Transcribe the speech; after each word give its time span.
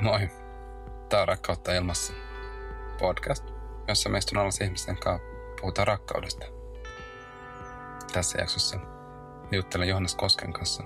Moi. 0.00 0.30
Tää 1.08 1.20
on 1.20 1.28
Rakkautta 1.28 1.74
ilmassa 1.74 2.12
podcast, 2.98 3.44
jossa 3.88 4.08
meistä 4.08 4.40
on 4.40 4.50
ihmisten 4.64 4.96
kanssa 4.96 5.26
puhutaan 5.60 5.86
rakkaudesta. 5.86 6.46
Tässä 8.12 8.38
jaksossa 8.40 8.78
juttelen 9.52 9.88
Johannes 9.88 10.14
Kosken 10.14 10.52
kanssa. 10.52 10.82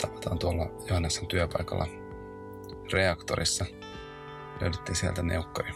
Tavataan 0.00 0.38
tuolla 0.38 0.66
Johannessen 0.88 1.26
työpaikalla 1.26 1.86
reaktorissa. 2.92 3.64
Löydettiin 4.60 4.96
sieltä 4.96 5.22
neukkari. 5.22 5.72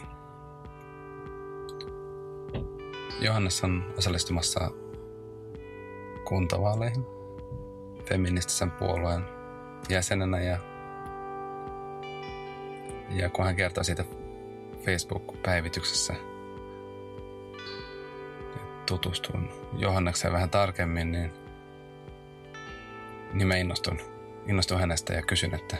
Johannes 3.21 3.63
on 3.63 3.93
osallistumassa 3.97 4.71
kuntavaaleihin 6.25 7.05
feministisen 8.05 8.71
puolueen 8.71 9.25
jäsenenä 9.89 10.39
ja, 10.39 10.59
ja 13.17 13.29
kun 13.29 13.45
hän 13.45 13.55
kertoi 13.55 13.85
siitä 13.85 14.03
Facebook-päivityksessä 14.85 16.13
tutustuin 18.85 19.49
Johannekseen 19.77 20.33
vähän 20.33 20.49
tarkemmin, 20.49 21.11
niin, 21.11 21.33
niin 23.33 23.47
mä 23.47 23.55
innostun, 23.55 23.99
innostun 24.47 24.79
hänestä 24.79 25.13
ja 25.13 25.21
kysyn, 25.21 25.55
että 25.55 25.77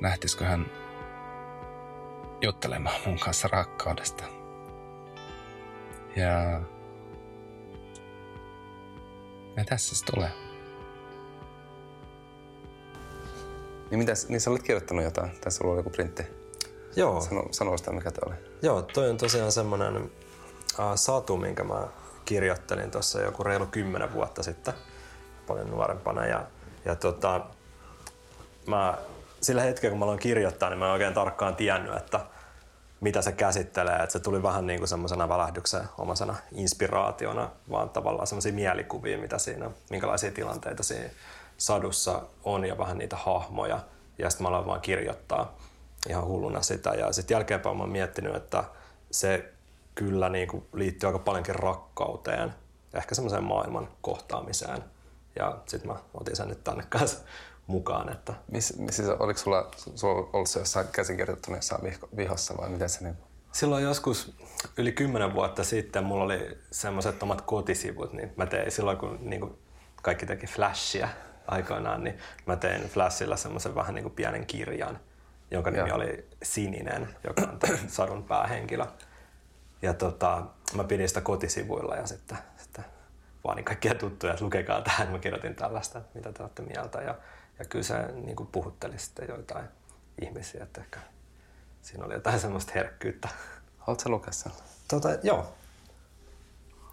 lähtisikö 0.00 0.44
hän 0.44 0.66
juttelemaan 2.40 3.00
mun 3.06 3.18
kanssa 3.18 3.48
rakkaudesta. 3.48 4.24
Ja, 6.16 6.60
ja 9.56 9.64
tässä 9.64 9.96
se 9.96 10.04
tulee. 10.04 10.47
Niin, 13.90 13.98
mitäs, 13.98 14.28
niin 14.28 14.40
sä 14.40 14.50
olet 14.50 14.62
kirjoittanut 14.62 15.04
jotain? 15.04 15.30
Tässä 15.40 15.58
sulla 15.58 15.70
oli 15.70 15.78
joku 15.78 15.90
printti. 15.90 16.26
Joo. 16.96 17.20
Sano, 17.20 17.44
sano 17.50 17.76
sitä, 17.76 17.92
mikä 17.92 18.10
tämä 18.10 18.32
oli. 18.32 18.44
Joo, 18.62 18.82
toi 18.82 19.10
on 19.10 19.16
tosiaan 19.16 19.52
semmoinen 19.52 19.96
uh, 19.96 20.10
satu, 20.94 21.36
minkä 21.36 21.64
mä 21.64 21.88
kirjoittelin 22.24 22.90
tuossa 22.90 23.20
joku 23.20 23.44
reilu 23.44 23.66
kymmenen 23.66 24.12
vuotta 24.12 24.42
sitten, 24.42 24.74
paljon 25.46 25.70
nuorempana. 25.70 26.26
Ja, 26.26 26.46
ja 26.84 26.94
tota, 26.94 27.40
mä, 28.66 28.98
sillä 29.40 29.62
hetkellä, 29.62 29.90
kun 29.90 29.98
mä 29.98 30.04
aloin 30.04 30.18
kirjoittaa, 30.18 30.70
niin 30.70 30.78
mä 30.78 30.86
en 30.86 30.92
oikein 30.92 31.14
tarkkaan 31.14 31.56
tiennyt, 31.56 31.96
että 31.96 32.20
mitä 33.00 33.22
se 33.22 33.32
käsittelee. 33.32 33.96
Että 33.96 34.12
se 34.12 34.20
tuli 34.20 34.42
vähän 34.42 34.66
niin 34.66 34.78
kuin 34.78 34.88
semmoisena 34.88 35.28
välähdyksen 35.28 35.82
omasena 35.98 36.34
inspiraationa, 36.52 37.50
vaan 37.70 37.90
tavallaan 37.90 38.26
semmoisia 38.26 38.52
mielikuvia, 38.52 39.18
mitä 39.18 39.38
siinä, 39.38 39.70
minkälaisia 39.90 40.30
tilanteita 40.30 40.82
siinä 40.82 41.10
sadussa 41.58 42.22
on 42.44 42.64
ja 42.64 42.78
vähän 42.78 42.98
niitä 42.98 43.16
hahmoja. 43.16 43.80
Ja 44.18 44.30
sitten 44.30 44.42
mä 44.44 44.48
aloin 44.48 44.66
vaan 44.66 44.80
kirjoittaa 44.80 45.58
ihan 46.08 46.24
hulluna 46.24 46.62
sitä. 46.62 46.90
Ja 46.90 47.12
sitten 47.12 47.34
jälkeenpäin 47.34 47.76
mä 47.76 47.82
oon 47.82 47.92
miettinyt, 47.92 48.36
että 48.36 48.64
se 49.10 49.52
kyllä 49.94 50.28
niin 50.28 50.48
kuin 50.48 50.66
liittyy 50.72 51.06
aika 51.06 51.18
paljonkin 51.18 51.54
rakkauteen, 51.54 52.54
ehkä 52.94 53.14
semmoiseen 53.14 53.44
maailman 53.44 53.88
kohtaamiseen. 54.00 54.84
Ja 55.36 55.58
sitten 55.66 55.90
mä 55.90 55.98
otin 56.14 56.36
sen 56.36 56.48
nyt 56.48 56.64
tänne 56.64 56.84
kanssa 56.88 57.18
mukaan. 57.66 58.12
Että... 58.12 58.34
Miss, 58.50 58.74
siis 58.90 59.08
oliko 59.08 59.38
sulla, 59.38 59.70
sulla 59.94 60.30
ollut 60.32 60.48
se 60.48 60.58
jossain 60.58 60.88
käsikirjoittuneessa 60.92 61.78
vihossa 62.16 62.56
vai 62.56 62.68
miten 62.68 62.88
se 62.88 63.04
niin? 63.04 63.16
Silloin 63.52 63.84
joskus 63.84 64.36
yli 64.76 64.92
kymmenen 64.92 65.34
vuotta 65.34 65.64
sitten 65.64 66.04
mulla 66.04 66.24
oli 66.24 66.58
semmoiset 66.70 67.22
omat 67.22 67.40
kotisivut, 67.40 68.12
niin 68.12 68.32
mä 68.36 68.46
tein 68.46 68.70
silloin 68.70 68.98
kun 68.98 69.18
niin 69.20 69.40
kuin 69.40 69.58
kaikki 70.02 70.26
teki 70.26 70.46
flashia 70.46 71.08
aikoinaan, 71.48 72.04
niin 72.04 72.18
mä 72.46 72.56
tein 72.56 72.88
Flashilla 72.88 73.36
semmoisen 73.36 73.74
vähän 73.74 73.94
niin 73.94 74.02
kuin 74.02 74.14
pienen 74.14 74.46
kirjan, 74.46 75.00
jonka 75.50 75.70
nimi 75.70 75.88
ja. 75.88 75.94
oli 75.94 76.28
Sininen, 76.42 77.08
joka 77.24 77.42
on 77.42 77.58
sadun 77.88 78.24
päähenkilö. 78.24 78.84
Ja 79.82 79.94
tota, 79.94 80.46
mä 80.74 80.84
pidin 80.84 81.08
sitä 81.08 81.20
kotisivuilla 81.20 81.96
ja 81.96 82.06
sitten, 82.06 82.38
sitten 82.56 82.84
vaan 83.44 83.64
kaikkia 83.64 83.94
tuttuja, 83.94 84.32
että 84.32 84.44
lukekaa 84.44 84.80
tähän. 84.80 85.10
Mä 85.10 85.18
kirjoitin 85.18 85.54
tällaista, 85.54 85.98
että 85.98 86.18
mitä 86.18 86.32
te 86.32 86.42
olette 86.42 86.62
mieltä. 86.62 87.02
Ja, 87.02 87.14
ja 87.58 87.64
kyllä 87.64 87.84
se 87.84 87.94
niin 88.12 88.36
kuin 88.36 88.46
puhutteli 88.46 88.98
sitten 88.98 89.28
joitain 89.28 89.66
ihmisiä, 90.22 90.62
että 90.62 90.80
ehkä 90.80 91.00
siinä 91.82 92.04
oli 92.04 92.14
jotain 92.14 92.40
semmoista 92.40 92.72
herkkyyttä. 92.74 93.28
Haluatko 93.78 94.02
sä 94.02 94.08
lukea 94.08 94.32
sen? 94.32 94.52
Tota, 94.88 95.08
joo. 95.22 95.54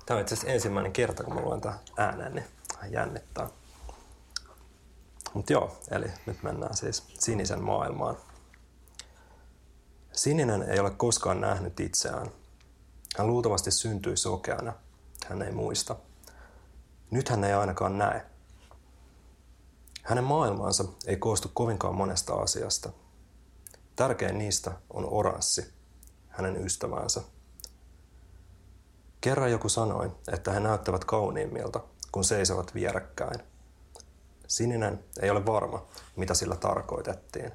Tämä 0.06 0.16
on 0.16 0.22
itse 0.22 0.36
asiassa 0.36 0.54
ensimmäinen 0.54 0.94
kerta, 0.94 1.24
kun 1.24 1.34
mä 1.34 1.42
luen 1.42 1.62
tämän 1.62 1.80
äänen, 1.98 2.36
niin 2.36 2.46
jännittää. 2.92 3.50
Mutta 5.36 5.54
joo, 5.54 5.78
eli 5.92 6.06
nyt 6.26 6.44
mennään 6.44 6.78
siis 6.78 7.04
sinisen 7.20 7.64
maailmaan. 7.64 8.18
Sininen 10.12 10.64
ei 10.64 10.80
ole 10.80 10.92
koskaan 10.92 11.42
nähnyt 11.42 11.80
itseään. 11.80 12.32
Hän 13.18 13.28
luultavasti 13.28 13.72
syntyi 13.72 14.18
sokeana. 14.18 14.74
Hän 15.28 15.42
ei 15.42 15.52
muista. 15.52 15.96
Nyt 17.12 17.30
hän 17.30 17.44
ei 17.44 17.54
ainakaan 17.54 17.98
näe. 17.98 18.26
Hänen 20.04 20.24
maailmansa 20.24 20.86
ei 21.06 21.18
koostu 21.18 21.52
kovinkaan 21.54 21.96
monesta 21.96 22.34
asiasta. 22.34 22.90
Tärkein 23.96 24.38
niistä 24.38 24.72
on 24.90 25.06
oranssi, 25.10 25.74
hänen 26.30 26.66
ystävänsä. 26.66 27.22
Kerran 29.22 29.52
joku 29.52 29.70
sanoi, 29.70 30.12
että 30.28 30.52
he 30.52 30.60
näyttävät 30.60 31.06
kauniimmilta, 31.06 31.80
kun 32.12 32.24
seisovat 32.24 32.74
vierekkäin– 32.74 33.40
Sininen 34.48 35.04
ei 35.22 35.30
ole 35.30 35.46
varma, 35.46 35.86
mitä 36.16 36.34
sillä 36.34 36.56
tarkoitettiin. 36.56 37.52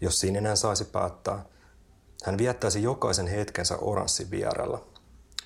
Jos 0.00 0.20
sininen 0.20 0.56
saisi 0.56 0.84
päättää, 0.84 1.44
hän 2.24 2.38
viettäisi 2.38 2.82
jokaisen 2.82 3.26
hetkensä 3.26 3.76
oranssin 3.76 4.30
vierellä, 4.30 4.78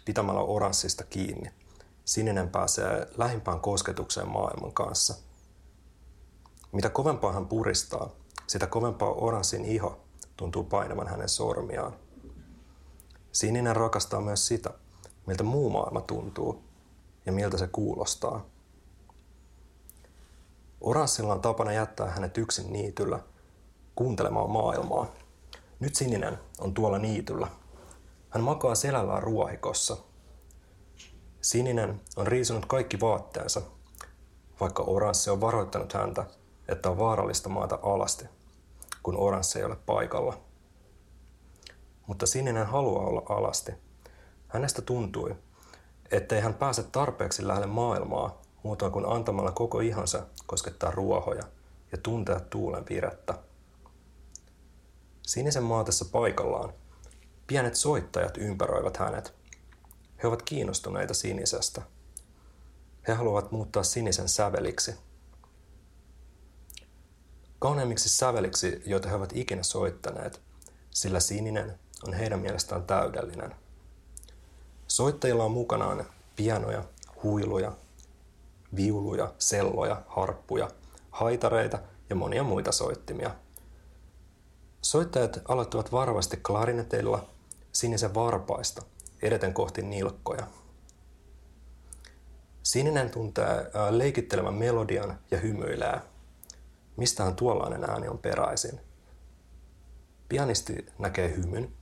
pitämällä 0.05 0.41
oranssista 0.41 1.05
kiinni. 1.05 1.51
Sininen 2.05 2.51
pääsee 2.51 3.09
lähimpään 3.17 3.61
kosketukseen 3.61 4.29
maailman 4.29 4.73
kanssa. 4.73 5.15
Mitä 6.73 6.91
kovempaa 6.91 7.33
hän 7.33 7.49
puristaa, 7.49 8.11
sitä 8.47 8.67
kovempaa 8.67 9.13
oranssin 9.13 9.65
iho 9.65 10.01
tuntuu 10.37 10.65
painavan 10.65 11.09
hänen 11.09 11.29
sormiaan. 11.29 11.97
Sininen 13.33 13.77
rakastaa 13.77 14.21
myös 14.21 14.47
sitä, 14.47 14.71
miltä 15.27 15.45
muu 15.45 15.71
maailma 15.71 16.01
tuntuu 16.01 16.65
ja 17.27 17.33
miltä 17.33 17.59
se 17.59 17.67
kuulostaa– 17.67 18.45
Oranssilla 20.85 21.33
on 21.33 21.41
tapana 21.41 21.73
jättää 21.73 22.11
hänet 22.11 22.39
yksin 22.39 22.73
niityllä 22.73 23.21
kuuntelemaan 23.97 24.51
maailmaa. 24.51 25.07
Nyt 25.81 25.95
sininen 25.95 26.39
on 26.59 26.75
tuolla 26.75 26.99
niityllä. 26.99 27.49
Hän 28.31 28.43
makaa 28.43 28.75
selällään 28.75 29.23
ruohikossa. 29.23 29.97
Sininen 31.41 32.01
on 32.17 32.27
riisunut 32.27 32.67
kaikki 32.67 33.01
vaatteensa, 33.01 33.63
vaikka 34.61 34.83
oranssi 34.83 35.31
on 35.31 35.41
varoittanut 35.41 35.93
häntä, 35.93 36.27
että 36.69 36.91
on 36.91 36.99
vaarallista 36.99 37.49
maata 37.49 37.79
alasti, 37.83 38.25
kun 39.03 39.17
oranssi 39.17 39.59
ei 39.59 39.65
ole 39.65 39.77
paikalla. 39.77 40.39
Mutta 42.07 42.27
sininen 42.27 42.67
haluaa 42.67 43.07
olla 43.07 43.23
alasti. 43.29 43.73
Hänestä 44.49 44.83
tuntui, 44.83 45.37
ettei 46.11 46.41
hän 46.41 46.55
pääse 46.55 46.83
tarpeeksi 46.83 47.47
lähelle 47.47 47.67
maailmaa 47.67 48.44
muutoin 48.65 48.93
kuin 48.93 49.07
antamalla 49.09 49.53
koko 49.53 49.81
ihonsa 49.81 50.27
koskettaa 50.47 50.91
ruohoja 50.91 51.43
ja 51.93 51.99
tuntea 51.99 52.41
tuulen 52.41 52.85
virettä. 52.91 53.35
Sinisen 55.23 55.63
maatessa 55.63 56.05
paikallaan 56.05 56.73
pienet 57.47 57.75
soittajat 57.75 58.37
ympäröivät 58.37 58.97
hänet. 58.97 59.35
He 60.23 60.29
ovat 60.29 60.43
kiinnostuneita 60.43 61.15
sinisestä. 61.15 61.83
He 63.09 63.13
haluavat 63.13 63.53
muuttaa 63.53 63.83
sinisen 63.83 64.29
säveliksi. 64.29 64.95
Kauneimmiksi 67.59 68.09
säveliksi, 68.09 68.83
joita 68.87 69.09
he 69.09 69.15
ovat 69.15 69.33
ikinä 69.35 69.63
soittaneet, 69.63 70.41
sillä 70.91 71.21
sininen 71.21 71.79
on 72.07 72.13
heidän 72.13 72.41
mielestään 72.41 72.85
täydellinen. 72.85 73.55
Soittajilla 74.89 75.45
on 75.45 75.51
mukanaan 75.51 76.07
pianoja, 76.37 76.85
huiluja, 77.23 77.73
viuluja, 78.77 79.35
selloja, 79.39 80.03
harppuja, 80.07 80.71
haitareita 81.11 81.79
ja 82.11 82.17
monia 82.17 82.43
muita 82.43 82.73
soittimia. 82.73 83.31
Soittajat 84.83 85.41
aloittavat 85.49 85.93
varovasti 85.93 86.37
klarineteilla 86.37 87.27
sinisen 87.73 88.15
varpaista 88.15 88.83
edeten 89.23 89.55
kohti 89.55 89.83
nilkkoja. 89.83 90.47
Sininen 92.63 93.11
tuntee 93.11 93.71
leikittelevän 93.91 94.55
melodian 94.55 95.19
ja 95.31 95.39
hymyilee. 95.39 96.01
Mistähän 96.97 97.37
tuollainen 97.37 97.91
ääni 97.91 98.09
on 98.09 98.19
peräisin? 98.19 98.81
Pianisti 100.29 100.87
näkee 100.99 101.37
hymyn 101.37 101.73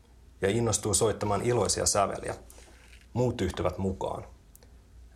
ja 0.41 0.49
innostuu 0.51 0.95
soittamaan 0.95 1.43
iloisia 1.43 1.87
säveliä. 1.87 2.35
Muut 3.13 3.41
yhtyvät 3.41 3.79
mukaan. 3.79 4.25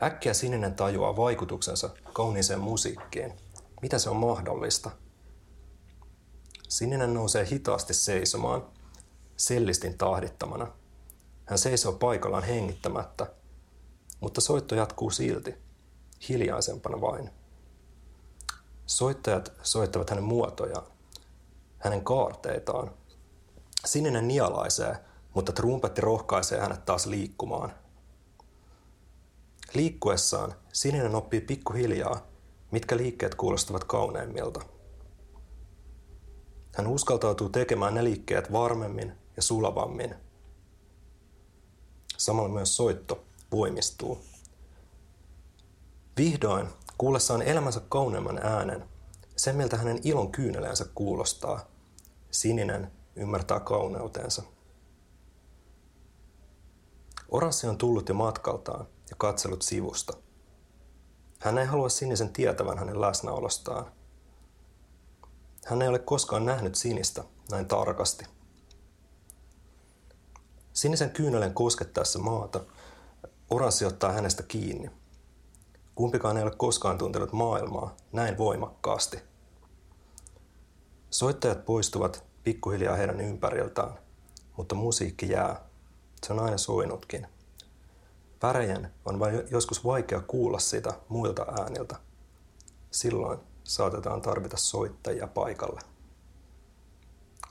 Äkkiä 0.02 0.34
sininen 0.34 0.74
tajuaa 0.74 1.16
vaikutuksensa 1.16 1.90
kauniiseen 2.12 2.60
musiikkiin. 2.60 3.32
Mitä 3.82 3.98
se 3.98 4.10
on 4.10 4.16
mahdollista? 4.16 4.90
Sininen 6.68 7.14
nousee 7.14 7.46
hitaasti 7.50 7.94
seisomaan, 7.94 8.66
sellistin 9.36 9.98
tahdittamana. 9.98 10.72
Hän 11.44 11.58
seisoo 11.58 11.92
paikallaan 11.92 12.42
hengittämättä, 12.42 13.26
mutta 14.20 14.40
soitto 14.40 14.74
jatkuu 14.74 15.10
silti, 15.10 15.54
hiljaisempana 16.28 17.00
vain. 17.00 17.30
Soittajat 18.86 19.52
soittavat 19.62 20.10
hänen 20.10 20.24
muotojaan, 20.24 20.86
hänen 21.78 22.04
kaarteitaan. 22.04 22.90
Sininen 23.84 24.28
nialaisee, 24.28 24.96
mutta 25.34 25.52
trumpetti 25.52 26.00
rohkaisee 26.00 26.60
hänet 26.60 26.84
taas 26.84 27.06
liikkumaan. 27.06 27.74
Liikkuessaan 29.76 30.54
sininen 30.72 31.14
oppii 31.14 31.40
pikkuhiljaa, 31.40 32.26
mitkä 32.70 32.96
liikkeet 32.96 33.34
kuulostavat 33.34 33.84
kauneimmilta. 33.84 34.60
Hän 36.74 36.86
uskaltautuu 36.86 37.48
tekemään 37.48 37.94
ne 37.94 38.04
liikkeet 38.04 38.52
varmemmin 38.52 39.12
ja 39.36 39.42
sulavammin. 39.42 40.14
Samalla 42.16 42.48
myös 42.48 42.76
soitto 42.76 43.24
voimistuu. 43.52 44.18
Vihdoin, 46.16 46.68
kuullessaan 46.98 47.42
elämänsä 47.42 47.80
kauneimman 47.88 48.38
äänen, 48.38 48.84
sen 49.36 49.56
miltä 49.56 49.76
hänen 49.76 50.00
ilon 50.04 50.32
kyyneleensä 50.32 50.86
kuulostaa, 50.94 51.66
sininen 52.30 52.92
ymmärtää 53.16 53.60
kauneutensa. 53.60 54.42
Oranssi 57.28 57.66
on 57.66 57.78
tullut 57.78 58.08
jo 58.08 58.14
matkaltaan 58.14 58.86
ja 59.10 59.16
katsellut 59.18 59.62
sivusta. 59.62 60.12
Hän 61.38 61.58
ei 61.58 61.66
halua 61.66 61.88
sinisen 61.88 62.32
tietävän 62.32 62.78
hänen 62.78 63.00
läsnäolostaan. 63.00 63.92
Hän 65.64 65.82
ei 65.82 65.88
ole 65.88 65.98
koskaan 65.98 66.46
nähnyt 66.46 66.74
sinistä 66.74 67.24
näin 67.50 67.66
tarkasti. 67.66 68.24
Sinisen 70.72 71.10
kyynelen 71.10 71.54
koskettaessa 71.54 72.18
maata, 72.18 72.60
oranssi 73.50 73.84
ottaa 73.84 74.12
hänestä 74.12 74.42
kiinni. 74.42 74.90
Kumpikaan 75.94 76.36
ei 76.36 76.42
ole 76.42 76.56
koskaan 76.56 76.98
tuntenut 76.98 77.32
maailmaa 77.32 77.96
näin 78.12 78.38
voimakkaasti. 78.38 79.18
Soittajat 81.10 81.64
poistuvat 81.64 82.24
pikkuhiljaa 82.44 82.96
heidän 82.96 83.20
ympäriltään, 83.20 83.98
mutta 84.56 84.74
musiikki 84.74 85.30
jää. 85.30 85.60
Se 86.26 86.32
on 86.32 86.38
aina 86.38 86.58
soinutkin. 86.58 87.26
Värejen 88.42 88.90
on 89.04 89.18
vain 89.18 89.42
joskus 89.50 89.84
vaikea 89.84 90.20
kuulla 90.20 90.58
sitä 90.58 90.92
muilta 91.08 91.46
ääniltä. 91.60 91.96
Silloin 92.90 93.38
saatetaan 93.64 94.22
tarvita 94.22 94.56
soittajia 94.56 95.26
paikalle. 95.26 95.80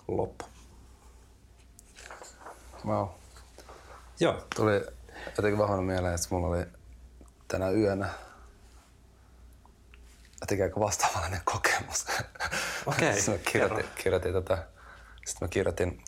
Loppu. 0.07 0.45
Wow. 2.85 3.07
Joo. 4.19 4.47
Tuli 4.55 4.85
jotenkin 5.37 5.57
vahvana 5.57 5.81
mieleen, 5.81 6.15
että 6.15 6.27
mulla 6.29 6.47
oli 6.47 6.65
tänä 7.47 7.69
yönä 7.69 8.09
jotenkin 10.41 10.63
aika 10.63 10.79
vastaavanlainen 10.79 11.41
kokemus. 11.45 12.05
Okei, 12.85 13.15
Sitten 13.21 13.33
mä 13.33 13.51
kirjoitin, 13.51 13.85
kirjoitin, 14.03 14.33
tota, 14.33 14.57
sitten 15.25 15.45
mä 15.45 15.47
kirjoitin, 15.47 16.03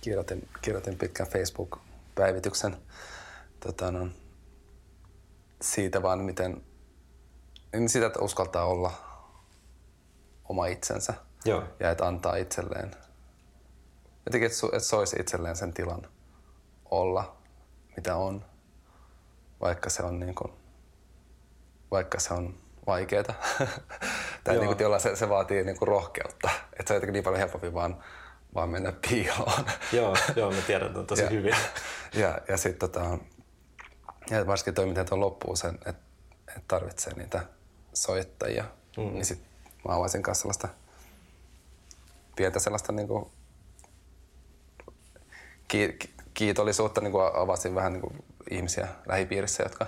kirjoitin, 0.00 0.48
kirjoitin 0.62 0.98
pitkän 0.98 1.26
Facebook-päivityksen 1.26 2.76
tota, 3.60 3.90
no, 3.90 4.08
siitä 5.62 6.02
vaan, 6.02 6.18
miten 6.18 6.62
niin 7.72 7.88
sitä, 7.88 8.06
että 8.06 8.20
uskaltaa 8.20 8.64
olla 8.64 8.92
oma 10.44 10.66
itsensä 10.66 11.14
Joo. 11.44 11.62
ja 11.80 11.90
että 11.90 12.06
antaa 12.06 12.36
itselleen, 12.36 12.90
jotenkin, 14.26 14.46
että, 14.46 14.58
su, 14.58 14.66
että 14.66 14.78
soisi 14.78 15.16
itselleen 15.20 15.56
sen 15.56 15.74
tilan 15.74 16.02
olla, 16.90 17.36
mitä 17.96 18.16
on, 18.16 18.44
vaikka 19.60 19.90
se 19.90 20.02
on 20.02 20.20
niin 20.20 20.34
kuin, 20.34 20.52
vaikka 21.90 22.20
se 22.20 22.34
on 22.34 22.54
vaikeeta. 22.86 23.34
tai 24.44 24.54
Joo. 24.54 24.64
niin 24.64 24.76
kuin, 24.76 24.78
jolla 24.84 24.98
se, 24.98 25.16
se 25.16 25.28
vaatii 25.28 25.64
niin 25.64 25.78
kuin 25.78 25.88
rohkeutta. 25.88 26.50
Että 26.72 26.84
se 26.86 26.92
on 26.92 26.96
jotenkin 26.96 27.12
niin 27.12 27.24
paljon 27.24 27.38
helpompi 27.40 27.74
vaan, 27.74 28.04
vaan 28.54 28.68
mennä 28.68 28.92
piiloon. 29.08 29.64
Joo, 29.92 30.16
joo, 30.36 30.50
mä 30.50 30.60
tiedän 30.66 30.94
ton 30.94 31.06
tosi 31.06 31.22
Ja- 31.22 31.30
hyvin. 31.30 31.54
ja, 32.22 32.38
ja 32.48 32.56
sitten 32.56 32.90
tota, 32.90 33.18
ja 34.30 34.46
varsinkin 34.46 34.74
toi, 34.74 34.86
miten 34.86 35.06
tuo 35.06 35.20
loppuu 35.20 35.56
sen, 35.56 35.74
että 35.74 36.02
et 36.56 36.64
tarvitsee 36.68 37.14
niitä 37.14 37.46
soittajia. 37.94 38.64
Mm. 38.96 39.02
Niin 39.02 39.24
sit 39.24 39.42
mä 39.88 39.94
avaisin 39.94 40.22
kanssa 40.22 40.42
sellaista 40.42 40.68
pientä 42.36 42.58
sellaista 42.58 42.92
niinku 42.92 43.30
ki, 45.68 45.96
ki- 45.98 46.14
kiitollisuutta, 46.34 47.00
niinku 47.00 47.18
avasin 47.18 47.74
vähän 47.74 47.92
niinku 47.92 48.12
ihmisiä 48.50 48.88
lähipiirissä, 49.06 49.62
jotka, 49.62 49.86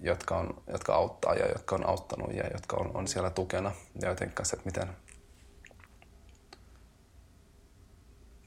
jotka, 0.00 0.38
on, 0.38 0.62
jotka 0.66 0.94
auttaa 0.94 1.34
ja 1.34 1.48
jotka 1.48 1.76
on 1.76 1.86
auttanut 1.86 2.34
ja 2.34 2.44
jotka 2.52 2.76
on, 2.76 2.90
on 2.94 3.08
siellä 3.08 3.30
tukena. 3.30 3.72
Ja 4.02 4.08
jotenkin 4.08 4.34
kanssa, 4.34 4.56
että 4.56 4.66
miten, 4.66 4.96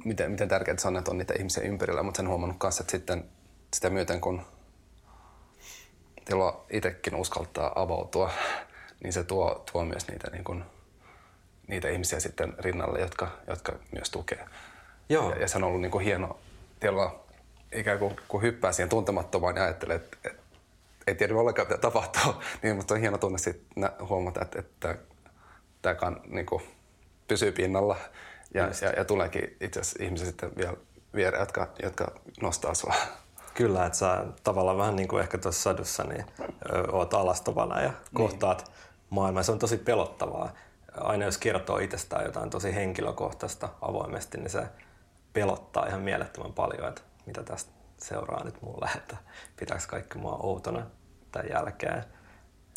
miten, 0.05 0.31
miten 0.31 0.47
tärkeää 0.47 0.77
se 0.77 0.87
on, 0.87 0.97
että 0.97 1.11
on 1.11 1.17
niitä 1.17 1.33
ihmisiä 1.37 1.63
ympärillä, 1.63 2.03
mutta 2.03 2.17
sen 2.17 2.29
huomannut 2.29 2.57
kanssa, 2.59 2.83
että 2.83 2.91
sitten 2.91 3.29
sitä 3.73 3.89
myöten, 3.89 4.21
kun 4.21 4.41
tilaa 6.27 6.65
itsekin 6.69 7.15
uskaltaa 7.15 7.81
avautua, 7.81 8.31
niin 9.03 9.13
se 9.13 9.23
tuo, 9.23 9.63
tuo 9.71 9.85
myös 9.85 10.07
niitä, 10.07 10.31
niin 10.31 10.43
kuin, 10.43 10.63
niitä 11.67 11.89
ihmisiä 11.89 12.19
sitten 12.19 12.53
rinnalle, 12.59 12.99
jotka, 12.99 13.31
jotka 13.47 13.73
myös 13.91 14.09
tukee. 14.09 14.45
Joo. 15.09 15.29
Ja, 15.29 15.41
ja 15.41 15.47
se 15.47 15.57
on 15.57 15.63
ollut 15.63 15.81
niin 15.81 15.91
kuin 15.91 16.05
hieno 16.05 16.39
tilalla 16.79 17.19
ikään 17.71 17.99
kuin 17.99 18.15
kun 18.27 18.41
hyppää 18.41 18.71
siihen 18.71 18.89
tuntemattomaan 18.89 19.55
ja 19.55 19.63
ajattelee, 19.63 19.95
että, 19.95 20.17
että 20.23 20.43
ei 21.07 21.15
tiedä 21.15 21.35
ollenkaan 21.35 21.67
mitä 21.67 21.81
tapahtuu, 21.81 22.33
niin 22.63 22.75
mutta 22.75 22.93
on 22.93 22.99
hieno 22.99 23.17
tunne 23.17 23.37
sitten 23.37 23.89
huomata, 24.09 24.41
että, 24.41 24.59
että 24.59 24.97
tämä 25.81 25.95
kan, 25.95 26.21
niin 26.27 26.45
kuin, 26.45 26.63
pysyy 27.27 27.51
pinnalla 27.51 27.97
ja, 28.53 28.69
ja, 28.81 28.89
ja, 28.97 29.05
tuleekin 29.05 29.57
itse 29.61 29.79
asiassa 29.79 30.03
ihmisiä 30.03 30.25
sitten 30.25 30.51
vielä 30.57 30.77
viereen, 31.15 31.41
jotka, 31.41 31.67
jotka 31.83 32.11
nostaa 32.41 32.73
sua. 32.73 32.93
Kyllä, 33.57 33.85
että 33.85 33.97
sä 33.97 34.25
tavallaan 34.43 34.77
vähän 34.77 34.95
niin 34.95 35.07
kuin 35.07 35.21
ehkä 35.21 35.37
tuossa 35.37 35.61
sadussa, 35.61 36.03
niin 36.03 36.25
ö, 36.39 36.91
oot 36.91 37.13
alastavana 37.13 37.81
ja 37.81 37.93
kohtaat 38.13 38.71
maailmaa. 39.09 39.43
Se 39.43 39.51
on 39.51 39.59
tosi 39.59 39.77
pelottavaa. 39.77 40.49
Aina 40.97 41.25
jos 41.25 41.37
kertoo 41.37 41.77
itsestään 41.77 42.25
jotain 42.25 42.49
tosi 42.49 42.75
henkilökohtaista 42.75 43.69
avoimesti, 43.81 44.37
niin 44.37 44.49
se 44.49 44.67
pelottaa 45.33 45.85
ihan 45.85 46.01
mielettömän 46.01 46.53
paljon, 46.53 46.87
että 46.87 47.01
mitä 47.25 47.43
tästä 47.43 47.71
seuraa 47.97 48.43
nyt 48.43 48.61
mulle, 48.61 48.89
että 48.95 49.17
pitääkö 49.59 49.83
kaikki 49.87 50.17
mua 50.17 50.39
outona 50.43 50.85
tämän 51.31 51.49
jälkeen, 51.49 52.03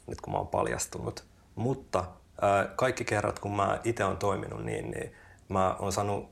nyt 0.06 0.20
kun 0.20 0.32
mä 0.32 0.38
oon 0.38 0.48
paljastunut. 0.48 1.24
Mutta 1.54 2.04
ää, 2.40 2.64
kaikki 2.76 3.04
kerrat, 3.04 3.38
kun 3.38 3.56
mä 3.56 3.80
itse 3.84 4.04
on 4.04 4.16
toiminut 4.16 4.64
niin, 4.64 4.90
niin 4.90 5.14
mä 5.48 5.76
oon 5.78 5.92
saanut 5.92 6.30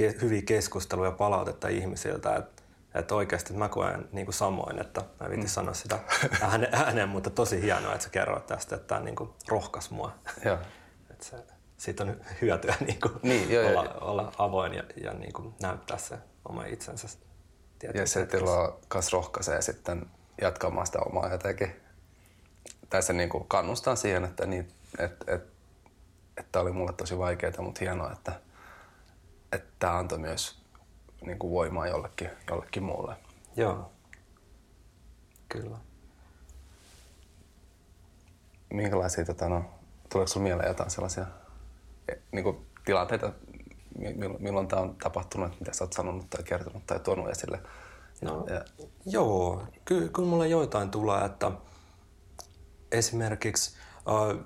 ke- 0.00 0.22
hyviä 0.22 0.42
keskusteluja 0.42 1.10
ja 1.10 1.16
palautetta 1.16 1.68
ihmisiltä, 1.68 2.36
että 2.36 2.53
että 2.94 3.14
oikeasti 3.14 3.52
mä 3.52 3.68
koen 3.68 4.08
niin 4.12 4.26
kuin 4.26 4.34
samoin, 4.34 4.80
että 4.80 5.00
mä 5.00 5.26
en 5.26 5.30
viitti 5.30 5.48
sanoa 5.48 5.74
sitä 5.74 5.98
ääne- 6.40 6.68
ääneen, 6.72 7.08
mutta 7.08 7.30
tosi 7.30 7.62
hienoa, 7.62 7.92
että 7.92 8.04
sä 8.04 8.10
kerroit 8.10 8.46
tästä, 8.46 8.76
että 8.76 8.86
tämä 8.88 9.00
niin 9.00 9.16
kuin 9.16 9.30
rohkas 9.48 9.90
mua. 9.90 10.12
Joo. 10.44 10.58
Että 11.10 11.24
se, 11.26 11.36
siitä 11.76 12.04
on 12.04 12.16
hyötyä 12.40 12.74
niin 12.86 13.00
kuin 13.00 13.14
Niin, 13.22 13.50
joo, 13.52 13.62
joo. 13.62 13.70
olla, 13.80 13.94
olla 14.00 14.32
avoin 14.38 14.74
ja, 14.74 14.82
ja 15.02 15.12
niin 15.12 15.32
kuin 15.32 15.54
näyttää 15.62 15.98
se 15.98 16.18
oma 16.48 16.64
itsensä. 16.64 17.08
Ja 17.94 18.06
se 18.06 18.26
tilaa 18.26 18.78
myös 18.94 19.12
rohkaisee 19.12 19.62
sitten 19.62 20.06
jatkamaan 20.40 20.86
sitä 20.86 20.98
omaa 20.98 21.28
jotenkin. 21.28 21.76
Tai 22.90 23.02
se 23.02 23.12
niin 23.12 23.28
kuin 23.28 23.48
kannustaa 23.48 23.96
siihen, 23.96 24.24
että, 24.24 24.46
niin, 24.46 24.68
että, 24.98 25.34
että, 25.34 25.48
että 26.36 26.52
tämä 26.52 26.62
oli 26.62 26.72
mulle 26.72 26.92
tosi 26.92 27.18
vaikeaa, 27.18 27.52
mutta 27.62 27.80
hienoa, 27.80 28.12
että, 28.12 28.32
että 29.52 29.72
tämä 29.78 29.98
antoi 29.98 30.18
myös 30.18 30.63
niin 31.26 31.38
kuin 31.38 31.50
voimaa 31.50 31.86
jollekin, 31.86 32.30
jollekin 32.50 32.82
muulle. 32.82 33.16
Joo, 33.56 33.90
kyllä. 35.48 35.76
Minkälaisia, 38.70 39.24
tota, 39.24 39.48
no, 39.48 39.64
tuleeko 40.12 40.28
sinulla 40.28 40.48
mieleen 40.48 40.68
jotain 40.68 40.90
sellaisia 40.90 41.26
eh, 42.08 42.18
niin 42.32 42.44
kuin 42.44 42.66
tilanteita, 42.84 43.32
mi- 43.98 44.14
milloin, 44.38 44.68
tämä 44.68 44.82
on 44.82 44.96
tapahtunut, 44.96 45.60
mitä 45.60 45.72
sä 45.72 45.84
oot 45.84 45.92
sanonut 45.92 46.30
tai 46.30 46.42
kertonut 46.42 46.86
tai 46.86 47.00
tuonut 47.00 47.30
esille? 47.30 47.58
No, 48.22 48.46
Ja, 48.50 48.64
Joo, 49.06 49.62
ky- 49.84 50.08
kyllä 50.08 50.28
mulla 50.28 50.46
joitain 50.46 50.90
tulee, 50.90 51.24
että 51.24 51.50
esimerkiksi 52.92 53.76
äh, 53.96 54.44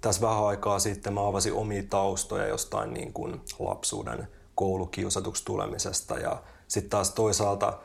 tässä 0.00 0.22
vähän 0.22 0.46
aikaa 0.46 0.78
sitten 0.78 1.12
mä 1.14 1.26
avasin 1.26 1.52
omia 1.52 1.82
taustoja 1.90 2.46
jostain 2.46 2.94
niin 2.94 3.12
kuin 3.12 3.40
lapsuuden 3.58 4.28
koulukiusatuksi 4.58 5.44
tulemisesta 5.44 6.18
ja 6.18 6.42
sitten 6.68 6.90
taas 6.90 7.10
toisaalta 7.10 7.78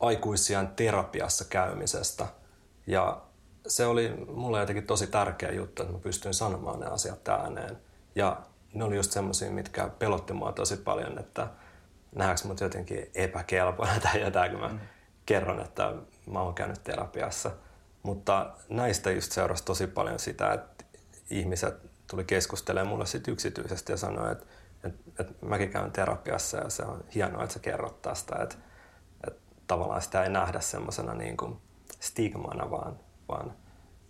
aikuisian 0.00 0.68
terapiassa 0.68 1.44
käymisestä. 1.44 2.26
Ja 2.86 3.22
se 3.66 3.86
oli 3.86 4.14
mulle 4.34 4.60
jotenkin 4.60 4.86
tosi 4.86 5.06
tärkeä 5.06 5.52
juttu, 5.52 5.82
että 5.82 5.94
mä 5.94 6.00
pystyin 6.00 6.34
sanomaan 6.34 6.80
ne 6.80 6.86
asiat 6.86 7.28
ääneen. 7.28 7.78
Ja 8.14 8.40
ne 8.74 8.84
oli 8.84 8.96
just 8.96 9.12
semmoisia, 9.12 9.50
mitkä 9.50 9.88
pelotti 9.98 10.32
mua 10.32 10.52
tosi 10.52 10.76
paljon, 10.76 11.18
että 11.18 11.48
nähdäänkö 12.14 12.48
mut 12.48 12.60
jotenkin 12.60 13.10
epäkelpoina 13.14 14.00
tai 14.00 14.20
jotain, 14.20 14.50
kun 14.50 14.60
mä 14.60 14.68
mm. 14.68 14.78
kerron, 15.26 15.60
että 15.60 15.92
mä 16.26 16.40
oon 16.40 16.54
käynyt 16.54 16.84
terapiassa. 16.84 17.50
Mutta 18.02 18.52
näistä 18.68 19.10
just 19.10 19.32
seurasi 19.32 19.64
tosi 19.64 19.86
paljon 19.86 20.18
sitä, 20.18 20.52
että 20.52 20.84
ihmiset 21.30 21.74
tuli 22.10 22.24
keskustelemaan 22.24 22.88
mulle 22.88 23.06
sit 23.06 23.28
yksityisesti 23.28 23.92
ja 23.92 23.96
sanoi, 23.96 24.32
että, 24.32 24.46
että, 24.84 25.22
että 25.22 25.46
mäkin 25.46 25.70
käyn 25.70 25.92
terapiassa 25.92 26.56
ja 26.56 26.70
se 26.70 26.82
on 26.82 27.04
hienoa, 27.14 27.42
että 27.42 27.52
sä 27.52 27.60
kerrot 27.60 28.02
tästä. 28.02 28.36
Että, 28.42 28.56
että 29.26 29.40
tavallaan 29.66 30.02
sitä 30.02 30.22
ei 30.22 30.30
nähdä 30.30 30.60
semmoisena 30.60 31.14
niin 31.14 31.36
kuin 31.36 31.58
stigmana, 32.00 32.70
vaan, 32.70 32.98
vaan 33.28 33.52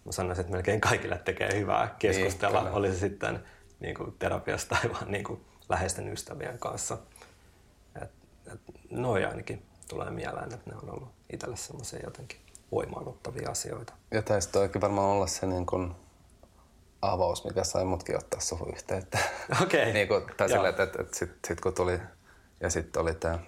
mä 0.04 0.12
sanoisin, 0.12 0.40
että 0.40 0.52
melkein 0.52 0.80
kaikille 0.80 1.18
tekee 1.18 1.58
hyvää 1.60 1.94
keskustella, 1.98 2.62
niin, 2.62 2.72
oli 2.72 2.92
se 2.92 2.98
sitten 2.98 3.44
niin 3.80 3.94
kuin 3.94 4.14
terapiasta 4.18 4.76
tai 4.80 4.90
vaan 4.90 5.10
niin 5.10 5.24
kuin 5.24 5.44
läheisten 5.68 6.12
ystävien 6.12 6.58
kanssa. 6.58 6.98
Et, 8.02 8.10
et 8.52 8.60
noi 8.90 9.24
ainakin 9.24 9.66
tulee 9.88 10.10
mieleen, 10.10 10.54
että 10.54 10.70
ne 10.70 10.76
on 10.76 10.90
ollut 10.90 11.08
itselle 11.32 11.56
semmoisia 11.56 12.00
jotenkin 12.04 12.38
voimaannuttavia 12.72 13.50
asioita. 13.50 13.92
Ja 14.10 14.22
taisi 14.22 14.48
toikin 14.48 14.80
varmaan 14.80 15.08
olla 15.08 15.26
se 15.26 15.46
niin 15.46 15.66
kuin 15.66 15.94
avaus, 17.02 17.44
mikä 17.44 17.64
sai 17.64 17.84
mutkin 17.84 18.16
ottaa 18.16 18.40
suhun 18.40 18.72
yhteyttä. 18.74 19.18
Okei. 19.62 19.82
Okay. 19.82 19.92
niin 19.92 20.08
kuin, 20.08 20.24
tai 20.36 20.48
sille, 20.48 20.68
että, 20.68 20.82
että, 20.82 21.02
että 21.02 21.18
sitten 21.18 21.38
sit 21.46 21.60
kun 21.60 21.74
tuli, 21.74 22.00
ja 22.60 22.70
sitten 22.70 23.02
oli 23.02 23.14
tämä 23.14 23.38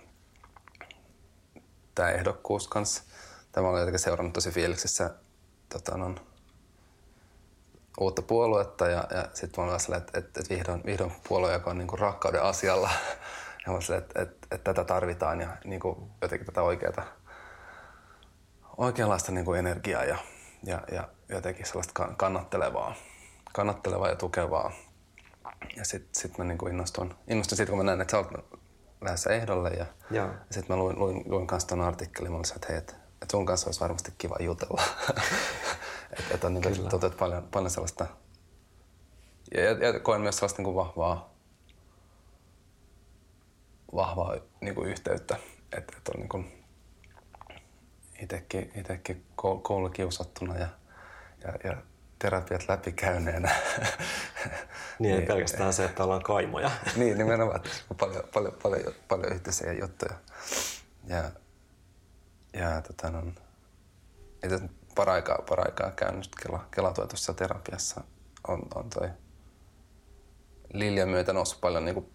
tää 1.94 2.10
ehdokkuus 2.10 2.68
kanssa. 2.68 3.02
Tämä 3.52 3.68
oli 3.68 3.78
jotenkin 3.78 4.00
seurannut 4.00 4.32
tosi 4.32 4.50
fiiliksissä 4.50 5.10
tota, 5.68 5.96
non, 5.96 6.20
uutta 8.00 8.22
puoluetta 8.22 8.88
ja, 8.88 9.04
ja 9.10 9.28
sitten 9.34 9.64
mä 9.64 9.70
olin 9.70 9.96
että, 9.96 10.18
että, 10.18 10.40
että 10.40 10.54
vihdoin, 10.54 10.82
vihdoin 10.86 11.12
puolue, 11.28 11.52
joka 11.52 11.70
on 11.70 11.78
niin 11.78 11.88
kuin 11.88 11.98
rakkauden 11.98 12.42
asialla. 12.42 12.90
Ja 13.66 13.72
mä 13.72 13.78
olin, 13.78 13.98
että, 13.98 14.22
että, 14.22 14.46
että, 14.50 14.74
tätä 14.74 14.84
tarvitaan 14.84 15.40
ja 15.40 15.48
niin 15.64 15.80
kuin 15.80 16.10
jotenkin 16.22 16.46
tätä 16.46 16.62
oikeata, 16.62 17.02
oikeanlaista 18.76 19.32
niin 19.32 19.44
kuin 19.44 19.58
energiaa 19.58 20.04
ja, 20.04 20.18
ja, 20.62 20.82
ja 20.92 21.08
jotenkin 21.28 21.66
sellaista 21.66 22.08
kannattelevaa, 22.16 22.94
kannattelevaa 23.54 24.08
ja 24.08 24.16
tukevaa. 24.16 24.72
Ja 25.76 25.84
sitten 25.84 26.14
sit 26.14 26.38
mä 26.38 26.44
niin 26.44 26.58
kuin 26.58 26.72
innostun, 26.72 27.14
innostun 27.28 27.56
siitä, 27.56 27.70
kun 27.70 27.78
mä 27.78 27.84
näin, 27.84 28.00
että 28.00 28.10
sä 28.10 28.18
oot 28.18 28.28
lähdössä 29.00 29.30
ehdolle. 29.30 29.70
Ja, 29.70 29.86
ja 30.10 30.34
sitten 30.50 30.76
mä 30.76 30.82
luin, 30.82 30.98
luin, 30.98 31.22
luin 31.26 31.46
kanssa 31.46 31.68
ton 31.68 31.80
artikkelin. 31.80 32.32
Mä 32.32 32.38
olin, 32.38 32.54
että 32.56 32.66
hei, 32.68 32.78
että, 32.78 32.92
että 32.92 33.26
sun 33.30 33.46
kanssa 33.46 33.68
olisi 33.68 33.80
varmasti 33.80 34.12
kiva 34.18 34.36
jutella. 34.40 34.82
että 36.18 36.34
et 36.34 36.44
on 36.44 36.54
niin 36.54 36.62
kuin, 36.62 36.74
tuntuu, 36.74 37.06
että 37.06 37.18
paljon, 37.18 37.48
paljon 37.50 37.70
sellaista... 37.70 38.06
Ja, 39.54 39.60
ja, 39.60 39.88
ja 39.88 40.00
koen 40.00 40.20
myös 40.20 40.36
sellaista 40.36 40.62
niin 40.62 40.74
kuin 40.74 40.76
vahvaa, 40.76 41.34
vahvaa 43.94 44.34
niin 44.60 44.74
kuin 44.74 44.88
yhteyttä. 44.88 45.36
Että 45.72 45.96
et 45.96 46.08
on 46.08 46.20
niin 46.20 46.28
kuin 46.28 46.64
itekin, 48.22 48.72
itekin 48.74 49.26
koulukiusattuna 49.62 50.58
ja, 50.58 50.68
ja, 51.44 51.54
ja 51.64 51.76
terapiat 52.24 52.68
läpikäyneenä. 52.68 53.54
niin, 54.98 55.14
ei 55.14 55.26
pelkästään 55.26 55.72
se, 55.72 55.84
että 55.84 56.04
ollaan 56.04 56.22
kaimoja. 56.22 56.70
niin, 56.96 57.18
nimenomaan, 57.18 57.62
paljon, 57.98 58.22
paljon, 58.34 58.54
paljon, 58.62 58.94
paljon 59.08 59.32
yhteisiä 59.32 59.72
juttuja. 59.72 60.14
Ja, 61.06 61.30
ja 62.52 62.82
tota, 62.82 63.10
no, 63.10 63.22
itse 64.44 64.60
paraikaa, 64.94 65.38
paraikaa 65.48 65.90
käynyt 65.90 66.30
Kela, 66.42 66.66
kelatuetussa 66.70 67.34
terapiassa 67.34 68.04
on, 68.48 68.62
on 68.74 68.90
toi 68.90 69.08
Liljan 70.72 71.08
myötä 71.08 71.32
noussut 71.32 71.60
paljon 71.60 71.84
niin 71.84 71.94
kuin 71.94 72.12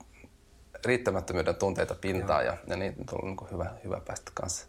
riittämättömyyden 0.86 1.56
tunteita 1.56 1.96
pintaan 1.96 2.46
ja, 2.46 2.58
ja 2.68 2.76
niitä 2.76 3.00
on 3.00 3.06
tullut 3.06 3.26
niin 3.26 3.38
kuin 3.38 3.52
hyvä, 3.52 3.72
hyvä 3.84 4.02
päästä 4.06 4.32
kanssa 4.34 4.68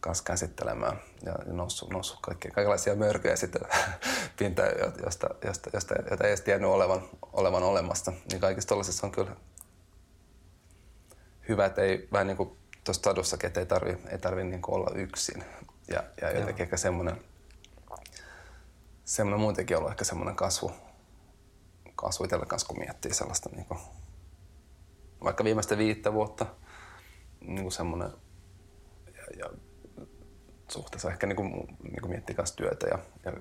kanssa 0.00 0.24
käsittelemään 0.24 1.00
ja 1.22 1.34
noussut, 1.46 1.90
noussut 1.90 2.18
kaikki, 2.22 2.50
kaikenlaisia 2.50 2.96
mörköjä 2.96 3.36
sitten 3.36 3.62
pintaan, 4.38 4.68
josta, 5.04 5.28
josta, 5.44 5.70
josta, 5.72 5.94
jota 6.10 6.24
ei 6.24 6.30
edes 6.30 6.40
tiennyt 6.40 6.70
olevan, 6.70 7.02
olevan 7.32 7.62
olemassa. 7.62 8.12
Niin 8.30 8.40
kaikissa 8.40 8.68
tuollaisissa 8.68 9.06
on 9.06 9.12
kyllä 9.12 9.36
hyvä, 11.48 11.66
että 11.66 11.82
ei 11.82 12.08
vähän 12.12 12.26
niin 12.26 12.36
kuin 12.36 12.56
tuossa 12.84 13.02
sadussakin, 13.02 13.46
että 13.46 13.60
ei 13.60 13.66
tarvi, 13.66 13.98
ei 14.10 14.18
tarvi 14.18 14.44
niin 14.44 14.62
kuin 14.62 14.74
olla 14.74 14.90
yksin. 14.94 15.44
Ja, 15.88 16.04
ja 16.20 16.38
jotenkin 16.38 16.62
ehkä 16.62 16.76
semmoinen, 16.76 17.24
semmoinen 19.04 19.40
muutenkin 19.40 19.76
ollut 19.76 19.90
ehkä 19.90 20.04
semmoinen 20.04 20.36
kasvu, 20.36 20.72
kasvu 21.94 22.24
itsellä 22.24 22.46
kanssa, 22.46 22.68
kun 22.68 22.78
miettii 22.78 23.14
sellaista 23.14 23.50
niin 23.52 23.66
kuin, 23.66 23.80
vaikka 25.24 25.44
viimeistä 25.44 25.78
viittä 25.78 26.12
vuotta, 26.12 26.46
niin 27.40 27.62
kuin 27.62 27.72
semmoinen 27.72 28.12
ja, 29.16 29.38
ja 29.38 29.50
suhteessa 30.68 31.10
ehkä 31.10 31.26
niin 31.26 31.36
kuin, 31.36 31.52
niin 31.82 32.00
kuin 32.00 32.10
miettii 32.10 32.36
kanssa 32.36 32.56
työtä 32.56 32.86
ja, 32.86 32.98
ja 33.24 33.32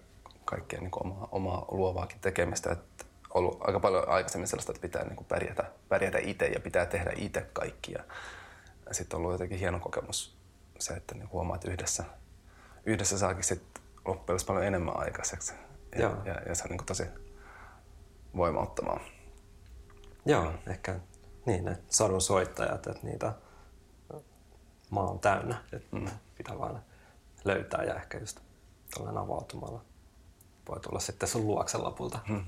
kaikkea 0.46 0.82
niin 0.82 0.92
kuin 0.92 1.06
omaa, 1.06 1.28
omaa 1.32 1.66
luovaakin 1.72 2.20
tekemistä. 2.20 2.72
Että 2.72 3.06
ollut 3.30 3.58
aika 3.62 3.80
paljon 3.80 4.10
aikaisemmin 4.10 4.48
sellaista, 4.48 4.72
että 4.72 4.82
pitää 4.82 5.04
niin 5.04 5.16
kuin 5.16 5.28
pärjätä, 5.28 5.72
pärjätä 5.90 6.18
itse 6.18 6.48
ja 6.48 6.60
pitää 6.60 6.86
tehdä 6.86 7.12
itse 7.16 7.50
kaikki. 7.54 7.92
Ja, 7.92 8.04
ja 8.88 8.94
sitten 8.94 9.18
on 9.18 9.22
ollut 9.22 9.34
jotenkin 9.34 9.60
hieno 9.60 9.80
kokemus 9.80 10.36
se, 10.80 10.94
että 10.94 11.16
niin 11.16 11.32
huomaa, 11.32 11.56
että 11.56 11.72
yhdessä, 11.72 12.04
yhdessä 12.86 13.18
saakin 13.18 13.44
sitten 13.44 13.84
loppujen 14.06 14.40
paljon 14.48 14.66
enemmän 14.66 14.98
aikaiseksi. 14.98 15.54
Ja, 15.96 16.02
Joo. 16.02 16.16
ja, 16.26 16.34
ja 16.34 16.56
se 16.56 16.64
on 16.64 16.70
niin 16.70 16.78
kuin 16.78 16.86
tosi 16.86 17.04
voimauttamaan. 18.38 19.02
Joo, 20.26 20.54
ehkä 20.68 21.00
niin 21.46 21.66
ne 21.66 21.78
sadun 21.90 22.22
soittajat, 22.22 22.88
että 22.88 23.08
niitä 23.08 23.34
maa 24.90 25.10
on 25.10 25.20
täynnä. 25.20 25.64
Että 25.74 25.96
mm. 25.98 26.08
pitää 26.38 26.60
vaan 26.60 26.84
löytää 27.46 27.84
ja 27.84 27.96
ehkä 27.96 28.18
just 28.18 28.40
tuollainen 28.94 29.24
avautumalla 29.24 29.82
voi 30.70 30.80
tulla 30.80 31.00
sitten 31.00 31.30
sun 31.30 31.48
luoksen 31.48 31.84
lopulta. 31.84 32.20
Hmm. 32.28 32.46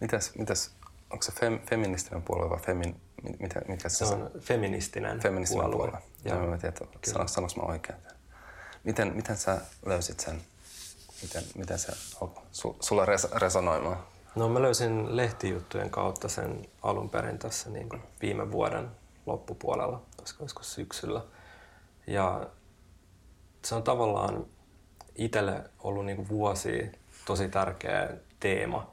Mitäs, 0.00 0.34
mitäs, 0.34 0.70
onko 1.10 1.22
se 1.22 1.32
fem, 1.32 1.60
feministinen 1.60 2.22
puolue 2.22 2.50
vai 2.50 2.58
femin, 2.58 3.00
mitä, 3.38 3.62
mikä 3.68 3.88
se, 3.88 3.96
se 3.96 4.04
on? 4.04 4.30
Feministinen, 4.40 5.20
feministinen 5.20 5.70
puolue. 5.70 5.90
puolue. 5.90 6.02
Joo, 6.24 6.50
mä 6.50 6.58
tiedän, 6.58 6.78
sanoinko, 7.06 7.28
sanoinko 7.28 7.60
mä 7.60 7.72
oikein. 7.72 7.98
Miten, 8.84 9.16
miten 9.16 9.36
sä 9.36 9.60
löysit 9.86 10.20
sen? 10.20 10.42
Miten, 11.22 11.44
miten 11.54 11.78
se 11.78 11.92
su, 12.52 12.76
sulla 12.80 13.04
res, 13.04 13.24
resonoimaan? 13.32 13.98
No 14.34 14.48
mä 14.48 14.62
löysin 14.62 15.16
lehtijuttujen 15.16 15.90
kautta 15.90 16.28
sen 16.28 16.68
alun 16.82 17.10
perin 17.10 17.38
tässä 17.38 17.70
niin 17.70 17.88
kuin 17.88 18.02
viime 18.22 18.52
vuoden 18.52 18.90
loppupuolella, 19.26 20.02
olisiko 20.18 20.44
joskus 20.44 20.74
syksyllä. 20.74 21.22
Ja 22.06 22.46
se 23.64 23.74
on 23.74 23.82
tavallaan 23.82 24.46
itselle 25.14 25.70
ollut 25.78 26.06
niin 26.06 26.28
vuosi 26.28 26.92
tosi 27.26 27.48
tärkeä 27.48 28.10
teema, 28.40 28.90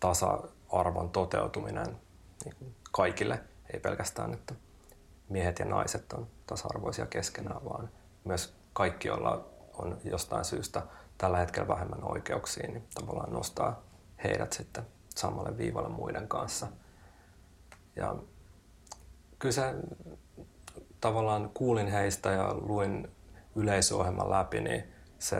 tasa-arvon 0.00 1.10
toteutuminen 1.10 1.96
niin 2.44 2.74
kaikille, 2.92 3.40
ei 3.72 3.80
pelkästään, 3.80 4.32
että 4.32 4.54
miehet 5.28 5.58
ja 5.58 5.64
naiset 5.64 6.12
on 6.12 6.26
tasa-arvoisia 6.46 7.06
keskenään, 7.06 7.64
vaan 7.64 7.90
myös 8.24 8.54
kaikki, 8.72 9.08
joilla 9.08 9.48
on 9.72 9.98
jostain 10.04 10.44
syystä 10.44 10.82
tällä 11.18 11.38
hetkellä 11.38 11.68
vähemmän 11.68 12.04
oikeuksia, 12.04 12.68
niin 12.68 12.88
tavallaan 12.94 13.32
nostaa 13.32 13.82
heidät 14.24 14.52
sitten 14.52 14.86
samalle 15.16 15.58
viivalle 15.58 15.88
muiden 15.88 16.28
kanssa. 16.28 16.66
Ja 17.96 18.16
kyllä 19.38 19.52
se 19.52 19.74
tavallaan 21.00 21.50
kuulin 21.54 21.88
heistä 21.88 22.30
ja 22.30 22.54
luin 22.54 23.08
yleisöohjelman 23.56 24.30
läpi, 24.30 24.60
niin 24.60 24.84
se 25.18 25.36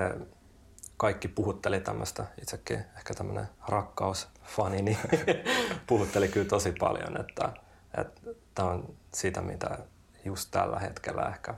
kaikki 0.97 1.29
puhutteli 1.29 1.81
tämmöistä, 1.81 2.27
itsekin 2.43 2.85
ehkä 2.97 3.15
tämmöinen 3.15 3.49
rakkausfani, 3.69 4.83
niin 4.83 4.99
puhutteli 5.87 6.29
kyllä 6.29 6.49
tosi 6.49 6.73
paljon, 6.73 7.21
että, 7.21 7.53
että 7.99 8.21
tämä 8.55 8.69
on 8.69 8.95
sitä, 9.15 9.41
mitä 9.41 9.79
just 10.25 10.49
tällä 10.51 10.79
hetkellä 10.79 11.29
ehkä 11.29 11.55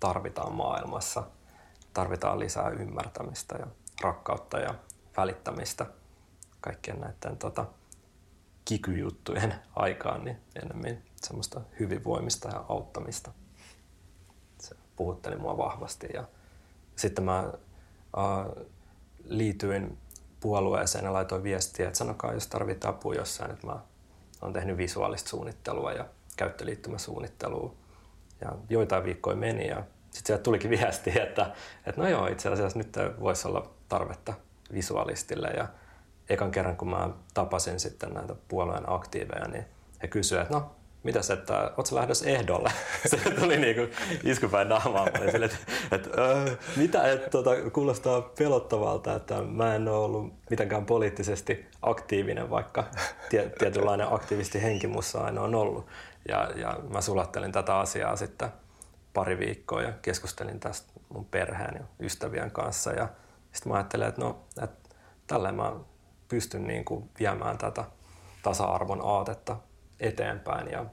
tarvitaan 0.00 0.52
maailmassa. 0.52 1.22
Tarvitaan 1.94 2.38
lisää 2.38 2.68
ymmärtämistä 2.68 3.56
ja 3.56 3.66
rakkautta 4.02 4.58
ja 4.58 4.74
välittämistä 5.16 5.86
kaikkien 6.60 7.00
näiden 7.00 7.38
tota, 7.38 7.66
kikyjuttujen 8.64 9.54
aikaan, 9.76 10.24
niin 10.24 10.36
enemmän 10.62 11.02
semmoista 11.16 11.60
hyvinvoimista 11.80 12.48
ja 12.48 12.64
auttamista 12.68 13.32
puhutteli 14.98 15.36
mua 15.36 15.56
vahvasti. 15.56 16.08
Ja 16.14 16.24
sitten 16.96 17.24
mä 17.24 17.38
äh, 17.38 18.64
liityin 19.24 19.98
puolueeseen 20.40 21.04
ja 21.04 21.12
laitoin 21.12 21.42
viestiä, 21.42 21.86
että 21.86 21.98
sanokaa, 21.98 22.32
jos 22.32 22.46
tarvitaan 22.46 22.94
apua 22.94 23.14
jossain, 23.14 23.50
että 23.50 23.66
mä 23.66 23.80
olen 24.42 24.52
tehnyt 24.54 24.76
visuaalista 24.76 25.30
suunnittelua 25.30 25.92
ja 25.92 26.04
käyttöliittymäsuunnittelua. 26.36 27.74
Ja 28.40 28.52
joitain 28.70 29.04
viikkoja 29.04 29.36
meni 29.36 29.68
ja 29.68 29.76
sitten 30.10 30.26
sieltä 30.26 30.42
tulikin 30.42 30.70
viesti, 30.80 31.20
että, 31.20 31.52
että 31.86 32.00
no 32.02 32.08
joo, 32.08 32.26
itse 32.26 32.48
asiassa 32.48 32.78
nyt 32.78 32.96
voisi 33.20 33.48
olla 33.48 33.70
tarvetta 33.88 34.34
visuaalistille 34.72 35.48
ja, 35.48 35.68
ekan 36.28 36.50
kerran 36.50 36.76
kun 36.76 36.90
mä 36.90 37.10
tapasin 37.34 37.80
sitten 37.80 38.14
näitä 38.14 38.34
puolueen 38.48 38.92
aktiiveja, 38.92 39.48
niin 39.48 39.64
he 40.02 40.08
kysyivät, 40.08 40.42
että 40.42 40.54
no 40.54 40.70
mitäs, 41.02 41.30
että 41.30 41.72
ootko 41.76 41.96
lähdössä 41.96 42.30
ehdolle? 42.30 42.72
Se 43.06 43.16
tuli 43.30 43.56
niinku 43.56 43.94
iskupäin 44.24 44.68
naamaan. 44.68 45.08
Sille, 45.30 45.46
että, 45.46 45.58
että 45.92 46.10
mitä, 46.76 47.12
että 47.12 47.30
tota, 47.30 47.50
kuulostaa 47.72 48.22
pelottavalta, 48.22 49.14
että 49.14 49.42
mä 49.42 49.74
en 49.74 49.88
ole 49.88 49.96
ollut 49.96 50.32
mitenkään 50.50 50.86
poliittisesti 50.86 51.66
aktiivinen, 51.82 52.50
vaikka 52.50 52.84
tie, 53.30 53.50
tietynlainen 53.58 54.12
aktivisti 54.12 54.62
henki 54.62 54.86
mussa 54.86 55.20
aina 55.20 55.42
on 55.42 55.54
ollut. 55.54 55.86
Ja, 56.28 56.50
ja 56.56 56.80
mä 56.88 57.00
sulattelin 57.00 57.52
tätä 57.52 57.78
asiaa 57.78 58.16
sitten 58.16 58.48
pari 59.14 59.38
viikkoa 59.38 59.82
ja 59.82 59.92
keskustelin 60.02 60.60
tästä 60.60 60.92
mun 61.08 61.24
perheen 61.24 61.74
ja 61.74 62.06
ystävien 62.06 62.50
kanssa. 62.50 62.92
Ja 62.92 63.08
sitten 63.52 63.72
mä 63.72 63.76
ajattelin, 63.76 64.08
että 64.08 64.20
no, 64.20 64.38
että 64.62 64.88
tälleen 65.26 65.54
mä 65.54 65.72
pystyn 66.28 66.66
niin 66.66 66.84
kuin 66.84 67.10
viemään 67.18 67.58
tätä 67.58 67.84
tasa-arvon 68.42 69.00
aatetta 69.04 69.56
eteenpäin 70.00 70.70
ja 70.70 70.86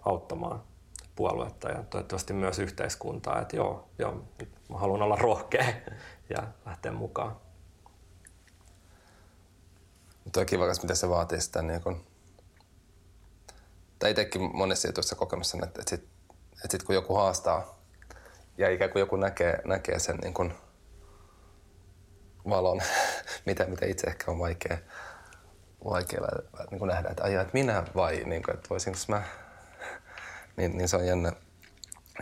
auttamaan 0.00 0.62
puoluetta 1.16 1.68
ja 1.68 1.82
toivottavasti 1.82 2.32
myös 2.32 2.58
yhteiskuntaa, 2.58 3.40
että 3.40 3.56
joo, 3.56 3.88
joo 3.98 4.24
mä 4.68 4.78
haluan 4.78 5.02
olla 5.02 5.16
rohkea 5.16 5.66
ja 6.36 6.42
lähteä 6.66 6.92
mukaan. 6.92 7.36
Mutta 10.24 10.40
on 10.40 10.46
kiva, 10.46 10.66
mitä 10.82 10.94
se 10.94 11.08
vaatii 11.08 11.40
sitä 11.40 11.62
niin 11.62 11.80
kun, 11.80 12.06
tai 13.98 14.10
itsekin 14.10 14.56
monessa 14.56 14.88
jutuissa 14.88 15.16
kokenut 15.16 15.46
sen, 15.46 15.64
että, 15.64 15.80
että, 15.80 15.90
sit, 15.90 16.08
että 16.52 16.68
sit 16.70 16.82
kun 16.82 16.94
joku 16.94 17.14
haastaa 17.14 17.78
ja 18.58 18.70
ikään 18.70 18.90
kuin 18.90 19.00
joku 19.00 19.16
näkee, 19.16 19.62
näkee 19.64 19.98
sen 19.98 20.16
niin 20.16 20.34
kun 20.34 20.52
valon, 22.48 22.80
mitä, 23.46 23.64
mitä 23.64 23.86
itse 23.86 24.06
ehkä 24.06 24.30
on 24.30 24.38
vaikea, 24.38 24.78
vaikea 25.84 26.20
niin 26.70 26.78
kuin 26.78 26.88
nähdä, 26.88 27.08
että 27.08 27.24
ajaa, 27.24 27.42
että 27.42 27.54
minä 27.54 27.84
vai, 27.94 28.22
niin 28.24 28.42
kuin, 28.42 28.54
että 28.54 28.68
voisinko 28.70 28.98
mä, 29.08 29.22
niin, 30.56 30.78
niin 30.78 30.88
se 30.88 30.96
on 30.96 31.06
jännä, 31.06 31.32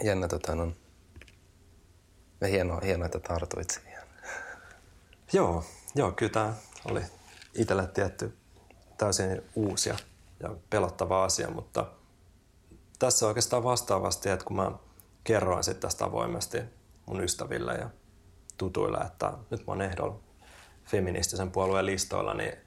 jännä 0.02 0.28
tota, 0.28 0.54
no, 0.54 0.72
ja 2.40 2.46
hienoa, 2.46 2.80
hienoa, 2.80 3.06
että 3.06 3.20
tartuit 3.20 3.70
siihen. 3.70 4.02
Joo, 5.32 5.64
joo 5.94 6.12
kyllä 6.12 6.32
tämä 6.32 6.52
oli 6.84 7.02
itselle 7.54 7.86
tietty 7.86 8.36
täysin 8.98 9.42
uusi 9.54 9.88
ja, 9.88 9.96
pelottava 10.70 11.24
asia, 11.24 11.50
mutta 11.50 11.86
tässä 12.98 13.26
oikeastaan 13.26 13.64
vastaavasti, 13.64 14.28
että 14.28 14.44
kun 14.44 14.56
mä 14.56 14.72
kerroin 15.24 15.64
sitten 15.64 15.82
tästä 15.82 16.04
avoimesti 16.04 16.58
mun 17.06 17.20
ystäville 17.20 17.74
ja 17.74 17.90
tutuille, 18.56 18.98
että 18.98 19.32
nyt 19.50 19.66
mä 19.66 19.72
oon 19.72 19.82
ehdolla 19.82 20.20
feministisen 20.84 21.50
puolueen 21.50 21.86
listoilla, 21.86 22.34
niin 22.34 22.65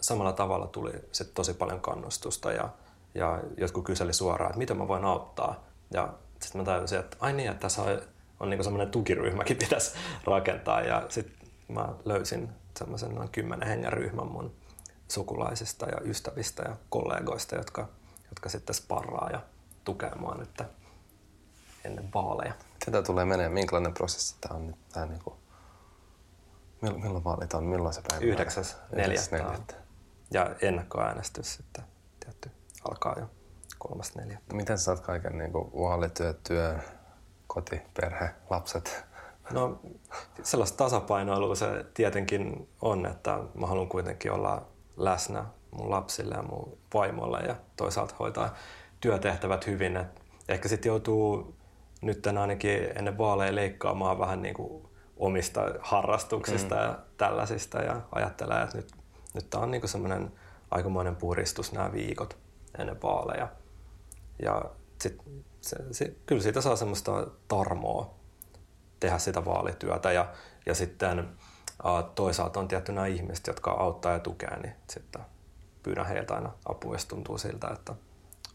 samalla 0.00 0.32
tavalla 0.32 0.66
tuli 0.66 0.92
sit 1.12 1.34
tosi 1.34 1.54
paljon 1.54 1.80
kannustusta 1.80 2.52
ja, 2.52 2.68
ja 3.14 3.40
jotkut 3.56 3.84
kyseli 3.84 4.12
suoraan, 4.12 4.50
että 4.50 4.58
miten 4.58 4.76
mä 4.76 4.88
voin 4.88 5.04
auttaa. 5.04 5.64
Ja 5.90 6.12
sitten 6.40 6.60
mä 6.60 6.64
tajusin, 6.64 6.98
että 6.98 7.16
ai 7.20 7.32
niin, 7.32 7.50
että 7.50 7.60
tässä 7.60 7.82
on, 7.82 8.00
on 8.40 8.50
niinku 8.50 8.64
semmoinen 8.64 8.90
tukiryhmäkin 8.90 9.56
pitäisi 9.64 9.92
rakentaa 10.24 10.80
ja 10.80 11.06
sitten 11.08 11.48
mä 11.68 11.88
löysin 12.04 12.48
semmoisen 12.78 13.14
noin 13.14 13.28
kymmenen 13.28 13.68
hengen 13.68 13.92
ryhmän 13.92 14.26
mun 14.26 14.52
sukulaisista 15.08 15.86
ja 15.86 16.00
ystävistä 16.04 16.62
ja 16.68 16.76
kollegoista, 16.88 17.56
jotka, 17.56 17.88
jotka 18.28 18.48
sitten 18.48 18.74
sparraa 18.74 19.30
ja 19.32 19.40
tukee 19.84 20.14
mua 20.14 20.34
nyt 20.34 20.62
ennen 21.84 22.12
vaaleja. 22.14 22.52
Tätä 22.84 23.02
tulee 23.02 23.24
menee, 23.24 23.48
minkälainen 23.48 23.94
prosessi 23.94 24.36
tämä 24.40 24.54
on 24.56 24.66
nyt? 24.66 24.76
Tämä 24.92 25.06
niin 25.06 25.20
kuin, 25.24 25.36
milloin 26.80 27.24
vaalit 27.24 27.54
on? 27.54 27.64
Milloin 27.64 27.94
se 27.94 28.02
päivä? 28.08 28.34
9.4. 28.34 29.79
Ja 30.30 30.54
ennakkoäänestys 30.62 31.54
sitten 31.54 31.84
tietty 32.20 32.50
alkaa 32.88 33.16
jo 33.18 33.30
3.4. 33.88 34.36
Miten 34.52 34.78
sä 34.78 34.84
saat 34.84 35.00
kaiken 35.00 35.38
niin 35.38 35.52
kuin 35.52 35.72
vaalityö, 35.72 36.34
työ, 36.48 36.78
koti, 37.46 37.82
perhe, 38.00 38.30
lapset? 38.50 39.04
No 39.52 39.80
sellaista 40.42 40.84
tasapainoilua 40.84 41.54
se 41.54 41.84
tietenkin 41.94 42.68
on, 42.80 43.06
että 43.06 43.38
mä 43.54 43.66
haluan 43.66 43.88
kuitenkin 43.88 44.32
olla 44.32 44.66
läsnä 44.96 45.44
mun 45.70 45.90
lapsille 45.90 46.34
ja 46.34 46.42
mun 46.42 46.78
vaimolle 46.94 47.40
ja 47.40 47.56
toisaalta 47.76 48.14
hoitaa 48.18 48.54
työtehtävät 49.00 49.66
hyvin. 49.66 49.96
Et 49.96 50.06
ehkä 50.48 50.68
sitten 50.68 50.90
joutuu 50.90 51.56
nyt 52.02 52.26
ainakin 52.26 52.98
ennen 52.98 53.18
vaaleja 53.18 53.54
leikkaamaan 53.54 54.18
vähän 54.18 54.42
niin 54.42 54.54
kuin 54.54 54.88
omista 55.16 55.60
harrastuksista 55.80 56.74
mm. 56.74 56.80
ja 56.80 56.98
tällaisista 57.16 57.78
ja 57.78 58.00
ajattelee, 58.12 58.62
että 58.62 58.76
nyt, 58.76 58.92
nyt 59.34 59.50
tämä 59.50 59.64
on 59.64 59.70
niin 59.70 59.88
semmoinen 59.88 60.32
aikamoinen 60.70 61.16
puristus 61.16 61.72
nämä 61.72 61.92
viikot 61.92 62.38
ennen 62.78 63.02
vaaleja. 63.02 63.48
Ja 64.42 64.64
sit, 65.02 65.22
se, 65.60 65.76
se, 65.90 66.14
kyllä 66.26 66.42
siitä 66.42 66.60
saa 66.60 66.76
semmoista 66.76 67.26
tarmoa 67.48 68.14
tehdä 69.00 69.18
sitä 69.18 69.44
vaalityötä 69.44 70.12
ja, 70.12 70.32
ja 70.66 70.74
sitten 70.74 71.28
toisaalta 72.14 72.60
on 72.60 72.68
tietty 72.68 72.92
nämä 72.92 73.06
ihmiset, 73.06 73.46
jotka 73.46 73.70
auttaa 73.70 74.12
ja 74.12 74.18
tukee, 74.18 74.60
niin 74.62 74.74
sitten 74.90 75.22
pyydän 75.82 76.06
heiltä 76.06 76.34
aina 76.34 76.52
apua, 76.64 76.94
jos 76.94 77.06
tuntuu 77.06 77.38
siltä, 77.38 77.68
että 77.68 77.94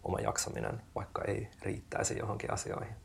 oma 0.03 0.19
jaksaminen 0.19 0.81
vaikka 0.95 1.21
ei 1.23 1.51
riittäisi 1.61 2.17
johonkin 2.17 2.53
asioihin. 2.53 2.95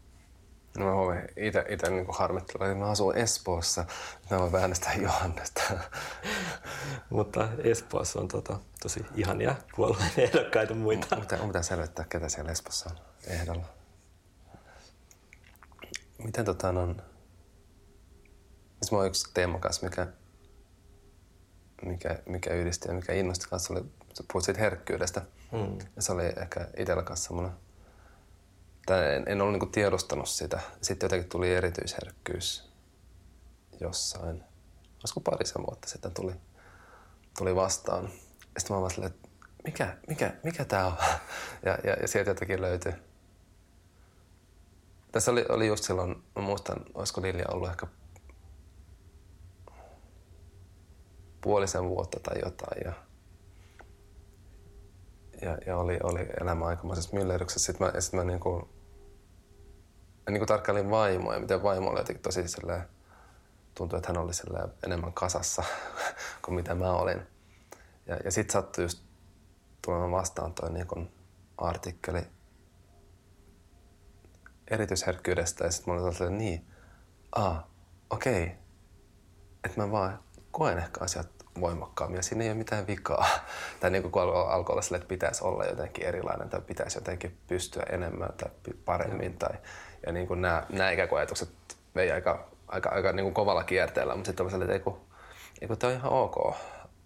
No 0.78 0.84
mä 0.84 0.94
huomaan 0.94 1.22
itse, 1.36 1.64
itse 1.68 1.90
niin 1.90 2.06
harmittelen, 2.08 2.70
että 2.70 2.84
mä 2.84 2.90
asun 2.90 3.16
Espoossa. 3.16 3.84
Mä 4.30 4.40
voin 4.40 4.54
äänestää 4.56 4.94
Johannesta. 4.94 5.62
Mutta 7.10 7.48
Espoossa 7.64 8.20
on 8.20 8.28
tota, 8.28 8.58
tosi 8.82 9.06
ihania 9.16 9.56
puolueen 9.76 10.10
ehdokkaita 10.16 10.74
muita. 10.74 11.16
Mutta 11.16 11.36
on 11.36 11.46
pitää 11.46 11.62
selvittää, 11.62 12.04
ketä 12.08 12.28
siellä 12.28 12.52
Espoossa 12.52 12.90
on 12.90 12.96
ehdolla. 13.26 13.66
Miten 16.24 16.44
tota 16.44 16.68
on... 16.68 17.02
Siis 18.82 18.90
mulla 18.90 19.02
on 19.02 19.08
yksi 19.08 19.30
teema 19.34 19.58
kanssa, 19.58 19.86
mikä, 19.86 20.06
mikä, 21.82 22.18
mikä 22.26 22.54
yhdisti 22.54 22.88
ja 22.88 22.94
mikä 22.94 23.12
innosti 23.12 23.48
kanssa, 23.48 23.74
oli, 23.74 23.84
sä 24.14 24.24
puhuit 24.32 24.44
siitä 24.44 24.60
herkkyydestä. 24.60 25.22
Mm. 25.52 25.78
Ja 25.96 26.02
se 26.02 26.12
oli 26.12 26.24
ehkä 26.24 26.68
itsellä 26.76 27.02
kanssa 27.02 27.26
semmoinen 27.26 27.52
tai 28.90 29.14
en, 29.14 29.24
en 29.26 29.40
ollut 29.40 29.52
niinku 29.52 29.66
tiedostanut 29.66 30.28
sitä. 30.28 30.60
Sitten 30.82 31.06
jotenkin 31.06 31.28
tuli 31.28 31.54
erityisherkkyys 31.54 32.70
jossain, 33.80 34.44
olisiko 34.98 35.20
parisen 35.20 35.62
vuotta 35.66 35.88
sitten 35.88 36.14
tuli, 36.14 36.32
tuli 37.38 37.56
vastaan. 37.56 38.10
Sitten 38.58 38.76
mä 38.76 38.80
vaan 38.80 38.90
silleen, 38.90 39.12
että 39.12 39.28
mikä, 39.64 39.96
mikä, 40.08 40.34
mikä 40.44 40.64
tää 40.64 40.86
on? 40.86 40.92
Ja, 41.66 41.78
ja, 41.84 41.92
ja 42.00 42.08
sieltä 42.08 42.30
jotenkin 42.30 42.60
löytyi. 42.60 42.92
Tässä 45.12 45.30
oli, 45.30 45.44
oli 45.48 45.66
just 45.66 45.84
silloin, 45.84 46.22
mä 46.36 46.42
muistan, 46.42 46.84
olisiko 46.94 47.22
Lilja 47.22 47.44
ollut 47.52 47.70
ehkä 47.70 47.86
puolisen 51.40 51.88
vuotta 51.88 52.20
tai 52.20 52.36
jotain. 52.44 52.82
Ja, 52.84 52.92
ja, 55.42 55.58
ja 55.66 55.76
oli, 55.76 55.98
oli 56.02 56.26
elämä 56.40 56.66
aikamoisessa 56.66 57.16
myllerryksessä. 57.16 57.72
Sitten 57.72 57.86
mä, 57.86 58.00
sit 58.00 58.12
mä 58.12 58.24
niinku, 60.30 60.34
niin 60.34 60.40
kuin 60.40 60.48
tarkkailin 60.48 60.90
vaimoa 60.90 61.34
ja 61.34 61.40
miten 61.40 61.62
vaimo 61.62 61.90
oli 61.90 62.00
jotenkin 62.00 62.22
tosi 62.22 62.48
silleen, 62.48 62.82
tuntui, 63.74 63.96
että 63.96 64.08
hän 64.08 64.22
oli 64.22 64.32
enemmän 64.84 65.12
kasassa 65.12 65.64
kuin 66.44 66.54
mitä 66.54 66.74
mä 66.74 66.92
olin. 66.92 67.22
Ja, 68.06 68.16
ja 68.24 68.30
sitten 68.30 68.52
sattui 68.52 68.84
just 68.84 69.02
tulemaan 69.82 70.10
vastaan 70.10 70.54
toi 70.54 70.70
niin 70.70 71.12
artikkeli 71.58 72.26
erityisherkkyydestä 74.70 75.64
ja 75.64 75.70
sitten 75.70 75.94
mä 75.94 76.00
olin 76.00 76.14
sellainen, 76.14 76.38
niin, 76.38 76.66
aa, 77.32 77.70
okei, 78.10 78.42
okay. 78.42 78.56
että 79.64 79.80
mä 79.80 79.90
vaan 79.90 80.22
koen 80.50 80.78
ehkä 80.78 81.04
asiat 81.04 81.28
voimakkaammin 81.60 82.16
ja 82.16 82.22
siinä 82.22 82.44
ei 82.44 82.50
ole 82.50 82.58
mitään 82.58 82.86
vikaa. 82.86 83.26
Tai 83.80 83.90
niin 83.90 84.02
kuin 84.10 84.24
alkoi 84.48 84.72
olla 84.72 84.82
sille, 84.82 84.96
että 84.96 85.08
pitäisi 85.08 85.44
olla 85.44 85.64
jotenkin 85.64 86.06
erilainen 86.06 86.48
tai 86.48 86.60
pitäisi 86.60 86.98
jotenkin 86.98 87.38
pystyä 87.46 87.82
enemmän 87.90 88.32
tai 88.36 88.50
paremmin. 88.84 89.38
Tai, 89.38 89.54
ja 90.06 90.12
niin 90.12 90.26
kuin 90.26 90.42
nämä, 90.42 90.66
nämä 90.72 90.90
ikään 90.90 91.08
kuin 91.08 91.18
ajatukset 91.18 91.48
vei 91.94 92.10
aika, 92.10 92.48
aika, 92.68 92.88
aika 92.88 93.12
niin 93.12 93.24
kuin 93.24 93.34
kovalla 93.34 93.64
kierteellä, 93.64 94.14
mutta 94.14 94.28
sitten 94.28 94.50
sellainen, 94.50 94.62
että 94.62 94.72
ei 94.74 94.80
kun, 94.80 95.00
ei 95.60 95.68
kun 95.68 95.78
tämä 95.78 95.92
on 95.92 95.98
ihan 95.98 96.12
ok 96.12 96.36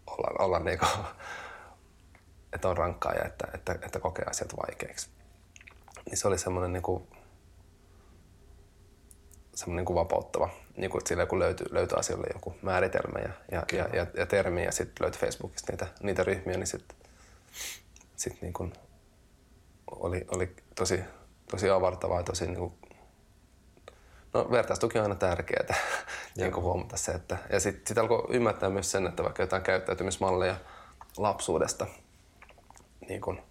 olla, 0.06 0.44
olla 0.44 0.58
niin 0.58 0.78
kuin, 0.78 0.90
että 2.52 2.68
on 2.68 2.76
rankkaa 2.76 3.12
ja 3.12 3.24
että, 3.24 3.48
että, 3.54 3.72
että 3.72 4.00
kokee 4.00 4.24
asiat 4.24 4.56
vaikeiksi. 4.56 5.08
Niin 6.06 6.16
se 6.16 6.28
oli 6.28 6.38
semmoinen 6.38 6.72
niin 6.72 6.82
kuin, 6.82 7.08
semmoinen 9.54 9.80
niin 9.80 9.86
kuin 9.86 9.94
vapauttava, 9.94 10.48
niin 10.76 10.90
kuin, 10.90 11.06
sillä 11.06 11.26
kun 11.26 11.38
löytyi, 11.38 11.66
löytyi 11.70 11.98
asioille 11.98 12.26
joku 12.34 12.54
määritelmä 12.62 13.18
ja, 13.18 13.32
ja, 13.52 13.62
ja, 13.72 13.88
ja, 13.92 14.06
ja 14.16 14.26
termi 14.26 14.64
ja 14.64 14.72
sitten 14.72 15.04
löytyi 15.04 15.20
Facebookista 15.20 15.72
niitä, 15.72 15.86
niitä 16.02 16.24
ryhmiä, 16.24 16.56
niin 16.56 16.66
sitten 16.66 16.96
sit 18.16 18.42
niin 18.42 18.52
kuin 18.52 18.72
oli, 19.90 20.26
oli 20.28 20.56
tosi, 20.74 21.00
tosi 21.50 21.70
avartavaa 21.70 22.18
ja 22.18 22.24
tosi 22.24 22.46
niin 22.46 22.58
kuin 22.58 22.72
No 24.34 24.50
vertaistuki 24.50 24.98
on 24.98 25.02
aina 25.02 25.14
tärkeää 25.14 25.74
niin 26.36 26.56
huomata 26.56 26.96
se. 26.96 27.12
Että, 27.12 27.38
ja 27.52 27.60
sitten 27.60 27.86
sit 27.86 27.98
alkoi 27.98 28.26
ymmärtää 28.30 28.70
myös 28.70 28.90
sen, 28.90 29.06
että 29.06 29.22
vaikka 29.22 29.42
jotain 29.42 29.62
käyttäytymismalleja 29.62 30.56
lapsuudesta, 31.16 31.86
niin 33.08 33.20
kuin, 33.20 33.42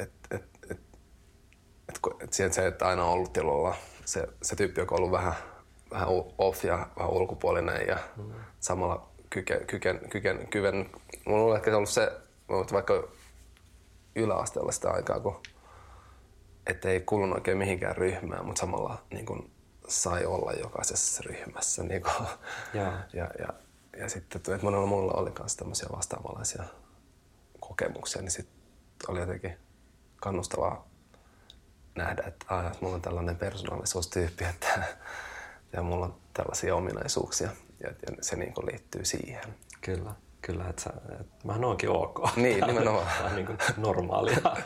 et, 0.00 0.12
et, 0.30 0.44
et, 0.70 0.80
et, 1.88 1.98
et 2.20 2.32
siihen 2.32 2.52
se, 2.52 2.66
että 2.66 2.88
aina 2.88 3.04
on 3.04 3.10
ollut 3.10 3.32
tilalla 3.32 3.74
se, 4.04 4.28
se 4.42 4.56
tyyppi, 4.56 4.80
joka 4.80 4.94
on 4.94 4.98
ollut 4.98 5.12
vähän, 5.12 5.34
vähän 5.90 6.08
off 6.38 6.64
ja 6.64 6.86
vähän 6.98 7.12
ulkopuolinen 7.12 7.86
ja 7.88 7.98
mm. 8.16 8.32
samalla 8.60 9.08
kyken, 9.30 9.66
kyken, 9.66 10.00
kyken, 10.10 10.48
kyven. 10.48 10.90
Mulla 11.26 11.50
on 11.50 11.56
ehkä 11.56 11.76
ollut 11.76 11.88
se, 11.88 12.12
vaikka 12.48 13.08
yläasteella 14.16 14.72
sitä 14.72 14.90
aikaa, 14.90 15.20
kun 15.20 15.42
ei 16.66 17.00
kuulunut 17.00 17.36
oikein 17.36 17.58
mihinkään 17.58 17.96
ryhmään, 17.96 18.46
mutta 18.46 18.60
samalla 18.60 19.02
niin 19.10 19.26
kuin, 19.26 19.50
sai 19.88 20.26
olla 20.26 20.52
jokaisessa 20.52 21.22
ryhmässä. 21.26 21.82
Niin 21.82 22.02
kuin, 22.02 22.28
ja. 22.74 22.92
Ja, 23.12 23.30
ja, 23.38 23.48
ja 23.98 24.08
sitten, 24.08 24.38
että 24.38 24.58
monella 24.62 24.86
muulla 24.86 25.12
oli 25.12 25.32
myös 25.38 25.56
tämmöisiä 25.56 25.88
vastaavanlaisia 25.96 26.64
kokemuksia, 27.60 28.22
niin 28.22 28.30
sitten 28.30 28.56
oli 29.08 29.20
jotenkin 29.20 29.56
kannustavaa 30.16 30.88
nähdä, 31.94 32.22
että, 32.26 32.46
aah, 32.48 32.66
että 32.66 32.78
mulla 32.80 32.94
on 32.94 33.02
tällainen 33.02 33.36
persoonallisuustyyppi, 33.36 34.44
että 34.44 34.82
ja 35.72 35.82
mulla 35.82 36.04
on 36.04 36.14
tällaisia 36.32 36.74
ominaisuuksia 36.76 37.50
ja, 37.80 37.88
ja 37.88 38.16
se 38.20 38.36
niin 38.36 38.54
kuin 38.54 38.66
liittyy 38.66 39.04
siihen. 39.04 39.54
Kyllä, 39.80 40.12
kyllä, 40.42 40.68
että, 40.68 40.82
sä, 40.82 40.90
että 41.20 41.46
mähän 41.46 41.64
oonkin 41.64 41.90
ok. 41.90 42.36
Niin, 42.36 42.66
nimenomaan. 42.66 43.06
Tämä 43.16 43.28
on 43.28 43.36
niin 43.36 43.46
kuin 43.46 43.58
normaalia. 43.76 44.56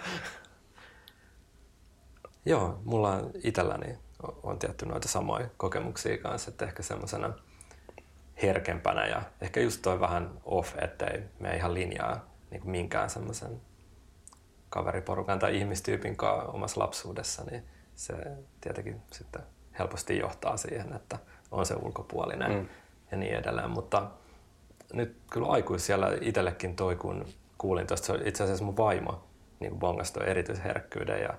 Joo, 2.45 2.81
mulla 2.85 3.13
on 3.13 3.31
itselläni 3.45 3.99
on 4.43 4.59
tietty 4.59 4.87
noita 4.87 5.09
samoja 5.09 5.49
kokemuksia 5.57 6.19
kanssa, 6.19 6.51
että 6.51 6.65
ehkä 6.65 6.83
semmoisena 6.83 7.33
herkempänä 8.43 9.07
ja 9.07 9.23
ehkä 9.41 9.61
just 9.61 9.83
toi 9.83 10.01
vähän 10.01 10.31
off, 10.45 10.79
ettei 10.79 11.23
me 11.39 11.57
ihan 11.57 11.75
linjaa 11.75 12.31
niin 12.51 12.61
kuin 12.61 12.71
minkään 12.71 13.11
semmoisen 13.11 13.61
kaveriporukan 14.71 15.39
tai 15.39 15.57
ihmistyypin 15.57 16.17
kanssa 16.17 16.51
omassa 16.51 16.81
lapsuudessa, 16.81 17.45
niin 17.51 17.65
se 17.95 18.15
tietenkin 18.61 19.03
sitten 19.13 19.43
helposti 19.79 20.19
johtaa 20.19 20.57
siihen, 20.57 20.93
että 20.93 21.19
on 21.51 21.67
se 21.67 21.75
ulkopuolinen 21.75 22.53
mm. 22.53 22.69
ja 23.11 23.17
niin 23.17 23.35
edelleen. 23.35 23.71
Mutta 23.71 24.11
nyt 24.93 25.17
kyllä 25.31 25.49
aikuis 25.49 25.87
siellä 25.87 26.19
itsellekin 26.21 26.77
toi, 26.77 26.97
kun 26.97 27.27
kuulin 27.59 27.87
tuosta, 27.87 28.15
itse 28.25 28.45
asiassa 28.45 28.65
mun 28.65 28.77
vaimo 28.77 29.25
niin 29.61 29.79
bongasi 29.79 30.21
erityisherkkyyden 30.27 31.23
ja 31.23 31.35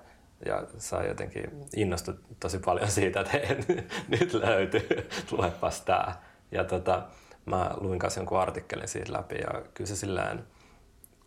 ja 0.46 0.66
sai 0.78 1.08
jotenkin 1.08 1.44
innostut 1.76 2.16
tosi 2.40 2.58
paljon 2.58 2.90
siitä, 2.90 3.20
että 3.20 3.32
hei, 3.32 3.46
nyt 4.20 4.34
löytyy, 4.34 5.08
luepas 5.30 5.80
tää. 5.80 6.22
Ja 6.50 6.64
tota, 6.64 7.02
mä 7.46 7.74
luin 7.80 7.98
kanssa 7.98 8.20
jonkun 8.20 8.40
artikkelin 8.40 8.88
siitä 8.88 9.12
läpi 9.12 9.34
ja 9.34 9.62
kyllä 9.74 9.88
se 9.88 9.96
silleen 9.96 10.44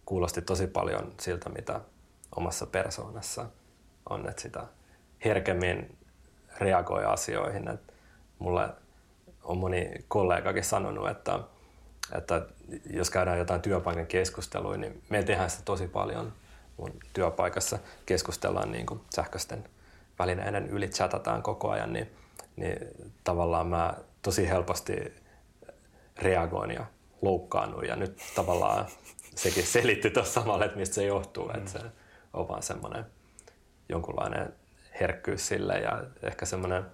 kuulosti 0.05 0.41
tosi 0.41 0.67
paljon 0.67 1.13
siltä, 1.19 1.49
mitä 1.49 1.81
omassa 2.35 2.65
persoonassa 2.65 3.45
on, 4.09 4.29
että 4.29 4.41
sitä 4.41 4.63
herkemmin 5.25 5.97
reagoi 6.59 7.05
asioihin. 7.05 7.67
Et 7.67 7.93
mulle 8.39 8.69
on 9.43 9.57
moni 9.57 9.91
kollegakin 10.07 10.63
sanonut, 10.63 11.09
että, 11.09 11.39
että 12.11 12.45
jos 12.89 13.09
käydään 13.09 13.39
jotain 13.39 13.61
työpaikan 13.61 14.07
keskustelua, 14.07 14.77
niin 14.77 15.03
me 15.09 15.23
tehdään 15.23 15.49
sitä 15.49 15.63
tosi 15.65 15.87
paljon 15.87 16.33
mun 16.77 16.93
työpaikassa. 17.13 17.79
Keskustellaan 18.05 18.71
niin 18.71 18.85
kuin 18.85 19.01
sähköisten 19.15 19.63
välineiden 20.19 20.69
yli, 20.69 20.89
chatataan 20.89 21.43
koko 21.43 21.69
ajan, 21.69 21.93
niin, 21.93 22.11
niin 22.55 22.77
tavallaan 23.23 23.67
mä 23.67 23.93
tosi 24.21 24.49
helposti 24.49 25.13
reagoin 26.17 26.71
ja 26.71 26.85
loukkaannut 27.21 27.85
ja 27.87 27.95
nyt 27.95 28.17
tavallaan 28.35 28.85
sekin 29.35 29.65
selitti 29.65 30.09
tuossa 30.09 30.41
samalla, 30.41 30.65
että 30.65 30.77
mistä 30.77 30.95
se 30.95 31.05
johtuu, 31.05 31.47
mm. 31.47 31.55
että 31.55 31.71
se 31.71 31.79
on 32.33 32.47
vaan 32.47 32.63
semmoinen 32.63 33.05
jonkunlainen 33.89 34.53
herkkyys 34.99 35.47
sille 35.47 35.73
ja 35.79 36.03
ehkä 36.23 36.45
semmoinen 36.45 36.85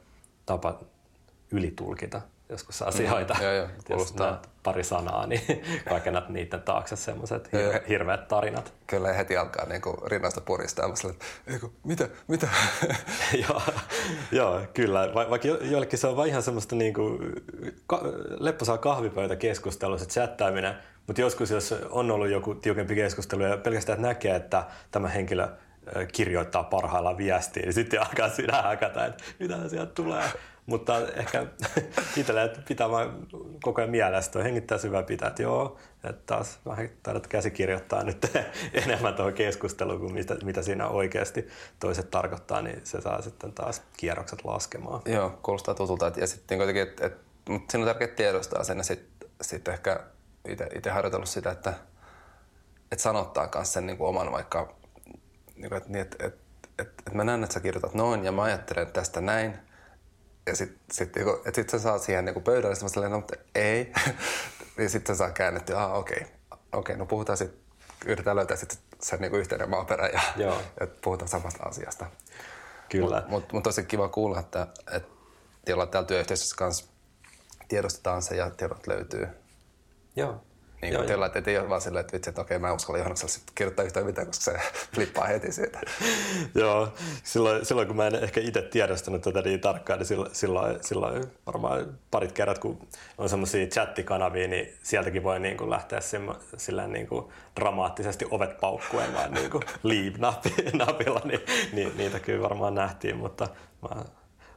tapa 0.45 0.79
ylitulkita 1.51 2.21
joskus 2.51 2.81
asioita. 2.81 3.33
Mm, 3.33 3.43
joo, 3.43 3.53
joo, 3.53 4.37
pari 4.63 4.83
sanaa, 4.83 5.27
niin 5.27 5.41
rakennat 5.85 6.29
niiden 6.29 6.61
taakse 6.61 6.95
semmoiset 6.95 7.47
hir- 7.47 7.87
hirveät 7.89 8.27
tarinat. 8.27 8.73
Kyllä 8.87 9.13
heti 9.13 9.37
alkaa 9.37 9.65
niin 9.65 9.81
kuin 9.81 9.95
rinnasta 10.07 10.41
puristaa. 10.41 10.87
Mä 10.87 10.93
että 11.47 11.67
mitä, 11.83 12.09
mitä? 12.27 12.47
joo, 13.49 13.61
joo, 14.31 14.61
kyllä. 14.73 15.13
Va- 15.13 15.29
vaikka 15.29 15.47
jo- 15.47 15.61
joillekin 15.61 15.99
se 15.99 16.07
on 16.07 16.17
vain 16.17 16.29
ihan 16.29 16.43
semmoista 16.43 16.75
niin 16.75 16.93
kuin, 16.93 17.33
ka- 17.87 18.01
lepposaa 18.39 18.77
kahvipöytäkeskustelua, 18.77 19.97
se 19.97 20.05
chattaaminen. 20.05 20.73
Mutta 21.07 21.21
joskus, 21.21 21.51
jos 21.51 21.75
on 21.89 22.11
ollut 22.11 22.29
joku 22.29 22.55
tiukempi 22.55 22.95
keskustelu 22.95 23.43
ja 23.43 23.57
pelkästään 23.57 23.95
että 23.95 24.07
näkee, 24.07 24.35
että 24.35 24.63
tämä 24.91 25.07
henkilö 25.07 25.47
kirjoittaa 26.13 26.63
parhaillaan 26.63 27.17
viestiä, 27.17 27.63
niin 27.63 27.73
sitten 27.73 28.01
alkaa 28.01 28.29
siinä 28.29 28.61
hakata, 28.61 29.05
että 29.05 29.23
mitä 29.39 29.69
sieltä 29.69 29.93
tulee. 29.93 30.23
Mutta 30.65 31.07
ehkä 31.15 31.45
itsellä 32.17 32.49
pitää 32.67 32.89
vaan 32.89 33.27
koko 33.63 33.81
ajan 33.81 33.91
mielessä, 33.91 34.43
hengittää 34.43 34.77
syvää 34.77 35.03
pitää, 35.03 35.27
että 35.27 35.43
joo, 35.43 35.77
että 36.03 36.21
taas 36.25 36.59
vähän 36.65 36.89
taidat 37.03 37.27
käsikirjoittaa 37.27 38.03
nyt 38.03 38.31
enemmän 38.85 39.13
tuohon 39.13 39.33
keskusteluun 39.33 39.99
kuin 39.99 40.13
mitä, 40.13 40.35
mitä 40.43 40.61
siinä 40.61 40.87
oikeasti 40.87 41.47
toiset 41.79 42.11
tarkoittaa, 42.11 42.61
niin 42.61 42.81
se 42.83 43.01
saa 43.01 43.21
sitten 43.21 43.53
taas 43.53 43.81
kierrokset 43.97 44.45
laskemaan. 44.45 45.01
Joo, 45.05 45.39
kuulostaa 45.43 45.75
tutulta. 45.75 46.11
Ja 46.17 46.27
sitten 46.27 46.57
kuitenkin, 46.57 46.83
että, 46.83 47.05
että, 47.05 47.19
mutta 47.49 47.71
siinä 47.71 47.83
on 47.83 47.87
tärkeää 47.87 48.15
tiedostaa 48.15 48.63
sen 48.63 48.77
ja 48.77 48.83
sitten 48.83 49.29
sit 49.41 49.67
ehkä 49.67 49.99
itse 50.75 50.89
harjoitellut 50.89 51.29
sitä, 51.29 51.51
että, 51.51 51.73
että 52.91 53.03
sanottaa 53.03 53.49
myös 53.55 53.73
sen 53.73 53.85
niin 53.85 53.97
kuin 53.97 54.07
oman 54.07 54.31
vaikka, 54.31 54.75
niin 55.55 55.69
kuin, 55.69 55.77
että, 55.77 55.99
että, 55.99 56.25
että, 56.25 56.41
että, 56.79 56.93
että 57.07 57.11
mä 57.13 57.23
näen, 57.23 57.43
että 57.43 57.53
sä 57.53 57.59
kirjoitat 57.59 57.93
noin 57.93 58.25
ja 58.25 58.31
mä 58.31 58.43
ajattelen 58.43 58.91
tästä 58.91 59.21
näin– 59.21 59.53
ja 60.45 60.55
sitten 60.55 60.79
sit, 60.91 61.15
niinku, 61.15 61.41
et 61.45 61.55
sit 61.55 61.69
sä 61.69 61.79
saa 61.79 61.99
siihen 61.99 62.25
niinku 62.25 62.41
pöydälle 62.41 62.75
semmoiselle, 62.75 63.09
no 63.09 63.17
mutta 63.17 63.35
ei. 63.55 63.93
niin 64.77 64.89
sitten 64.89 65.15
sä 65.15 65.17
saa 65.17 65.31
käännettyä, 65.31 65.83
ah 65.83 65.93
okei, 65.93 66.17
okay. 66.17 66.29
okei, 66.51 66.59
okay, 66.71 66.95
no 66.95 67.05
puhutaan 67.05 67.37
sitten, 67.37 67.59
yritetään 68.05 68.35
löytää 68.35 68.57
sitten 68.57 68.77
sen 69.01 69.21
niinku 69.21 69.37
yhteinen 69.37 69.69
maaperä 69.69 70.07
ja, 70.07 70.21
Joo. 70.35 70.61
ja 70.79 70.87
puhutaan 71.01 71.29
samasta 71.29 71.63
asiasta. 71.63 72.05
Kyllä. 72.89 73.15
Mutta 73.15 73.29
mut, 73.29 73.53
mut 73.53 73.63
tosi 73.63 73.83
kiva 73.83 74.09
kuulla, 74.09 74.39
että, 74.39 74.67
että 74.91 75.09
täällä 75.65 76.07
työyhteisössä 76.07 76.55
kanssa 76.55 76.85
tiedostetaan 77.67 78.21
se 78.21 78.35
ja 78.35 78.49
tiedot 78.49 78.87
löytyy. 78.87 79.27
Joo. 80.15 80.43
Niin 80.81 80.95
kuin 80.95 81.07
teillä, 81.07 81.25
että 81.25 81.51
ei 81.51 81.57
ole 81.57 81.69
vaan 81.69 81.81
silleen, 81.81 82.01
että 82.01 82.13
vitsi, 82.13 82.29
että 82.29 82.41
okei, 82.41 82.59
mä 82.59 82.67
en 82.67 82.75
uskalla 82.75 82.97
Johannekselle 82.97 83.45
kirjoittaa 83.55 83.85
yhtään 83.85 84.05
mitään, 84.05 84.27
koska 84.27 84.43
se 84.43 84.57
flippaa 84.95 85.27
heti 85.27 85.51
siitä. 85.51 85.79
Joo, 86.55 86.93
silloin, 87.23 87.65
silloin 87.65 87.87
kun 87.87 87.97
mä 87.97 88.07
en 88.07 88.15
ehkä 88.15 88.41
itse 88.41 88.61
tiedostanut 88.61 89.21
tätä 89.21 89.41
niin 89.41 89.59
tarkkaan, 89.59 89.99
niin 89.99 90.07
silloin, 90.07 90.35
silloin, 90.35 90.83
silloin 90.83 91.23
varmaan 91.45 91.97
parit 92.11 92.31
kerrat, 92.31 92.59
kun 92.59 92.87
on 93.17 93.29
semmoisia 93.29 93.67
chattikanavia, 93.67 94.47
niin 94.47 94.77
sieltäkin 94.83 95.23
voi 95.23 95.39
niin 95.39 95.57
kuin 95.57 95.69
lähteä 95.69 95.99
silleen 96.57 96.91
niin 96.91 97.07
kuin 97.07 97.25
dramaattisesti 97.55 98.25
ovet 98.31 98.59
paukkuen 98.59 99.13
vaan 99.13 99.33
niin 99.41 99.51
kuin 99.51 99.63
leave-napilla, 99.83 101.21
niin, 101.25 101.41
niin, 101.73 101.97
niitä 101.97 102.19
kyllä 102.19 102.43
varmaan 102.43 102.75
nähtiin, 102.75 103.17
mutta 103.17 103.47
mä 103.81 104.03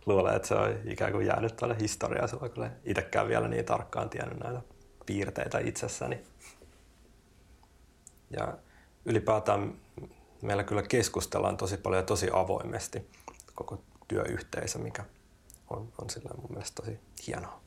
luulen, 0.06 0.36
että 0.36 0.48
se 0.48 0.54
on 0.54 0.74
ikään 0.84 1.12
kuin 1.12 1.26
jäänyt 1.26 1.56
tuonne 1.56 1.76
historiaan 1.80 2.28
silloin, 2.28 2.50
kun 2.50 2.70
itsekään 2.84 3.28
vielä 3.28 3.48
niin 3.48 3.64
tarkkaan 3.64 4.10
tiennyt 4.10 4.38
näitä 4.38 4.73
piirteitä 5.06 5.58
itsessäni. 5.58 6.20
Ja 8.30 8.58
ylipäätään 9.04 9.74
meillä 10.42 10.64
kyllä 10.64 10.82
keskustellaan 10.82 11.56
tosi 11.56 11.76
paljon 11.76 12.02
ja 12.02 12.06
tosi 12.06 12.28
avoimesti 12.32 13.10
koko 13.54 13.82
työyhteisö, 14.08 14.78
mikä 14.78 15.04
on, 15.70 15.92
on 16.02 16.10
sillä 16.10 16.30
mun 16.36 16.50
mielestä 16.50 16.82
tosi 16.82 17.00
hienoa. 17.26 17.60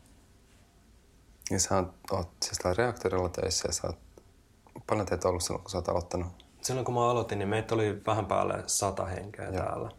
Niin 1.50 1.60
sä 1.60 1.84
oot 2.12 2.30
siis 2.43 2.78
reaktorilla 2.78 3.30
töissä 3.30 3.69
ja 3.69 3.73
sä 3.73 3.88
oot, 3.88 3.97
paljon 4.88 5.06
teitä 5.06 5.28
ollut 5.28 5.43
silloin, 5.43 5.62
kun 5.62 5.71
sä 5.71 5.78
oot 5.78 5.89
aloittanut? 5.89 6.28
Silloin 6.62 6.86
kun 6.86 6.93
mä 6.93 7.10
aloitin, 7.10 7.39
niin 7.39 7.50
meitä 7.50 7.76
oli 7.76 8.02
vähän 8.06 8.26
päälle 8.26 8.63
sata 8.67 9.06
henkeä 9.06 9.45
ja. 9.45 9.52
täällä. 9.52 9.91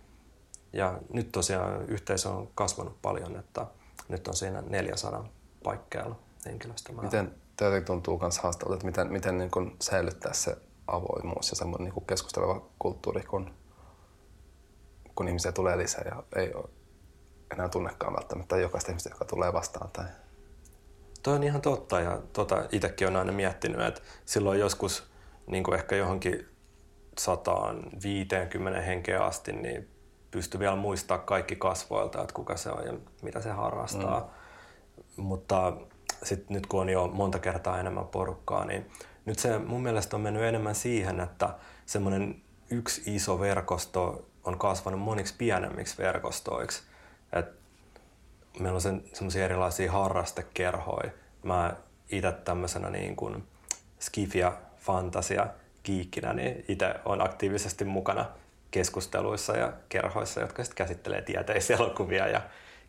Ja 0.73 0.99
nyt 1.13 1.33
tosiaan 1.33 1.83
yhteisö 1.83 2.29
on 2.29 2.49
kasvanut 2.55 3.03
paljon, 3.03 3.37
että 3.37 3.67
nyt 4.09 4.29
on 4.29 4.37
siinä 4.37 4.63
400 4.63 5.29
paikkeilla 5.65 6.17
henkilöstömäärä. 6.45 7.07
Miten 7.07 7.35
teille 7.57 7.81
tuntuu 7.81 8.19
myös 8.19 8.39
haastavalta, 8.39 8.75
että 8.75 8.87
miten, 8.87 9.13
miten 9.13 9.39
niin 9.39 9.51
kuin 9.51 9.77
säilyttää 9.83 10.33
se 10.33 10.57
avoimuus 10.87 11.51
ja 11.51 11.57
semmoinen 11.57 11.85
niin 11.85 11.95
kuin 11.95 12.07
keskusteleva 12.07 12.69
kulttuuri, 12.79 13.23
kun, 13.23 13.55
kun 15.15 15.29
ihmisiä 15.29 15.53
tulee 15.53 15.79
lisää 15.79 16.05
ja 16.05 16.23
ei 16.37 16.55
ole 16.55 16.69
enää 17.53 17.69
tunnekaan 17.69 18.15
välttämättä 18.15 18.57
jokaista 18.57 18.91
ihmistä, 18.91 19.11
joka 19.11 19.25
tulee 19.25 19.53
vastaan. 19.53 19.91
Tai... 19.93 20.05
Toi 21.23 21.35
on 21.35 21.43
ihan 21.43 21.61
totta 21.61 22.01
ja 22.01 22.23
tota, 22.33 22.65
itsekin 22.73 23.09
olen 23.09 23.19
aina 23.19 23.33
miettinyt, 23.33 23.81
että 23.81 24.01
silloin 24.25 24.61
joskus 24.61 25.11
niin 25.47 25.65
kuin 25.65 25.75
ehkä 25.75 25.97
johonkin 25.97 26.49
150 27.19 28.81
henkeä 28.81 29.25
asti, 29.25 29.53
niin 29.53 29.89
pysty 30.31 30.59
vielä 30.59 30.77
muistaa 30.77 31.19
kaikki 31.19 31.57
kasvoilta, 31.57 32.21
että 32.21 32.35
kuka 32.35 32.57
se 32.57 32.71
on 32.71 32.87
ja 32.87 32.93
mitä 33.23 33.41
se 33.41 33.51
harrastaa. 33.51 34.21
Mm. 34.21 35.23
Mutta 35.23 35.73
sitten 36.23 36.55
nyt 36.55 36.67
kun 36.67 36.81
on 36.81 36.89
jo 36.89 37.07
monta 37.07 37.39
kertaa 37.39 37.81
enemmän 37.81 38.07
porukkaa, 38.07 38.65
niin 38.65 38.91
nyt 39.25 39.39
se 39.39 39.59
mun 39.59 39.83
mielestä 39.83 40.17
on 40.17 40.23
mennyt 40.23 40.43
enemmän 40.43 40.75
siihen, 40.75 41.21
että 41.21 41.55
semmoinen 41.87 42.43
yksi 42.71 43.03
iso 43.15 43.41
verkosto 43.41 44.29
on 44.45 44.59
kasvanut 44.59 45.01
moniksi 45.01 45.35
pienemmiksi 45.39 45.99
verkostoiksi. 45.99 46.83
Et 47.33 47.47
meillä 48.61 48.77
on 48.77 48.81
sen, 48.81 49.05
semmoisia 49.13 49.45
erilaisia 49.45 49.93
harrastekerhoja. 49.93 51.11
Mä 51.43 51.77
itse 52.11 52.33
tämmöisenä 52.33 52.91
niin 52.91 53.17
kuin 53.17 53.45
skifia 54.01 54.53
fantasia 54.77 55.47
kiikkinä, 55.83 56.33
niin 56.33 56.65
itse 56.69 56.95
on 57.05 57.23
aktiivisesti 57.23 57.85
mukana 57.85 58.27
keskusteluissa 58.71 59.57
ja 59.57 59.73
kerhoissa, 59.89 60.41
jotka 60.41 60.65
sitten 60.65 60.77
käsittelee 60.77 61.23
tieteiselokuvia 61.23 62.29
ja 62.29 62.41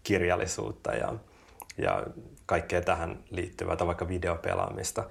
kirjallisuutta 0.04 0.94
ja, 0.94 1.14
ja 1.82 2.04
kaikkea 2.46 2.82
tähän 2.82 3.24
liittyvää, 3.30 3.76
tai 3.76 3.88
vaikka 3.88 4.08
videopelaamista. 4.08 5.10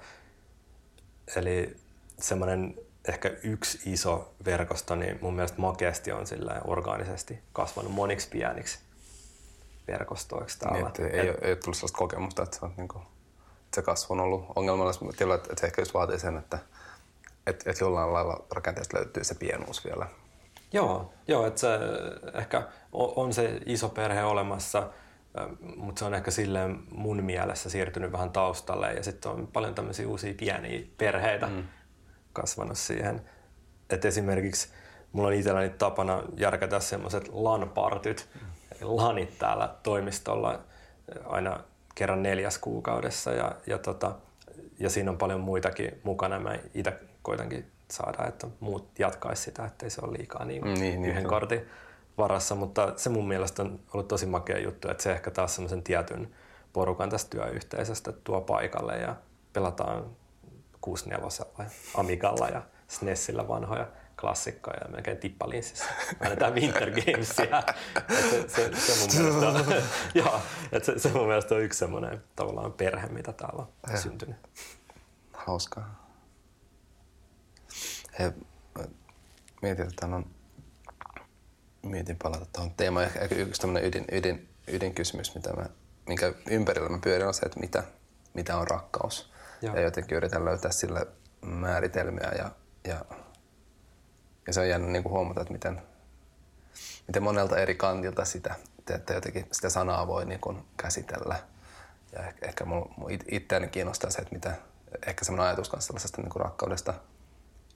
Eli 1.35 1.77
semmoinen 2.19 2.75
ehkä 3.07 3.31
yksi 3.43 3.93
iso 3.93 4.33
verkosto, 4.45 4.95
niin 4.95 5.19
mun 5.21 5.35
mielestä 5.35 5.61
makeasti 5.61 6.11
on 6.11 6.27
sillä 6.27 6.61
orgaanisesti 6.65 7.39
kasvanut 7.53 7.91
moniksi 7.91 8.29
pieniksi 8.29 8.79
verkostoiksi 9.87 10.59
täällä. 10.59 10.91
Niin, 10.97 11.11
ei, 11.11 11.19
ei, 11.19 11.35
ei, 11.41 11.55
tullut 11.55 11.77
sellaista 11.77 11.97
kokemusta, 11.97 12.43
että 12.43 12.57
se, 12.57 12.65
on, 12.65 12.73
niin 12.77 12.87
kuin, 12.87 13.03
että 13.65 13.75
se 13.75 13.81
kasvu 13.81 14.13
on 14.13 14.19
ollut 14.19 14.45
ongelmallista. 14.55 15.05
Tiedän, 15.17 15.35
että, 15.35 15.49
että 15.51 15.61
se 15.61 15.67
ehkä 15.67 15.81
just 15.81 15.93
vaatii 15.93 16.19
sen, 16.19 16.37
että, 16.37 16.59
että, 17.47 17.71
että 17.71 17.83
jollain 17.83 18.13
lailla 18.13 18.45
rakenteesta 18.51 18.97
löytyy 18.97 19.23
se 19.23 19.35
pienuus 19.35 19.85
vielä. 19.85 20.07
Joo, 20.73 21.13
joo 21.27 21.45
että 21.45 21.59
se 21.59 21.79
ehkä 22.33 22.67
on 22.91 23.33
se 23.33 23.59
iso 23.65 23.89
perhe 23.89 24.23
olemassa, 24.23 24.89
mutta 25.75 25.99
se 25.99 26.05
on 26.05 26.13
ehkä 26.13 26.31
silleen 26.31 26.79
mun 26.91 27.23
mielessä 27.23 27.69
siirtynyt 27.69 28.11
vähän 28.11 28.29
taustalle 28.29 28.93
ja 28.93 29.03
sitten 29.03 29.31
on 29.31 29.47
paljon 29.47 29.75
tämmöisiä 29.75 30.07
uusia 30.07 30.33
pieniä 30.37 30.87
perheitä 30.97 31.47
mm. 31.47 31.63
kasvanut 32.33 32.77
siihen. 32.77 33.21
Et 33.89 34.05
esimerkiksi 34.05 34.69
mulla 35.11 35.27
on 35.27 35.33
itselläni 35.33 35.69
tapana 35.69 36.23
järkätä 36.37 36.79
semmoiset 36.79 37.29
LAN-partyt, 37.33 38.29
mm. 38.35 38.47
eli 38.71 38.95
LANit 38.95 39.39
täällä 39.39 39.75
toimistolla 39.83 40.59
aina 41.25 41.59
kerran 41.95 42.23
neljäs 42.23 42.57
kuukaudessa 42.57 43.31
ja, 43.31 43.55
ja, 43.67 43.77
tota, 43.77 44.15
ja 44.79 44.89
siinä 44.89 45.11
on 45.11 45.17
paljon 45.17 45.39
muitakin 45.39 45.99
mukana. 46.03 46.39
Mä 46.39 46.59
itse 46.73 46.93
koitankin 47.21 47.71
saada, 47.91 48.27
että 48.27 48.47
muut 48.59 48.99
jatkaisi 48.99 49.41
sitä, 49.41 49.65
ettei 49.65 49.89
se 49.89 50.01
ole 50.01 50.17
liikaa 50.17 50.45
niin, 50.45 50.63
niin, 50.63 50.79
niin 50.79 51.05
yhden 51.05 51.15
niin, 51.15 51.29
kortin 51.29 51.69
varassa, 52.19 52.55
mutta 52.55 52.93
se 52.95 53.09
mun 53.09 53.27
mielestä 53.27 53.61
on 53.61 53.79
ollut 53.93 54.07
tosi 54.07 54.25
makea 54.25 54.59
juttu, 54.59 54.89
että 54.89 55.03
se 55.03 55.11
ehkä 55.11 55.31
taas 55.31 55.55
semmoisen 55.55 55.83
tietyn 55.83 56.35
porukan 56.73 57.09
tästä 57.09 57.29
työyhteisöstä 57.29 58.11
tuo 58.11 58.41
paikalle 58.41 58.97
ja 58.97 59.15
pelataan 59.53 60.05
64 60.81 61.55
Amigalla 61.95 62.47
ja 62.47 62.61
SNESillä 62.87 63.47
vanhoja 63.47 63.87
klassikkoja 64.21 64.77
ja 64.81 64.91
melkein 64.91 65.17
tippalinssissä. 65.17 65.85
Annetaan 66.19 66.55
Winter 66.55 66.91
Gamesia. 66.91 67.63
se, 68.19 68.47
se, 68.47 68.71
se, 68.75 68.99
mun 68.99 69.09
mielestä 69.15 69.47
on, 69.47 69.83
joo, 70.23 70.41
se, 70.83 70.99
se 70.99 71.09
mun 71.09 71.27
mielestä 71.27 71.55
on 71.55 71.61
yksi 71.61 71.79
semmoinen 71.79 72.23
tavallaan 72.35 72.73
perhe, 72.73 73.07
mitä 73.07 73.33
täällä 73.33 73.61
on 73.61 73.69
ja. 73.91 73.97
syntynyt. 73.97 74.35
Hauskaa. 75.33 76.09
He, 78.19 78.33
mietin, 79.61 79.87
että 79.87 80.05
on 80.05 80.25
mietin 81.81 82.17
palata 82.23 82.45
tuohon 82.53 82.71
teemaan. 82.77 83.05
Ehkä 83.05 83.35
yksi 83.35 83.61
tämmöinen 83.61 83.89
ydin, 83.89 84.05
ydin, 84.11 84.49
ydinkysymys, 84.67 85.35
mitä 85.35 85.53
mä, 85.53 85.65
minkä 86.07 86.33
ympärillä 86.49 86.89
mä 86.89 86.99
pyörin, 87.03 87.27
on 87.27 87.33
se, 87.33 87.45
että 87.45 87.59
mitä, 87.59 87.83
mitä 88.33 88.57
on 88.57 88.67
rakkaus. 88.67 89.31
Joo. 89.61 89.75
Ja 89.75 89.81
jotenkin 89.81 90.17
yritän 90.17 90.45
löytää 90.45 90.71
sille 90.71 91.07
määritelmiä 91.41 92.31
ja, 92.37 92.51
ja, 92.87 93.05
ja 94.47 94.53
se 94.53 94.59
on 94.59 94.69
jännä 94.69 94.87
niin 94.87 95.03
kuin 95.03 95.13
huomata, 95.13 95.41
että 95.41 95.53
miten, 95.53 95.81
miten 97.07 97.23
monelta 97.23 97.57
eri 97.57 97.75
kantilta 97.75 98.25
sitä, 98.25 98.55
että 98.95 99.13
jotenkin 99.13 99.47
sitä 99.51 99.69
sanaa 99.69 100.07
voi 100.07 100.25
niin 100.25 100.39
kuin 100.39 100.65
käsitellä. 100.77 101.39
Ja 102.13 102.27
ehkä, 102.27 102.45
ehkä 102.45 102.65
mun 102.65 102.95
itseäni 103.27 103.67
kiinnostaa 103.67 104.09
se, 104.09 104.21
että 104.21 104.35
mitä, 104.35 104.55
ehkä 105.07 105.25
semmoinen 105.25 105.47
ajatus 105.47 105.69
kanssa 105.69 105.87
sellaisesta 105.87 106.21
niin 106.21 106.29
kuin 106.29 106.41
rakkaudesta 106.41 106.93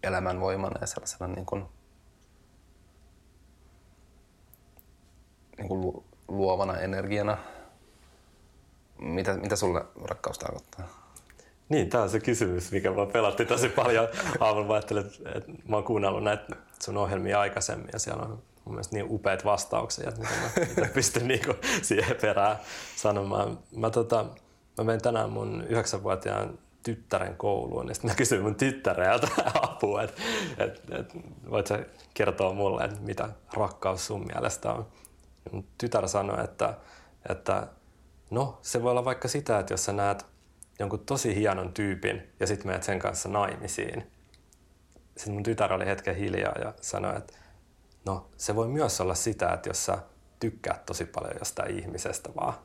elämänvoimana 0.03 0.79
ja 0.81 0.87
sellaisena 0.87 1.27
niin 1.27 1.45
kuin, 1.45 1.65
niin 5.57 5.67
kuin 5.67 6.03
luovana 6.27 6.79
energiana. 6.79 7.37
Mitä, 8.99 9.33
mitä 9.33 9.55
sulle 9.55 9.85
rakkaus 10.03 10.39
tarkoittaa? 10.39 11.03
Niin, 11.69 11.89
tämä 11.89 12.03
on 12.03 12.09
se 12.09 12.19
kysymys, 12.19 12.71
mikä 12.71 12.91
mä 12.91 13.05
pelatti 13.05 13.45
tosi 13.45 13.69
paljon 13.69 14.07
aamulla. 14.39 14.67
Mä 14.67 14.73
ajattelin, 14.73 15.05
että 15.35 15.51
mä 15.67 15.75
oon 15.75 15.83
kuunnellut 15.83 16.23
näitä 16.23 16.55
sun 16.79 16.97
ohjelmia 16.97 17.39
aikaisemmin 17.39 17.89
ja 17.93 17.99
siellä 17.99 18.23
on 18.23 18.41
mun 18.65 18.75
mielestä 18.75 18.95
niin 18.95 19.05
upeat 19.09 19.45
vastauksia, 19.45 20.09
että 20.09 20.21
mitä 20.21 20.33
mä, 20.41 20.65
mitä 20.75 20.93
pystyn 20.93 21.27
niinku 21.27 21.53
siihen 21.81 22.15
perään 22.21 22.57
sanomaan. 22.95 23.59
Mä, 23.75 23.89
tota, 23.89 24.25
mä 24.77 24.83
menen 24.83 25.01
tänään 25.01 25.29
mun 25.29 25.63
yhdeksänvuotiaan 25.69 26.59
tyttären 26.83 27.37
kouluun, 27.37 27.85
niin 27.85 27.95
sitten 27.95 28.11
mä 28.11 28.15
kysyin 28.15 28.41
mun 28.41 28.55
tyttäreltä 28.55 29.27
apua, 29.61 30.03
että 30.03 30.21
et, 30.57 30.81
et, 30.91 31.13
voit 31.49 31.67
sä 31.67 31.85
kertoa 32.13 32.53
mulle, 32.53 32.83
että 32.83 33.01
mitä 33.01 33.29
rakkaus 33.53 34.07
sun 34.07 34.25
mielestä 34.33 34.73
on 34.73 34.87
tytär 35.77 36.07
sanoi, 36.07 36.43
että, 36.43 36.77
että 37.29 37.67
no 38.29 38.59
se 38.61 38.83
voi 38.83 38.91
olla 38.91 39.05
vaikka 39.05 39.27
sitä, 39.27 39.59
että 39.59 39.73
jos 39.73 39.85
sä 39.85 39.93
näet 39.93 40.25
jonkun 40.79 41.05
tosi 41.05 41.35
hienon 41.35 41.73
tyypin 41.73 42.33
ja 42.39 42.47
sitten 42.47 42.67
menet 42.67 42.83
sen 42.83 42.99
kanssa 42.99 43.29
naimisiin. 43.29 44.11
Sitten 45.17 45.33
mun 45.33 45.43
tytär 45.43 45.73
oli 45.73 45.85
hetken 45.85 46.15
hiljaa 46.15 46.59
ja 46.59 46.73
sanoi, 46.81 47.17
että 47.17 47.33
no 48.05 48.29
se 48.37 48.55
voi 48.55 48.67
myös 48.67 49.01
olla 49.01 49.15
sitä, 49.15 49.53
että 49.53 49.69
jos 49.69 49.85
sä 49.85 49.97
tykkäät 50.39 50.85
tosi 50.85 51.05
paljon 51.05 51.35
jostain 51.39 51.79
ihmisestä 51.79 52.29
vaan. 52.35 52.53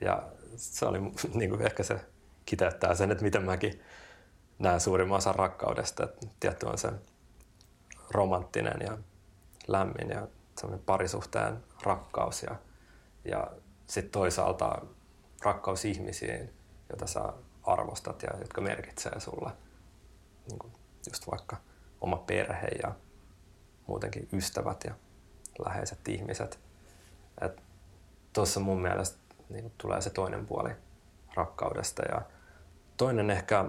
Ja 0.00 0.22
se 0.56 0.86
oli 0.86 0.98
niin 1.34 1.50
kuin 1.50 1.62
ehkä 1.62 1.82
se 1.82 2.00
kiteyttää 2.44 2.94
sen, 2.94 3.10
että 3.10 3.24
miten 3.24 3.44
mäkin 3.44 3.82
näen 4.58 4.80
suurimman 4.80 5.18
osan 5.18 5.34
rakkaudesta. 5.34 6.04
Että 6.04 6.26
tietty 6.40 6.66
on 6.66 6.78
se 6.78 6.92
romanttinen 8.10 8.80
ja 8.80 8.98
lämmin 9.68 10.10
ja 10.10 10.28
semmoinen 10.60 10.86
parisuhteen 10.86 11.64
rakkaus 11.82 12.42
ja, 12.42 12.56
ja 13.24 13.50
sitten 13.86 14.12
toisaalta 14.12 14.82
rakkaus 15.42 15.84
ihmisiin, 15.84 16.54
joita 16.88 17.06
sä 17.06 17.32
arvostat 17.62 18.22
ja 18.22 18.30
jotka 18.38 18.60
merkitsee 18.60 19.20
sulle. 19.20 19.50
Niin 20.48 20.58
kuin 20.58 20.72
just 21.06 21.30
vaikka 21.30 21.56
oma 22.00 22.16
perhe 22.16 22.68
ja 22.82 22.94
muutenkin 23.86 24.28
ystävät 24.32 24.84
ja 24.84 24.94
läheiset 25.64 26.08
ihmiset. 26.08 26.60
Tuossa 28.32 28.60
mun 28.60 28.82
mielestä 28.82 29.18
niin 29.48 29.72
tulee 29.78 30.00
se 30.00 30.10
toinen 30.10 30.46
puoli 30.46 30.70
rakkaudesta. 31.34 32.02
Ja 32.02 32.22
toinen 32.96 33.30
ehkä, 33.30 33.64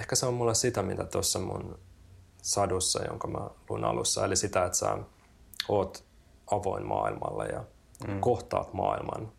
ehkä 0.00 0.16
se 0.16 0.26
on 0.26 0.34
mulle 0.34 0.54
sitä, 0.54 0.82
mitä 0.82 1.04
tuossa 1.04 1.38
mun 1.38 1.78
sadussa, 2.42 3.04
jonka 3.04 3.28
mä 3.28 3.50
luin 3.68 3.84
alussa, 3.84 4.24
eli 4.24 4.36
sitä, 4.36 4.64
että 4.64 4.78
sä 4.78 4.98
oot 5.68 6.04
avoin 6.50 6.86
maailmalle 6.86 7.46
ja 7.46 7.64
mm. 8.08 8.20
kohtaat 8.20 8.72
maailman 8.72 9.32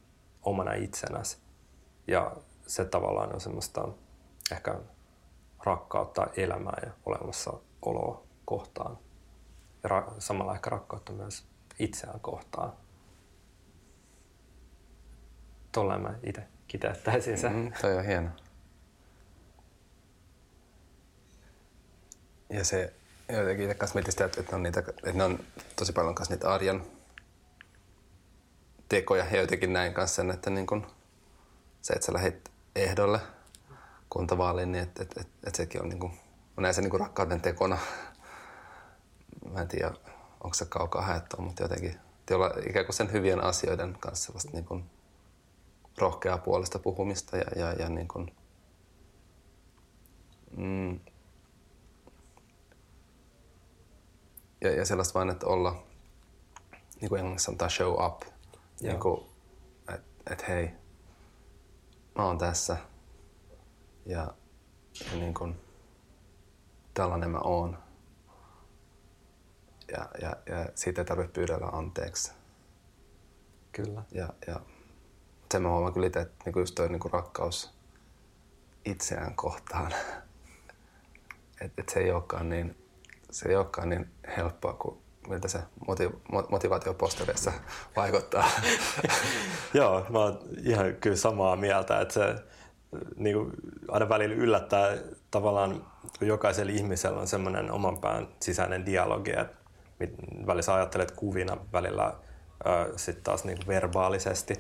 omana 0.43 0.73
itsenäsi. 0.73 1.38
Ja 2.07 2.36
se 2.67 2.86
tavallaan 2.86 3.33
on 3.33 3.41
semmoista 3.41 3.88
ehkä 4.51 4.79
rakkautta 5.63 6.27
elämää 6.38 6.81
ja 6.86 6.91
olemassaoloa 7.05 8.23
kohtaan. 8.45 8.97
Ja 9.83 9.89
ra- 9.89 10.13
samalla 10.19 10.53
ehkä 10.53 10.69
rakkautta 10.69 11.13
myös 11.13 11.45
itseään 11.79 12.19
kohtaan. 12.19 12.73
Tolleen 15.71 16.01
mä 16.01 16.13
itse 16.23 16.47
kiteyttäisin 16.67 17.38
sen. 17.38 17.53
Mm, 17.53 17.71
toi 17.81 17.97
on 17.97 18.05
hieno. 18.05 18.29
Ja 22.49 22.65
se 22.65 22.93
jotenkin 23.29 23.63
itse 23.63 23.75
kanssa 23.75 23.95
mietin 23.95 24.12
sitä, 24.12 24.25
että 24.25 24.41
ne 24.41 24.55
on, 24.55 24.63
niitä, 24.63 24.79
että 24.79 25.13
ne 25.13 25.23
on 25.23 25.39
tosi 25.75 25.93
paljon 25.93 26.15
kanssa 26.15 26.33
niitä 26.33 26.53
arjan 26.53 26.83
tekoja 28.89 29.25
ja 29.31 29.41
jotenkin 29.41 29.73
näin 29.73 29.93
kanssa 29.93 30.15
sen, 30.15 30.31
että 30.31 30.49
niin 30.49 30.67
kun 30.67 30.88
se, 31.81 31.93
että 31.93 32.05
sä 32.05 32.13
lähdit 32.13 32.51
ehdolle 32.75 33.19
kuntavaaliin, 34.09 34.71
niin 34.71 34.83
että, 34.83 35.03
että, 35.03 35.21
että, 35.21 35.33
että 35.47 35.57
sekin 35.57 35.81
on, 35.81 35.89
niin 35.89 35.99
kun, 35.99 36.12
näin 36.57 36.73
se 36.73 36.81
niin 36.81 36.99
rakkauden 36.99 37.41
tekona. 37.41 37.77
Mä 39.51 39.62
en 39.62 39.67
tiedä, 39.67 39.91
onko 40.43 40.53
se 40.53 40.65
kaukaa 40.65 41.01
haettua, 41.01 41.45
mutta 41.45 41.63
jotenkin 41.63 41.99
olla 42.31 42.51
ikään 42.69 42.86
kuin 42.86 42.95
sen 42.95 43.12
hyvien 43.12 43.43
asioiden 43.43 43.97
kanssa 43.99 44.25
sellaista 44.25 44.51
niin 44.53 44.65
kun 44.65 44.83
rohkeaa 45.97 46.38
puolesta 46.38 46.79
puhumista 46.79 47.38
ja, 47.38 47.45
ja, 47.55 47.73
ja 47.73 47.89
niin 47.89 48.07
kun, 48.07 48.31
mm, 50.57 50.99
ja, 54.63 54.71
ja 54.71 54.86
sellaista 54.86 55.19
vain, 55.19 55.30
että 55.30 55.45
olla, 55.47 55.84
niin 57.02 57.10
kuin 57.10 57.19
englanniksi 57.19 57.45
sanotaan 57.45 57.71
show 57.71 58.06
up. 58.06 58.21
Niin 58.82 58.99
kuin, 58.99 59.26
että 59.93 60.34
et 60.34 60.47
hei, 60.47 60.71
mä 62.15 62.26
oon 62.26 62.38
tässä 62.38 62.78
ja, 64.06 64.34
ja 65.12 65.17
niin 65.19 65.34
kuin, 65.34 65.62
tällainen 66.93 67.30
mä 67.30 67.39
oon. 67.39 67.78
Ja, 69.91 70.10
ja, 70.21 70.36
ja 70.45 70.69
siitä 70.76 71.02
ei 71.02 71.06
tarvitse 71.06 71.34
pyydellä 71.34 71.67
anteeksi. 71.67 72.32
Kyllä. 73.71 74.04
Ja, 74.12 74.30
ja 74.47 74.60
sen 75.52 75.62
mä 75.62 75.69
huomaan 75.69 75.93
kyllä 75.93 76.08
itse, 76.08 76.21
että 76.21 76.43
niinku 76.45 76.60
just 76.60 76.76
toi 76.76 76.89
niinku 76.89 77.10
rakkaus 77.10 77.73
itseään 78.86 79.36
kohtaan. 79.36 79.91
että 81.62 81.82
et 81.82 81.89
se 81.89 81.99
ei 81.99 82.12
olekaan 82.12 82.49
niin, 82.49 82.82
se 83.33 83.49
ei 83.49 83.55
olekaan 83.55 83.89
niin 83.89 84.09
helppoa 84.37 84.73
kuin 84.73 84.97
miltä 85.27 85.47
se 85.47 85.59
motiv- 85.87 86.45
motivaatiopostereissa 86.49 87.51
vaikuttaa. 87.95 88.49
Joo, 89.73 90.05
mä 90.09 90.19
oon 90.19 90.39
ihan 90.63 90.95
kyllä 90.95 91.15
samaa 91.15 91.55
mieltä, 91.55 92.01
että 92.01 92.13
se 92.13 92.35
niin 93.15 93.35
kuin 93.35 93.51
aina 93.87 94.09
välillä 94.09 94.35
yllättää 94.35 94.97
tavallaan, 95.31 95.85
kun 96.19 96.27
jokaisella 96.27 96.71
ihmisellä 96.71 97.19
on 97.19 97.27
semmoinen 97.27 97.71
oman 97.71 97.97
pään 97.97 98.27
sisäinen 98.39 98.85
dialogi, 98.85 99.31
että 99.31 99.55
välillä 100.47 100.61
sä 100.61 100.73
ajattelet 100.73 101.11
kuvina, 101.11 101.57
välillä 101.73 102.13
sitten 102.95 103.23
taas 103.23 103.43
niin 103.43 103.57
verbaalisesti, 103.67 104.55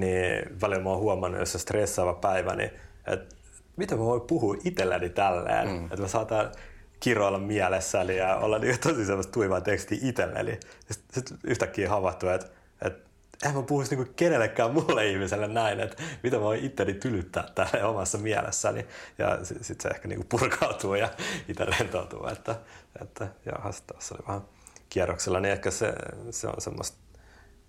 niin 0.00 0.60
välillä 0.60 0.82
mä 0.82 0.90
oon 0.90 0.98
huomannut, 0.98 1.40
jos 1.40 1.54
on 1.54 1.60
stressaava 1.60 2.14
päivä, 2.14 2.56
niin 2.56 2.70
että 3.06 3.36
mitä 3.76 3.96
mä 3.96 4.04
voin 4.04 4.20
puhua 4.20 4.56
itselläni 4.64 5.08
tälleen, 5.08 5.68
mm. 5.68 5.84
että 5.84 6.00
mä 6.00 6.08
saatan 6.08 6.52
kiroilla 7.00 7.38
mielessäni 7.38 8.16
ja 8.16 8.36
olla 8.36 8.58
niin 8.58 8.78
tosi 8.78 9.04
semmoista 9.04 9.32
tuivaa 9.32 9.60
tekstiä 9.60 9.98
itselleni. 10.02 10.60
Sitten 10.90 11.26
sit 11.28 11.38
yhtäkkiä 11.44 11.88
havahtuu, 11.88 12.28
että, 12.28 12.46
että 12.82 13.08
en 13.46 13.54
mä 13.54 13.62
puhuisi 13.62 13.96
niinku 13.96 14.12
kenellekään 14.16 14.72
mulle 14.72 15.06
ihmiselle 15.06 15.48
näin, 15.48 15.80
että 15.80 16.02
mitä 16.22 16.36
mä 16.36 16.42
voin 16.42 16.64
itteni 16.64 16.94
tylyttää 16.94 17.48
tälle 17.54 17.84
omassa 17.84 18.18
mielessäni. 18.18 18.86
Ja 19.18 19.44
sitten 19.44 19.64
sit 19.64 19.80
se 19.80 19.88
ehkä 19.88 20.08
niinku 20.08 20.26
purkautuu 20.28 20.94
ja 20.94 21.08
itse 21.48 21.64
rentoutuu, 21.64 22.26
että, 22.26 22.56
että 23.02 23.28
jahas, 23.46 23.82
tuossa 23.82 24.14
oli 24.14 24.26
vähän 24.26 24.42
kierroksella, 24.88 25.40
niin 25.40 25.52
ehkä 25.52 25.70
se, 25.70 25.92
se 26.30 26.46
on 26.46 26.60
semmoista 26.60 26.98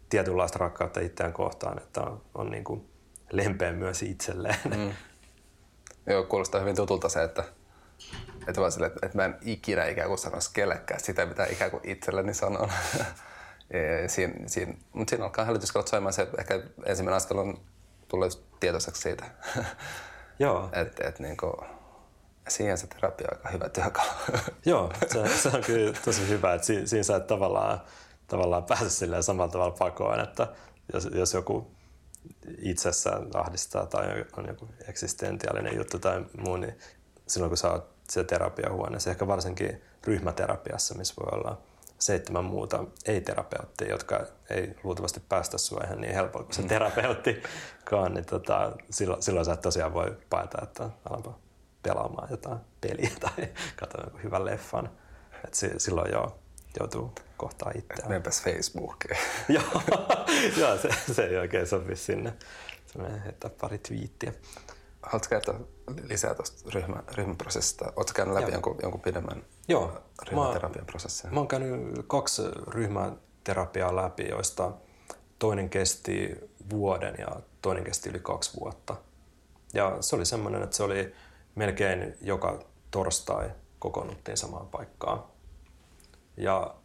tietynlaista 0.09 0.59
rakkautta 0.59 0.99
itseään 0.99 1.33
kohtaan, 1.33 1.77
että 1.77 2.01
on, 2.01 2.21
on 2.35 2.51
niin 2.51 2.63
kuin 2.63 2.89
lempeä 3.31 3.73
myös 3.73 4.03
itselleen. 4.03 4.59
Mm. 4.77 4.91
Joo, 6.07 6.23
kuulostaa 6.23 6.61
hyvin 6.61 6.75
tutulta 6.75 7.09
se, 7.09 7.23
että, 7.23 7.43
että, 8.47 8.61
vaan 8.61 8.71
sille, 8.71 8.87
että, 8.87 8.99
että 9.03 9.17
mä 9.17 9.25
en 9.25 9.37
ikinä 9.41 9.85
ikään 9.85 10.07
kuin 10.07 10.17
sanoisi 10.17 10.49
kellekään 10.53 10.99
sitä, 10.99 11.25
mitä 11.25 11.45
ikään 11.45 11.71
kuin 11.71 11.89
itselleni 11.89 12.33
sanon. 12.33 12.71
siinä, 14.07 14.33
siinä, 14.47 14.73
mutta 14.93 15.09
siinä 15.09 15.25
alkaa 15.25 15.45
hälytyskellot 15.45 15.87
soimaan 15.87 16.13
se, 16.13 16.27
ehkä 16.37 16.61
ensimmäinen 16.85 17.17
askel 17.17 17.37
on 17.37 17.59
tullut 18.07 18.59
tietoiseksi 18.59 19.01
siitä. 19.01 19.25
Joo. 20.39 20.69
että 20.73 21.07
et, 21.07 21.19
niin 21.19 21.37
kuin, 21.37 21.53
siihen 22.47 22.77
se 22.77 22.87
terapia 22.87 23.27
on 23.31 23.37
aika 23.37 23.49
hyvä 23.49 23.69
työkalu. 23.69 24.09
Joo, 24.65 24.93
se, 25.07 25.37
se, 25.37 25.49
on 25.49 25.63
kyllä 25.63 25.93
tosi 26.05 26.27
hyvä, 26.27 26.53
että 26.53 26.67
siinä, 26.67 26.85
siinä 26.85 27.03
sä 27.03 27.15
et 27.15 27.27
tavallaan, 27.27 27.81
tavallaan 28.27 28.63
pääse 28.63 28.89
silleen 28.89 29.23
samalla 29.23 29.51
tavalla 29.51 29.75
pakoon, 29.79 30.19
että 30.19 30.47
jos, 30.93 31.09
jos 31.13 31.33
joku 31.33 31.71
itsessään 32.57 33.27
ahdistaa 33.33 33.85
tai 33.85 34.25
on 34.37 34.47
joku 34.47 34.69
eksistentiaalinen 34.87 35.75
juttu 35.75 35.99
tai 35.99 36.25
muu, 36.37 36.57
niin 36.57 36.77
silloin 37.27 37.49
kun 37.49 37.57
sä 37.57 37.71
oot 37.71 37.98
siellä 38.09 38.27
terapiahuoneessa, 38.27 39.09
ehkä 39.09 39.27
varsinkin 39.27 39.81
ryhmäterapiassa, 40.03 40.95
missä 40.95 41.13
voi 41.19 41.39
olla 41.39 41.61
seitsemän 41.99 42.45
muuta 42.45 42.83
ei-terapeuttia, 43.05 43.89
jotka 43.89 44.25
ei 44.49 44.75
luultavasti 44.83 45.21
päästä 45.29 45.57
sua 45.57 45.81
ihan 45.85 46.01
niin 46.01 46.13
helpolla 46.13 46.45
kuin 46.45 46.55
se 46.55 46.61
mm. 46.61 46.67
terapeuttikaan, 46.67 48.13
niin 48.13 48.25
tota, 48.25 48.71
silloin, 48.89 49.23
silloin 49.23 49.45
sä 49.45 49.53
et 49.53 49.61
tosiaan 49.61 49.93
voi 49.93 50.17
päätä, 50.29 50.57
että 50.63 50.89
alanpa 51.09 51.39
pelaamaan 51.83 52.27
jotain 52.31 52.59
peliä 52.81 53.11
tai 53.19 53.49
katsoa 53.75 54.01
jonkun 54.03 54.23
hyvän 54.23 54.45
leffan. 54.45 54.89
Et 55.45 55.53
silloin 55.77 56.11
jo 56.11 56.39
joutuu 56.79 57.13
kohtaa 57.37 57.71
itseään. 57.75 58.11
Menpäs 58.11 58.43
Facebookiin. 58.43 59.17
joo, 59.55 59.81
joo 60.57 60.77
se, 60.77 60.89
se 61.13 61.23
ei 61.23 61.37
oikein 61.37 61.67
sovi 61.67 61.95
sinne. 61.95 62.33
Se 62.85 62.99
heittää 63.23 63.51
pari 63.61 63.77
twiittiä. 63.77 64.33
Haluatko 65.09 65.29
kertoa 65.29 65.59
lisää 66.03 66.35
tuosta 66.35 66.69
ryhmä, 66.73 67.03
ryhmäprosessista? 67.13 67.93
Oletko 67.95 68.13
käynyt 68.15 68.35
läpi 68.35 68.51
jonkun, 68.51 68.77
jonkun 68.81 69.01
pidemmän 69.01 69.45
Joo, 69.67 70.01
ryhmäterapian 70.27 70.85
prosessin? 70.85 71.33
Mä 71.33 71.39
oon 71.39 71.47
käynyt 71.47 72.05
kaksi 72.07 72.41
ryhmäterapiaa 72.67 73.95
läpi, 73.95 74.27
joista 74.27 74.71
toinen 75.39 75.69
kesti 75.69 76.35
vuoden 76.69 77.15
ja 77.19 77.27
toinen 77.61 77.83
kesti 77.83 78.09
yli 78.09 78.19
kaksi 78.19 78.59
vuotta. 78.59 78.95
Ja 79.73 79.97
se 79.99 80.15
oli 80.15 80.25
semmoinen, 80.25 80.63
että 80.63 80.75
se 80.75 80.83
oli 80.83 81.13
melkein 81.55 82.17
joka 82.21 82.59
torstai 82.91 83.51
kokoonnuttiin 83.79 84.37
samaan 84.37 84.67
paikkaan. 84.67 85.23
Ja 86.37 86.75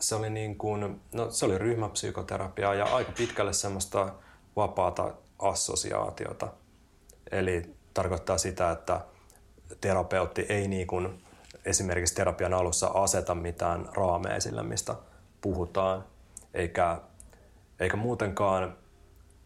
se 0.00 0.14
oli, 0.14 0.30
niin 0.30 0.58
kuin, 0.58 1.00
no, 1.12 1.30
se 1.30 1.44
oli 1.44 1.58
ryhmäpsykoterapiaa 1.58 2.74
ja 2.74 2.84
aika 2.84 3.12
pitkälle 3.12 3.52
semmoista 3.52 4.14
vapaata 4.56 5.14
assosiaatiota. 5.38 6.48
Eli 7.32 7.74
tarkoittaa 7.94 8.38
sitä, 8.38 8.70
että 8.70 9.00
terapeutti 9.80 10.46
ei 10.48 10.68
niin 10.68 10.86
kuin 10.86 11.22
esimerkiksi 11.64 12.14
terapian 12.14 12.54
alussa 12.54 12.86
aseta 12.86 13.34
mitään 13.34 13.88
raameja 13.92 14.40
sille, 14.40 14.62
mistä 14.62 14.94
puhutaan, 15.40 16.04
eikä, 16.54 17.00
eikä 17.80 17.96
muutenkaan 17.96 18.76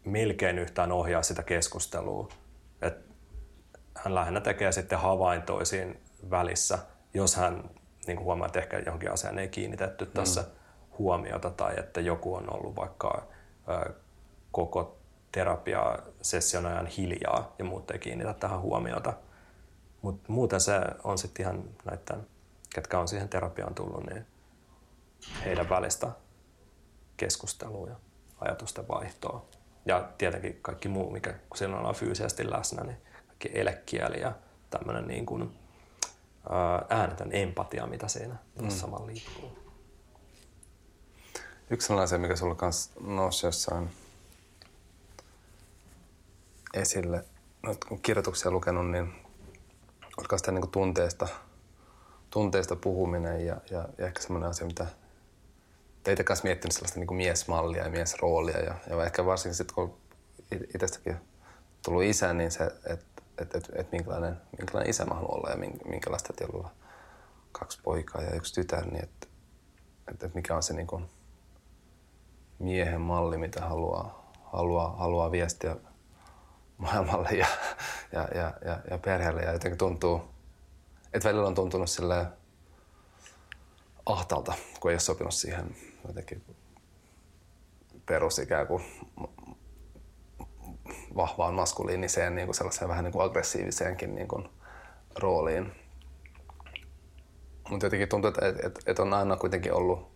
melkein 0.05 0.59
yhtään 0.59 0.91
ohjaa 0.91 1.23
sitä 1.23 1.43
keskustelua. 1.43 2.29
Et 2.81 2.95
hän 3.95 4.15
lähinnä 4.15 4.41
tekee 4.41 4.71
sitten 4.71 4.99
havaintoisiin 4.99 6.01
välissä, 6.29 6.79
jos 7.13 7.35
hän 7.35 7.69
niin 8.07 8.17
kuin 8.17 8.25
huomaa, 8.25 8.45
että 8.45 8.59
ehkä 8.59 8.79
johonkin 8.79 9.11
asiaan 9.11 9.39
ei 9.39 9.47
kiinnitetty 9.47 10.05
tässä 10.05 10.41
mm. 10.41 10.47
huomiota 10.97 11.49
tai 11.49 11.73
että 11.79 12.01
joku 12.01 12.35
on 12.35 12.53
ollut 12.53 12.75
vaikka 12.75 13.27
ö, 13.69 13.93
koko 14.51 14.97
terapia-session 15.33 16.65
ajan 16.65 16.87
hiljaa 16.87 17.55
ja 17.59 17.65
muut 17.65 17.91
ei 17.91 17.99
kiinnitä 17.99 18.33
tähän 18.33 18.61
huomiota. 18.61 19.13
Mutta 20.01 20.31
muuten 20.31 20.61
se 20.61 20.81
on 21.03 21.17
sitten 21.17 21.43
ihan 21.43 21.63
näiden, 21.85 22.27
ketkä 22.75 22.99
on 22.99 23.07
siihen 23.07 23.29
terapiaan 23.29 23.75
tullut, 23.75 24.05
niin 24.05 24.25
heidän 25.45 25.69
välistä 25.69 26.07
keskustelua 27.17 27.87
ja 27.87 27.95
ajatusten 28.39 28.87
vaihtoa. 28.87 29.45
Ja 29.85 30.09
tietenkin 30.17 30.59
kaikki 30.61 30.87
muu, 30.87 31.09
mikä 31.11 31.33
kun 31.33 31.57
silloin 31.57 31.79
ollaan 31.79 31.95
fyysisesti 31.95 32.51
läsnä, 32.51 32.83
niin 32.83 32.97
kaikki 33.27 33.49
elekieli 33.53 34.21
ja 34.21 34.33
tämmöinen 34.69 35.07
niin 35.07 35.25
kuin, 35.25 35.59
äänetön 36.89 37.29
empatia, 37.31 37.87
mitä 37.87 38.07
siinä 38.07 38.35
mm. 38.61 38.69
samalla 38.69 39.07
liikkuu. 39.07 39.57
Yksi 41.69 41.87
sellainen 41.87 42.21
mikä 42.21 42.35
sulla 42.35 42.55
kanssa 42.55 42.91
nousi 42.99 43.45
jossain 43.45 43.89
esille, 46.73 47.25
no, 47.63 47.75
kun 47.87 48.01
kirjoituksia 48.01 48.51
lukenut, 48.51 48.91
niin 48.91 49.13
oliko 50.17 50.37
sitä 50.37 50.51
niin 50.51 50.71
tunteesta, 50.71 51.27
tunteesta 52.29 52.75
puhuminen 52.75 53.45
ja, 53.45 53.57
ja, 53.71 53.89
ja 53.97 54.07
ehkä 54.07 54.21
semmoinen 54.21 54.49
asia, 54.49 54.67
mitä 54.67 54.87
teitä 56.03 56.23
kanssa 56.23 56.43
miettinyt 56.43 56.73
sellaista 56.73 56.99
niin 56.99 57.15
miesmallia 57.15 57.83
ja 57.83 57.89
miesroolia 57.89 58.59
ja, 58.59 58.75
ja 58.89 59.03
ehkä 59.03 59.25
varsinkin 59.25 59.55
sitten 59.55 59.75
kun 59.75 59.97
itsestäkin 60.75 61.15
tullut 61.85 62.03
isä, 62.03 62.33
niin 62.33 62.51
se, 62.51 62.63
että 62.85 63.13
et, 63.37 63.55
et, 63.55 63.71
et 63.75 63.91
minkälainen, 63.91 64.41
minkälainen 64.57 64.89
isä 64.89 65.05
mä 65.05 65.15
haluan 65.15 65.37
olla 65.37 65.49
ja 65.49 65.57
minkälaista 65.85 66.33
olla 66.53 66.71
kaksi 67.51 67.79
poikaa 67.83 68.21
ja 68.21 68.35
yksi 68.35 68.53
tytär, 68.53 68.85
niin 68.85 69.03
että 69.03 69.27
et, 70.11 70.23
et 70.23 70.35
mikä 70.35 70.55
on 70.55 70.63
se 70.63 70.73
niin 70.73 70.87
kuin 70.87 71.05
miehen 72.59 73.01
malli, 73.01 73.37
mitä 73.37 73.61
haluaa, 73.61 74.31
haluaa, 74.43 74.95
haluaa 74.95 75.31
viestiä 75.31 75.75
maailmalle 76.77 77.29
ja, 77.29 77.47
ja, 78.11 78.27
ja, 78.35 78.53
ja, 78.65 78.79
ja 78.91 78.97
perheelle. 78.97 79.41
Ja 79.41 79.53
jotenkin 79.53 79.77
tuntuu, 79.77 80.21
että 81.13 81.29
välillä 81.29 81.47
on 81.47 81.55
tuntunut 81.55 81.89
sille 81.89 82.27
ahtalta, 84.05 84.53
kun 84.79 84.91
ei 84.91 84.95
ole 84.95 84.99
sopinut 84.99 85.33
siihen 85.33 85.75
jotenkin 86.07 86.43
perus 88.05 88.39
ikään 88.39 88.67
kuin 88.67 88.83
vahvaan 91.15 91.53
maskuliiniseen, 91.53 92.35
niin 92.35 92.47
kuin 92.47 92.55
sellaiseen 92.55 92.89
vähän 92.89 93.03
niin 93.03 93.11
kuin 93.11 93.25
aggressiiviseenkin 93.25 94.15
niin 94.15 94.27
kuin 94.27 94.49
rooliin. 95.19 95.71
Mutta 97.69 97.85
jotenkin 97.85 98.09
tuntuu, 98.09 98.27
että, 98.27 98.47
että, 98.47 98.79
että 98.85 99.01
on 99.01 99.13
aina 99.13 99.37
kuitenkin 99.37 99.73
ollut, 99.73 100.11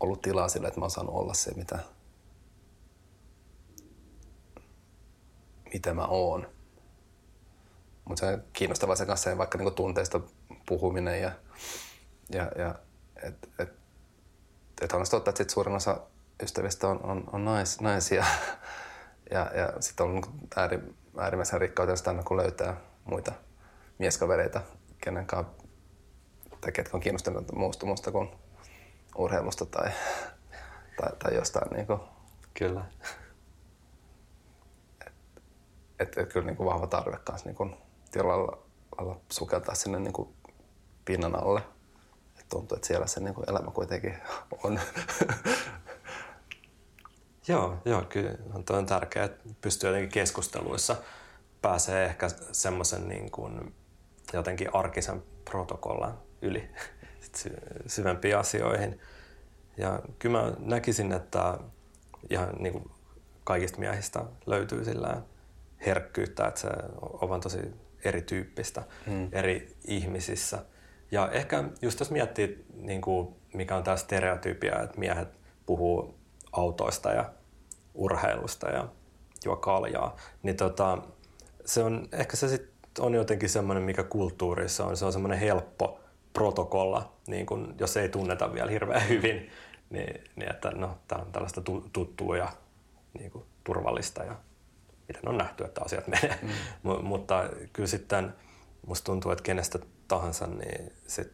ollut 0.00 0.22
tilaa 0.22 0.48
sille, 0.48 0.68
että 0.68 0.80
mä 0.80 0.84
oon 0.84 0.90
saanut 0.90 1.14
olla 1.14 1.34
se, 1.34 1.54
mitä, 1.54 1.78
mitä 5.76 5.94
mä 5.94 6.06
oon. 6.06 6.48
Mutta 8.04 8.20
se 8.20 8.26
on 8.26 8.42
kiinnostavaa 8.52 8.96
se 8.96 9.06
kanssa 9.06 9.38
vaikka 9.38 9.58
niinku 9.58 9.70
tunteista 9.70 10.20
puhuminen 10.68 11.22
ja, 11.22 11.32
ja, 12.32 12.52
ja 12.58 12.74
et, 13.22 13.48
et, 13.58 13.72
että 14.80 14.96
on 14.96 15.04
totta, 15.10 15.30
että 15.30 15.52
suurin 15.52 15.74
osa 15.74 16.00
ystävistä 16.42 16.88
on, 16.88 17.00
on, 17.02 17.24
on 17.32 17.44
nais, 17.44 17.80
naisia. 17.80 18.24
Ja, 19.30 19.50
ja 19.54 19.72
sitten 19.80 20.06
on 20.06 20.14
niin 20.14 20.48
ääri, 20.56 20.78
äärimmäisen 21.18 21.60
rikkautena 21.60 21.98
aina, 22.06 22.22
kun 22.22 22.36
löytää 22.36 22.76
muita 23.04 23.32
mieskavereita, 23.98 24.60
kenen 25.00 25.26
kanssa 25.26 25.52
tai 26.60 26.72
ketkä 26.72 26.96
on 26.96 27.00
kiinnostuneet 27.00 27.52
muusta, 27.52 27.86
muusta 27.86 28.12
kuin 28.12 28.28
urheilusta 29.16 29.66
tai, 29.66 29.90
tai, 31.00 31.10
tai 31.18 31.34
jostain. 31.34 31.72
Niin 31.72 31.86
kuin. 31.86 32.00
Kyllä. 32.54 32.84
Että 35.98 36.20
et, 36.20 36.32
kyllä 36.32 36.46
niin 36.46 36.56
kuin 36.56 36.66
vahva 36.66 36.86
tarve 36.86 37.18
kanssa 37.24 37.48
niin 37.48 37.56
kuin, 37.56 37.76
lailla, 38.22 38.58
lailla 38.98 39.20
sukeltaa 39.32 39.74
sinne 39.74 39.98
niin 39.98 40.12
kuin 40.12 40.28
pinnan 41.04 41.36
alle. 41.36 41.62
Et 42.38 42.48
tuntuu, 42.48 42.76
että 42.76 42.88
siellä 42.88 43.06
se 43.06 43.20
niin 43.20 43.34
kuin 43.34 43.50
elämä 43.50 43.70
kuitenkin 43.70 44.14
on. 44.62 44.80
joo, 47.48 47.78
joo, 47.84 48.02
kyllä 48.08 48.30
on, 48.54 48.64
on 48.68 48.86
tärkeää, 48.86 49.24
että 49.24 49.48
pystyy 49.60 49.88
jotenkin 49.88 50.12
keskusteluissa 50.12 50.96
pääsee 51.62 52.04
ehkä 52.04 52.28
semmoisen 52.52 53.08
niin 53.08 53.30
kuin 53.30 53.74
jotenkin 54.32 54.74
arkisen 54.74 55.22
protokollan 55.44 56.18
yli 56.42 56.70
syvempiin 57.86 58.36
asioihin. 58.36 59.00
Ja 59.76 60.00
kyllä 60.18 60.42
mä 60.42 60.52
näkisin, 60.58 61.12
että 61.12 61.58
ihan 62.30 62.48
niin 62.58 62.72
kuin 62.72 62.90
kaikista 63.44 63.78
miehistä 63.78 64.24
löytyy 64.46 64.84
sillä 64.84 65.22
herkkyyttä, 65.86 66.46
että 66.46 66.60
se 66.60 66.68
on 67.00 67.40
tosi 67.40 67.58
erityyppistä 68.04 68.82
mm. 69.06 69.28
eri 69.32 69.76
ihmisissä. 69.84 70.64
Ja 71.10 71.30
ehkä 71.32 71.64
just 71.82 72.00
jos 72.00 72.10
miettii, 72.10 72.64
niin 72.74 73.00
kuin, 73.00 73.34
mikä 73.54 73.76
on 73.76 73.82
tämä 73.82 73.96
stereotypia, 73.96 74.82
että 74.82 74.98
miehet 74.98 75.28
puhuu 75.66 76.14
autoista 76.52 77.12
ja 77.12 77.30
urheilusta 77.94 78.70
ja 78.70 78.88
juo 79.44 79.56
kaljaa, 79.56 80.16
niin 80.42 80.56
tota, 80.56 80.98
se 81.64 81.82
on, 81.82 82.08
ehkä 82.12 82.36
se 82.36 82.48
sit 82.48 82.76
on 82.98 83.14
jotenkin 83.14 83.48
semmoinen, 83.48 83.82
mikä 83.82 84.02
kulttuurissa 84.02 84.86
on. 84.86 84.96
Se 84.96 85.04
on 85.04 85.12
semmoinen 85.12 85.38
helppo 85.38 86.00
protokolla, 86.32 87.12
niin 87.26 87.46
kun, 87.46 87.74
jos 87.78 87.96
ei 87.96 88.08
tunneta 88.08 88.54
vielä 88.54 88.70
hirveän 88.70 89.08
hyvin, 89.14 89.50
niin, 89.90 90.24
niin 90.36 90.50
että 90.50 90.70
no, 90.70 90.98
tämä 91.08 91.22
on 91.22 91.32
tällaista 91.32 91.62
tuttua 91.92 92.36
ja 92.36 92.48
niin 93.18 93.30
kuin, 93.30 93.44
turvallista 93.64 94.24
ja 94.24 94.36
miten 95.08 95.28
on 95.28 95.38
nähty, 95.38 95.64
että 95.64 95.80
asiat 95.84 96.06
menee. 96.06 96.38
Mm. 96.42 96.50
M- 96.90 97.04
mutta 97.04 97.48
kyllä 97.72 97.88
sitten 97.88 98.34
musta 98.86 99.04
tuntuu, 99.04 99.32
että 99.32 99.42
kenestä 99.42 99.78
tahansa, 100.08 100.46
niin 100.46 100.92
sit, 101.06 101.32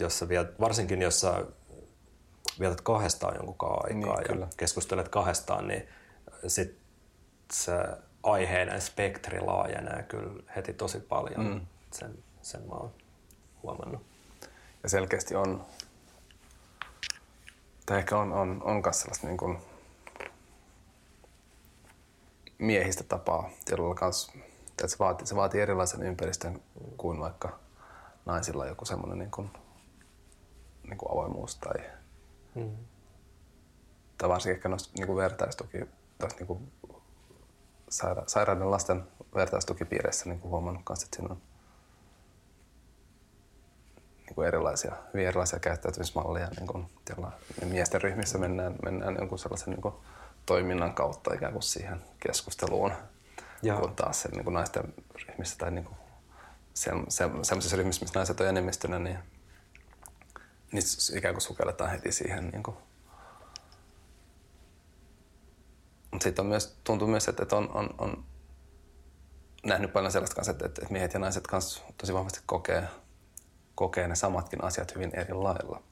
jos 0.00 0.18
sä 0.18 0.28
viet, 0.28 0.60
varsinkin 0.60 1.02
jos 1.02 1.20
sä 1.20 1.44
vietät 2.60 2.80
kahdestaan 2.80 3.34
jonkun 3.34 3.68
aikaa 3.70 3.94
niin, 3.94 4.08
ja 4.08 4.34
kyllä. 4.34 4.48
keskustelet 4.56 5.08
kahdestaan, 5.08 5.68
niin 5.68 5.88
sit 6.46 6.78
se 7.52 7.72
aiheiden 8.22 8.80
spektri 8.80 9.40
laajenee 9.40 10.02
kyllä 10.02 10.42
heti 10.56 10.72
tosi 10.72 11.00
paljon. 11.00 11.46
Mm. 11.46 11.60
Sen, 11.92 12.24
sen 12.42 12.60
mä 12.60 12.74
oon 12.74 12.92
huomannut. 13.62 14.02
Ja 14.82 14.88
selkeästi 14.88 15.34
on, 15.34 15.64
tai 17.86 17.98
ehkä 17.98 18.16
on, 18.18 18.32
on, 18.32 18.62
on 18.64 18.82
myös 18.84 19.00
sellaista 19.00 19.26
niin 19.26 19.36
kuin 19.36 19.58
miehistä 22.62 23.04
tapaa 23.04 23.50
että 24.70 24.88
se 24.88 24.98
vaatii, 24.98 25.26
se 25.26 25.36
vaatii 25.36 25.60
erilaisen 25.60 26.02
ympäristön 26.02 26.62
kuin 26.96 27.20
vaikka 27.20 27.58
naisilla 28.26 28.66
joku 28.66 28.84
semmoinen 28.84 29.18
niin 29.18 29.30
kuin, 29.30 29.50
niin 30.82 30.98
kuin 30.98 31.12
avoimuus 31.12 31.56
tai, 31.56 31.84
mm. 32.54 32.76
tai 34.18 34.28
varsinkin 34.28 34.56
ehkä 34.56 34.68
noista 34.68 34.90
niin 34.98 35.06
kuin 35.06 35.16
vertaistuki, 35.16 35.78
niin 35.78 36.46
kuin 36.46 36.72
saira- 37.90 38.24
sairaiden 38.26 38.70
lasten 38.70 39.02
vertaistukipiireissä 39.34 40.28
niin 40.28 40.40
kuin 40.40 40.50
huomannut 40.50 40.82
kanssa, 40.84 41.06
että 41.06 41.16
siinä 41.16 41.32
on 41.32 41.40
niin 44.26 44.34
kuin 44.34 44.48
erilaisia, 44.48 44.94
hyvin 45.14 45.26
erilaisia 45.26 45.58
käyttäytymismalleja. 45.58 46.48
Niin 46.56 46.66
kuin, 46.66 46.86
miesten 47.66 48.02
ryhmissä 48.02 48.38
mennään, 48.38 48.74
mennään 48.84 49.16
jonkun 49.18 49.38
sellaisen 49.38 49.70
niin 49.70 49.82
kuin, 49.82 49.94
toiminnan 50.46 50.94
kautta 50.94 51.34
ikään 51.34 51.52
kuin 51.52 51.62
siihen 51.62 52.02
keskusteluun, 52.20 52.92
Joo. 53.62 53.80
kun 53.80 53.96
taas 53.96 54.22
se, 54.22 54.28
niin 54.28 54.44
kuin 54.44 54.54
naisten 54.54 54.94
ryhmissä 55.28 55.58
tai 55.58 55.70
niin 55.70 55.84
kuin 55.84 55.96
se, 56.74 56.90
se, 57.08 57.30
sellaisissa 57.42 57.76
ryhmissä, 57.76 58.02
missä 58.02 58.18
naiset 58.18 58.40
on 58.40 58.48
enemmistönä, 58.48 58.98
niin, 58.98 59.18
niin 60.72 60.82
ikään 61.16 61.34
kuin 61.34 61.42
sukelletaan 61.42 61.90
heti 61.90 62.12
siihen 62.12 62.48
niin 62.48 62.62
kuin, 62.62 62.76
Mutta 66.12 66.24
sitten 66.24 66.42
on 66.42 66.46
myös, 66.46 66.76
tuntuu 66.84 67.08
myös, 67.08 67.28
että 67.28 67.56
on, 67.56 67.70
on, 67.74 67.94
on 67.98 68.24
nähnyt 69.64 69.92
paljon 69.92 70.12
sellaista 70.12 70.34
kanssa, 70.34 70.52
että, 70.52 70.66
että 70.66 70.86
miehet 70.90 71.14
ja 71.14 71.20
naiset 71.20 71.46
kanssa 71.46 71.82
tosi 71.98 72.14
vahvasti 72.14 72.40
kokee, 72.46 72.88
kokee 73.74 74.08
ne 74.08 74.14
samatkin 74.14 74.64
asiat 74.64 74.94
hyvin 74.94 75.10
eri 75.14 75.34
lailla. 75.34 75.82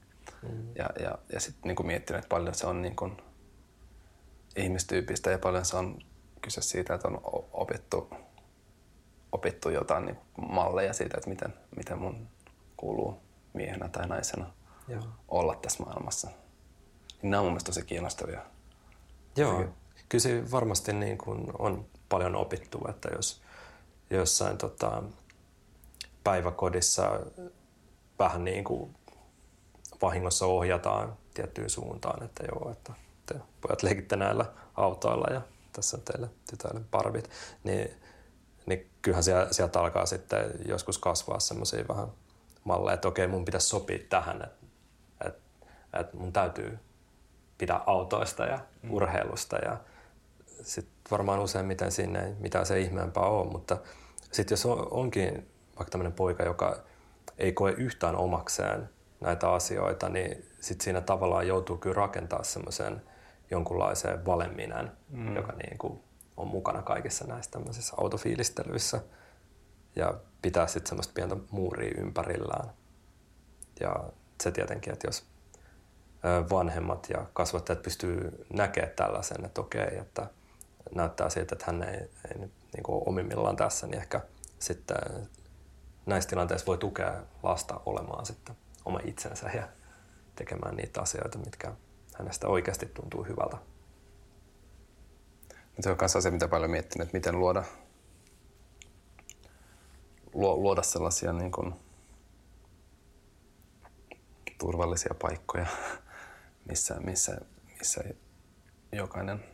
Mm. 0.43 0.69
Ja, 0.79 0.91
ja, 1.01 1.19
ja 1.33 1.41
sitten 1.41 1.69
niin 1.69 1.87
miettinyt, 1.87 2.19
että 2.19 2.29
paljon 2.29 2.55
se 2.55 2.67
on 2.67 2.83
niin 2.83 2.97
kuin 2.97 3.17
ihmistyypistä 4.57 5.31
ja 5.31 5.39
paljon 5.39 5.65
se 5.65 5.77
on 5.77 5.99
kyse 6.41 6.63
siitä, 6.63 6.95
että 6.95 7.09
on 7.09 7.21
opittu, 7.53 8.11
opittu 9.33 9.69
jotain 9.69 10.07
niin 10.07 10.19
malleja 10.49 10.93
siitä, 10.93 11.17
että 11.17 11.31
miten, 11.31 11.55
miten 11.77 11.99
mun 11.99 12.29
kuuluu 12.77 13.21
miehenä 13.53 13.89
tai 13.89 14.07
naisena 14.07 14.51
Joo. 14.89 15.03
olla 15.29 15.55
tässä 15.55 15.83
maailmassa. 15.83 16.29
Niin 17.23 17.31
nämä 17.31 17.41
on 17.41 17.45
mun 17.45 17.53
mielestä 17.53 17.69
tosi 17.73 17.87
kiinnostavia. 17.87 18.41
Joo, 19.37 19.65
kyllä 20.09 20.23
se 20.23 20.51
varmasti 20.51 20.93
niin 20.93 21.19
kuin 21.19 21.47
on 21.59 21.87
paljon 22.09 22.37
opittu, 22.37 22.81
että 22.89 23.09
jos 23.17 23.43
jossain 24.11 24.59
tota, 24.59 25.03
päiväkodissa 26.25 27.21
vähän 28.19 28.45
niin 28.45 28.65
kuin 28.65 28.97
vahingossa 30.03 30.47
ohjataan 30.47 31.17
tiettyyn 31.35 31.71
suuntaan, 31.71 32.23
että 32.23 32.45
joo, 32.45 32.71
että 32.71 32.93
te 33.35 33.41
pojat 33.61 33.83
leikitte 33.83 34.17
näillä 34.17 34.45
autoilla 34.75 35.35
ja 35.35 35.41
tässä 35.73 35.97
on 35.97 36.03
teille 36.03 36.29
tytöille 36.51 36.81
parvit, 36.91 37.31
niin, 37.65 37.91
niin 38.67 38.91
kyllähän 39.03 39.25
sieltä, 39.25 39.53
sieltä 39.53 39.81
alkaa 39.81 40.07
sitten 40.07 40.51
joskus 40.67 40.99
kasvaa 40.99 41.41
semmoisia 41.41 41.89
vähän 41.89 42.09
malleja, 42.65 42.95
että 42.95 43.09
okei, 43.09 43.27
mun 43.27 43.45
pitäisi 43.45 43.69
sopia 43.69 43.99
tähän, 44.09 44.43
että, 44.43 44.67
että, 45.27 45.41
että 46.01 46.17
mun 46.17 46.33
täytyy 46.33 46.79
pitää 47.59 47.81
autoista 47.87 48.45
ja 48.45 48.59
mm. 48.83 48.93
urheilusta 48.93 49.57
ja 49.57 49.77
sitten 50.63 50.95
varmaan 51.11 51.41
useimmiten 51.41 51.93
siinä 51.93 52.21
ei 52.21 52.35
mitään 52.41 52.67
se 52.67 52.81
ihmeempää 52.81 53.23
ole, 53.23 53.51
mutta 53.51 53.79
sitten 54.33 54.53
jos 54.53 54.67
on, 54.67 54.89
onkin 54.91 55.51
vaikka 55.77 55.91
tämmöinen 55.91 56.13
poika, 56.13 56.43
joka 56.43 56.77
ei 57.39 57.53
koe 57.53 57.71
yhtään 57.73 58.17
omakseen 58.17 58.91
näitä 59.21 59.53
asioita, 59.53 60.09
niin 60.09 60.51
sitten 60.61 60.85
siinä 60.85 61.01
tavallaan 61.01 61.47
joutuu 61.47 61.77
kyllä 61.77 61.95
rakentaa 61.95 62.45
semmoisen 62.45 63.03
jonkunlaiseen 63.51 64.27
valeminen, 64.27 64.93
mm. 65.09 65.37
joka 65.37 65.53
niin 65.53 65.79
kuin 65.79 66.01
on 66.37 66.49
mukana 66.49 66.83
kaikissa 66.83 67.27
näissä 67.27 67.51
tämmöisissä 67.51 67.95
autofiilistelyissä 67.99 69.01
ja 69.97 70.15
pitää 70.43 70.67
sitten 70.67 70.89
semmoista 70.89 71.13
pientä 71.15 71.37
muuria 71.51 72.01
ympärillään. 72.01 72.71
Ja 73.81 73.97
se 74.43 74.51
tietenkin, 74.51 74.93
että 74.93 75.07
jos 75.07 75.27
vanhemmat 76.51 77.07
ja 77.11 77.27
kasvattajat 77.33 77.83
pystyy 77.83 78.47
näkemään 78.53 78.93
tällaisen, 78.97 79.45
että 79.45 79.61
okei, 79.61 79.99
että 79.99 80.27
näyttää 80.95 81.31
siltä, 81.31 81.55
että 81.55 81.65
hän 81.67 81.83
ei, 81.83 82.01
ei 82.01 82.39
nyt 82.39 82.53
niin 82.73 82.83
kuin 82.83 83.03
omimmillaan 83.09 83.57
tässä, 83.57 83.87
niin 83.87 83.99
ehkä 83.99 84.21
sitten 84.59 85.29
näissä 86.07 86.31
tilanteissa 86.31 86.67
voi 86.67 86.79
tukea 86.79 87.15
lasta 87.43 87.81
olemaan 87.87 88.27
sitten 88.27 88.57
oma 88.85 89.01
itsensä 89.05 89.51
ja 89.55 89.69
tekemään 90.37 90.77
niitä 90.77 91.01
asioita, 91.01 91.39
mitkä 91.39 91.73
hänestä 92.21 92.49
oikeasti 92.49 92.87
tuntuu 92.87 93.25
hyvältä. 93.25 93.57
Se 95.81 95.91
on 95.91 95.97
myös 96.01 96.17
asia, 96.17 96.31
mitä 96.31 96.49
paljon 96.49 96.71
miettinyt, 96.71 97.07
että 97.07 97.17
miten 97.17 97.39
luoda, 97.39 97.65
luoda 100.35 100.83
sellaisia 100.83 101.33
niin 101.33 101.53
kuin 101.53 101.75
turvallisia 104.59 105.15
paikkoja, 105.23 105.67
missä, 106.69 106.95
missä, 106.95 107.41
missä 107.79 108.05
jokainen 108.93 109.45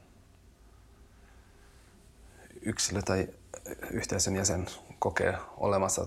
yksilö 2.62 3.02
tai 3.02 3.28
yhteisön 3.90 4.36
jäsen 4.36 4.66
kokee 4.98 5.38
olemassa 5.56 6.06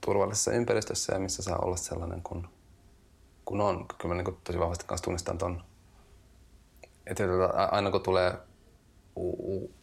turvallisessa 0.00 0.52
ympäristössä 0.52 1.14
ja 1.14 1.20
missä 1.20 1.42
saa 1.42 1.58
olla 1.58 1.76
sellainen 1.76 2.22
kuin 2.22 2.48
kun 3.52 3.60
on. 3.60 3.86
Kyllä 3.88 4.14
mä 4.14 4.22
niin 4.22 4.38
tosi 4.44 4.58
vahvasti 4.58 4.84
kanssa 4.86 5.04
tunnistan 5.04 5.38
ton, 5.38 5.64
että 7.06 7.24
aina 7.70 7.90
kun 7.90 8.02
tulee 8.02 8.34
u- 9.16 9.56
u- 9.56 9.74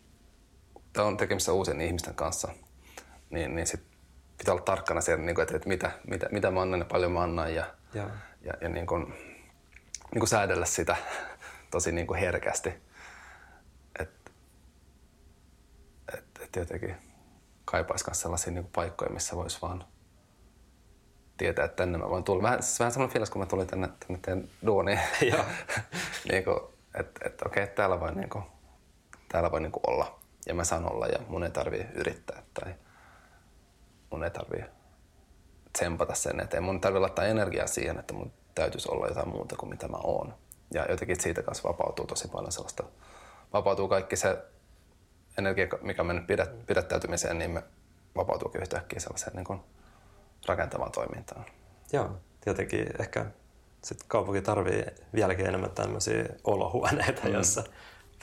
tai 0.93 1.05
on 1.05 1.17
tekemisissä 1.17 1.53
uusien 1.53 1.81
ihmisten 1.81 2.15
kanssa, 2.15 2.47
niin, 3.29 3.55
niin 3.55 3.67
sit 3.67 3.83
pitää 4.37 4.53
olla 4.53 4.63
tarkkana 4.63 5.01
siellä, 5.01 5.23
niin 5.23 5.35
kuin, 5.35 5.43
että, 5.43 5.55
että 5.55 5.67
mitä, 5.67 5.91
mitä, 6.07 6.27
mitä 6.31 6.51
mä 6.51 6.61
annan 6.61 6.79
ja 6.79 6.85
paljon 6.85 7.11
mä 7.11 7.21
annan 7.21 7.55
ja, 7.55 7.73
ja. 7.93 8.09
ja, 8.41 8.53
ja 8.61 8.69
niin 8.69 8.87
kuin, 8.87 9.07
niin 10.11 10.19
kuin 10.19 10.27
säädellä 10.27 10.65
sitä 10.65 10.95
tosi 11.71 11.91
niin 11.91 12.07
kuin 12.07 12.19
herkästi. 12.19 12.73
Että 13.99 14.31
et, 16.13 16.25
et 16.41 16.55
jotenkin 16.55 16.95
kaipaisi 17.65 18.05
myös 18.07 18.21
sellaisia 18.21 18.53
niin 18.53 18.63
kuin 18.63 18.73
paikkoja, 18.75 19.11
missä 19.11 19.35
voisi 19.35 19.61
vaan 19.61 19.83
tietää, 21.39 21.65
että 21.65 21.75
tänne 21.75 21.97
mä 21.97 22.09
voin 22.09 22.23
tulla. 22.23 22.43
Vähän, 22.43 22.63
siis 22.63 22.79
vähän 22.79 22.91
semmoinen 22.91 23.13
fiilis, 23.13 23.29
kun 23.29 23.41
mä 23.41 23.45
tulin 23.45 23.67
tänne, 23.67 23.89
tänne 23.99 24.19
teen 24.21 24.49
duuniin. 24.65 24.99
niin 26.31 26.43
kuin, 26.43 26.59
että 26.95 27.21
et, 27.25 27.41
okei, 27.41 27.63
okay, 27.63 27.75
täällä 27.75 27.99
voi, 27.99 28.15
niin 28.15 28.29
kuin, 28.29 28.43
täällä 29.29 29.51
voi 29.51 29.61
niin 29.61 29.71
kuin 29.71 29.83
olla 29.87 30.19
ja 30.45 30.53
mä 30.53 30.63
saan 30.63 30.91
olla 30.91 31.07
ja 31.07 31.19
mun 31.27 31.43
ei 31.43 31.51
tarvii 31.51 31.85
yrittää 31.95 32.43
tai 32.53 32.75
mun 34.11 34.23
ei 34.23 34.31
tarvii 34.31 34.63
tsempata 35.73 36.15
sen 36.15 36.39
eteen. 36.39 36.63
Mun 36.63 36.81
tarvii 36.81 37.01
laittaa 37.01 37.25
energiaa 37.25 37.67
siihen, 37.67 37.99
että 37.99 38.13
mun 38.13 38.33
täytyisi 38.55 38.89
olla 38.91 39.07
jotain 39.07 39.29
muuta 39.29 39.55
kuin 39.55 39.69
mitä 39.69 39.87
mä 39.87 39.97
oon. 40.03 40.33
Ja 40.73 40.85
jotenkin 40.89 41.21
siitä 41.21 41.43
kanssa 41.43 41.69
vapautuu 41.69 42.05
tosi 42.05 42.27
paljon 42.27 42.51
sellaista, 42.51 42.83
vapautuu 43.53 43.87
kaikki 43.87 44.15
se 44.15 44.37
energia, 45.37 45.67
mikä 45.81 46.01
on 46.01 46.05
mennyt 46.05 46.27
pidät, 46.27 46.65
pidättäytymiseen, 46.65 47.37
niin 47.37 47.51
me 47.51 47.63
vapautuu 48.15 48.51
yhtäkkiä 48.61 48.99
sellaiseen 48.99 49.35
niin 49.35 49.45
kuin 49.45 49.59
rakentavaan 50.47 50.91
toimintaan. 50.91 51.45
Joo, 51.93 52.09
jotenkin 52.45 52.87
ehkä 52.99 53.25
sit 53.83 54.03
kaupunki 54.07 54.41
tarvii 54.41 54.85
vieläkin 55.13 55.45
enemmän 55.45 55.71
tämmöisiä 55.71 56.25
olohuoneita, 56.43 57.27
mm. 57.27 57.33
jossa 57.33 57.63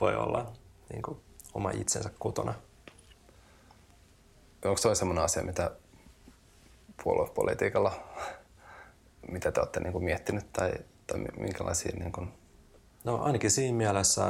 voi 0.00 0.16
olla 0.16 0.52
niin 0.92 1.02
kuin, 1.02 1.20
oma 1.54 1.70
itsensä 1.70 2.10
kotona. 2.18 2.54
Onko 4.64 4.76
se 4.76 4.94
sellainen 4.94 5.24
asia, 5.24 5.42
mitä 5.42 5.70
puoluepolitiikalla, 7.04 7.92
mitä 9.30 9.52
te 9.52 9.60
olette 9.60 9.80
niin 9.80 9.92
kuin 9.92 10.04
miettinyt 10.04 10.52
tai, 10.52 10.72
tai 11.06 11.18
minkälaisia... 11.36 11.96
Niin 11.98 12.12
kuin... 12.12 12.32
No 13.04 13.22
ainakin 13.22 13.50
siinä 13.50 13.76
mielessä, 13.76 14.22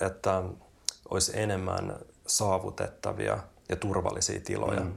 että 0.00 0.42
olisi 1.10 1.40
enemmän 1.40 1.96
saavutettavia 2.26 3.38
ja 3.68 3.76
turvallisia 3.76 4.40
tiloja. 4.40 4.80
Mm. 4.80 4.92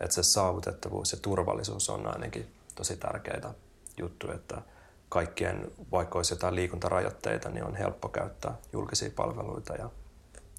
Että 0.00 0.14
se 0.14 0.22
saavutettavuus 0.22 1.12
ja 1.12 1.18
turvallisuus 1.22 1.90
on 1.90 2.06
ainakin 2.06 2.54
tosi 2.74 2.96
tärkeitä 2.96 3.54
juttuja, 3.96 4.34
että 4.34 4.62
kaikkien, 5.08 5.70
vaikka 5.92 6.18
olisi 6.18 6.34
jotain 6.34 6.54
liikuntarajoitteita, 6.54 7.48
niin 7.48 7.64
on 7.64 7.76
helppo 7.76 8.08
käyttää 8.08 8.54
julkisia 8.72 9.10
palveluita 9.16 9.74
ja 9.74 9.90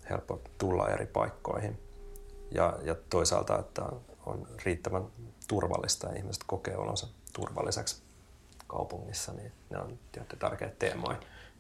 helppo 0.09 0.41
tulla 0.57 0.89
eri 0.89 1.05
paikkoihin. 1.05 1.79
Ja, 2.51 2.79
ja 2.83 2.95
toisaalta, 3.09 3.59
että 3.59 3.81
on 4.25 4.47
riittävän 4.65 5.03
turvallista 5.47 6.07
ja 6.07 6.15
ihmiset 6.15 6.43
kokee 6.47 6.77
olonsa 6.77 7.07
turvalliseksi 7.33 8.03
kaupungissa, 8.67 9.33
niin 9.33 9.51
ne 9.69 9.77
on 9.77 9.99
tietysti 10.11 10.37
tärkeitä 10.37 10.75
teemoja. 10.79 11.17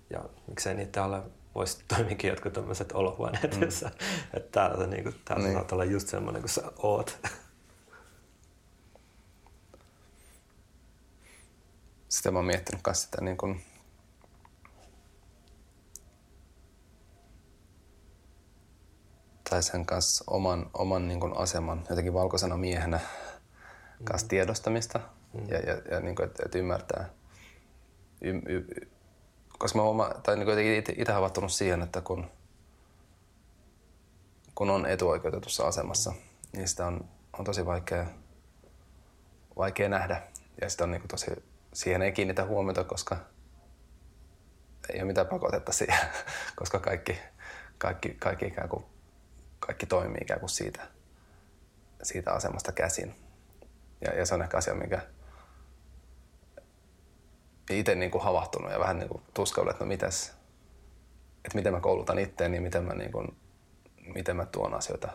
Ja 0.09 0.23
miksei 0.47 0.73
niitä 0.73 1.03
alle 1.03 1.21
voisi 1.55 1.83
toimikin 1.87 2.29
jotkut 2.29 2.53
tämmöiset 2.53 2.91
olohuoneet, 2.91 3.55
mm. 3.55 3.61
jossa, 3.61 3.91
että 4.33 4.51
täällä, 4.51 4.87
niin 4.87 5.03
kuin, 5.03 5.15
täällä 5.25 5.43
niin. 5.45 5.53
saat 5.53 5.71
olla 5.71 5.83
just 5.83 6.07
semmoinen 6.07 6.41
kuin 6.41 6.49
sä 6.49 6.71
oot. 6.77 7.19
Sitä 12.11 12.31
mä 12.31 12.39
oon 12.39 12.45
miettinyt 12.45 12.81
myös 12.87 13.01
sitä 13.01 13.21
niin 13.21 13.37
kuin, 13.37 13.61
tai 19.49 19.63
sen 19.63 19.85
kanssa 19.85 20.23
oman, 20.27 20.69
oman 20.73 21.07
niin 21.07 21.19
kuin 21.19 21.37
aseman 21.37 21.83
jotenkin 21.89 22.13
valkoisena 22.13 22.57
miehenä 22.57 22.99
kanssa 24.03 24.25
mm. 24.25 24.29
tiedostamista 24.29 24.99
mm. 25.33 25.47
ja, 25.49 25.59
ja, 25.59 25.81
ja 25.91 25.99
niin 25.99 26.15
kuin, 26.15 26.25
että, 26.25 26.43
että 26.45 26.57
ymmärtää. 26.57 27.09
Y, 28.21 28.29
y, 28.29 28.87
koska 29.57 29.79
mä 29.79 29.83
oma, 29.83 30.09
tai 30.23 30.35
niin 30.35 30.45
kuin 30.45 30.95
itse 30.97 31.11
havahtunut 31.11 31.51
siihen, 31.51 31.81
että 31.81 32.01
kun, 32.01 32.31
kun 34.55 34.69
on 34.69 34.85
etuoikeutetussa 34.85 35.67
asemassa, 35.67 36.13
niin 36.53 36.67
sitä 36.67 36.87
on, 36.87 37.09
on 37.39 37.45
tosi 37.45 37.65
vaikea, 37.65 38.05
vaikea 39.57 39.89
nähdä. 39.89 40.23
Ja 40.61 40.69
sitä 40.69 40.83
on 40.83 40.91
niin 40.91 41.01
kuin 41.01 41.09
tosi, 41.09 41.50
siihen 41.73 42.01
ei 42.01 42.11
kiinnitä 42.11 42.45
huomiota, 42.45 42.83
koska 42.83 43.17
ei 44.89 44.99
ole 44.99 45.07
mitään 45.07 45.27
pakotetta 45.27 45.71
siihen, 45.71 45.99
koska 46.59 46.79
kaikki, 46.79 47.19
kaikki, 47.77 48.09
kaikki 48.09 48.45
ikään 48.45 48.69
kuin 48.69 48.85
kaikki 49.59 49.85
toimii 49.85 50.21
ikään 50.21 50.39
kuin 50.39 50.49
siitä, 50.49 50.87
siitä 52.03 52.31
asemasta 52.31 52.71
käsin. 52.71 53.15
Ja, 54.01 54.13
ja 54.13 54.25
se 54.25 54.35
on 54.35 54.41
ehkä 54.41 54.57
asia, 54.57 54.75
mikä 54.75 55.01
itse 57.69 57.95
niin 57.95 58.11
kuin 58.11 58.23
havahtunut 58.23 58.71
ja 58.71 58.79
vähän 58.79 58.99
niin 58.99 59.09
kuin 59.09 59.23
että 59.69 59.83
no 59.83 59.85
mitäs, 59.85 60.33
että 61.45 61.55
miten 61.55 61.73
mä 61.73 61.79
koulutan 61.79 62.19
ja 62.19 62.61
miten 62.61 62.83
mä, 62.83 62.93
niin 62.93 63.11
kuin, 63.11 63.37
miten 64.13 64.35
mä 64.35 64.45
tuon 64.45 64.73
asioita 64.73 65.09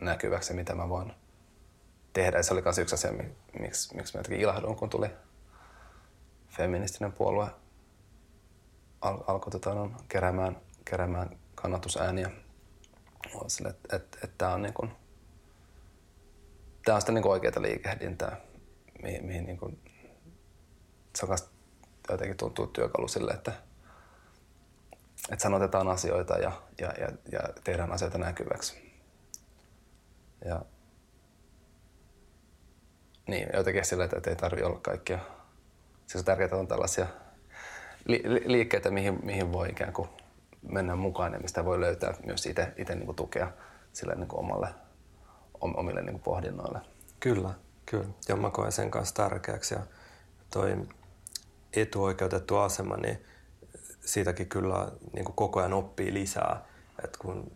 näkyväksi 0.00 0.54
mitä 0.54 0.74
mä 0.74 0.88
voin 0.88 1.12
tehdä. 2.12 2.36
Ja 2.36 2.42
se 2.42 2.52
oli 2.52 2.62
myös 2.62 2.78
yksi 2.78 2.94
asia, 2.94 3.12
miksi, 3.60 3.96
miksi 3.96 4.14
mä 4.14 4.18
jotenkin 4.18 4.40
ilahduin, 4.40 4.76
kun 4.76 4.90
tuli 4.90 5.10
feministinen 6.50 7.12
puolue 7.12 7.46
al, 9.00 9.18
alkoi 9.26 9.50
tota, 9.50 9.74
no, 9.74 9.90
keräämään, 10.08 10.56
keräämään 10.84 11.38
kannatusääniä 11.54 12.30
sille, 13.46 13.68
että, 13.68 13.96
että, 13.96 14.18
että 14.24 14.34
tämä 14.38 14.54
on, 14.54 14.62
niin 14.62 14.74
kuin, 14.74 14.90
tämä 16.84 16.94
on 16.94 17.02
sitä 17.02 17.12
niin 17.12 17.26
oikeaa 17.26 17.62
liikehdintää, 17.62 18.36
mihin, 19.02 19.26
mihin 19.26 19.46
niin 19.46 19.58
kuin, 19.58 19.78
se 21.18 21.26
jotenkin 22.10 22.36
tuntuu 22.36 22.66
työkalu 22.66 23.08
sille, 23.08 23.32
että, 23.32 23.52
että 25.30 25.42
sanotetaan 25.42 25.88
asioita 25.88 26.34
ja, 26.34 26.52
ja, 26.80 26.92
ja, 27.00 27.08
ja 27.32 27.40
tehdään 27.64 27.92
asioita 27.92 28.18
näkyväksi. 28.18 28.90
Ja 30.44 30.64
niin, 33.26 33.48
jotenkin 33.54 33.84
sille, 33.84 34.04
että 34.04 34.30
ei 34.30 34.36
tarvitse 34.36 34.66
olla 34.66 34.80
kaikkia. 34.80 35.39
Siis 36.10 36.24
tärkeää 36.24 36.60
on 36.60 36.68
tällaisia 36.68 37.06
li- 38.06 38.22
li- 38.24 38.42
liikkeitä, 38.46 38.90
mihin, 38.90 39.18
mihin 39.22 39.52
voi 39.52 39.68
ikään 39.68 39.92
kuin 39.92 40.08
mennä 40.62 40.96
mukaan 40.96 41.32
ja 41.32 41.38
mistä 41.38 41.64
voi 41.64 41.80
löytää 41.80 42.14
myös 42.26 42.46
itse, 42.46 42.72
itse 42.76 42.94
niin 42.94 43.14
tukea 43.14 43.52
sille 43.92 44.14
niin 44.14 44.28
kuin 44.28 44.40
omalle, 44.40 44.68
omille 45.60 46.02
niin 46.02 46.12
kuin 46.12 46.22
pohdinnoille. 46.22 46.80
Kyllä, 47.20 47.50
kyllä. 47.86 48.08
Ja 48.28 48.36
mä 48.36 48.50
koen 48.50 48.72
sen 48.72 48.90
kanssa 48.90 49.14
tärkeäksi. 49.14 49.74
Ja 49.74 49.80
toi 50.50 50.76
etuoikeutettu 51.72 52.56
asema, 52.56 52.96
niin 52.96 53.24
siitäkin 54.04 54.48
kyllä 54.48 54.92
niin 55.12 55.24
kuin 55.24 55.36
koko 55.36 55.60
ajan 55.60 55.72
oppii 55.72 56.14
lisää. 56.14 56.64
Et 57.04 57.16
kun 57.16 57.52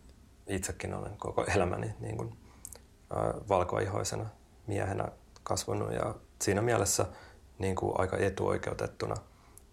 itsekin 0.47 0.93
olen 0.93 1.17
koko 1.17 1.45
elämäni 1.55 1.95
niin 1.99 2.17
kuin, 2.17 2.37
äh, 3.17 3.47
valkoihoisena 3.49 4.25
miehenä 4.67 5.07
kasvanut 5.43 5.93
ja 5.93 6.15
siinä 6.41 6.61
mielessä 6.61 7.05
niin 7.59 7.75
kuin 7.75 7.99
aika 7.99 8.17
etuoikeutettuna, 8.17 9.15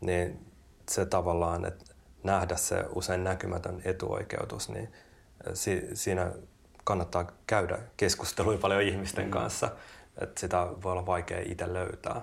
niin 0.01 0.47
se 0.91 1.07
tavallaan, 1.07 1.65
että 1.65 1.85
nähdä 2.23 2.57
se 2.57 2.85
usein 2.95 3.25
näkymätön 3.25 3.83
etuoikeutus, 3.85 4.69
niin 4.69 4.93
si- 5.55 5.89
siinä 5.95 6.33
kannattaa 6.85 7.33
käydä 7.47 7.79
keskusteluja 7.97 8.59
paljon 8.63 8.83
ihmisten 8.83 9.25
mm. 9.25 9.31
kanssa, 9.31 9.71
että 10.21 10.41
sitä 10.41 10.69
voi 10.83 10.93
olla 10.93 11.07
vaikea 11.07 11.43
itse 11.45 11.73
löytää. 11.73 12.23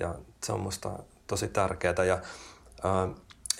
Ja 0.00 0.14
se 0.44 0.52
on 0.52 0.60
musta 0.60 0.90
tosi 1.26 1.48
tärkeää. 1.48 2.04
Ja 2.06 2.18
ää, 2.84 3.08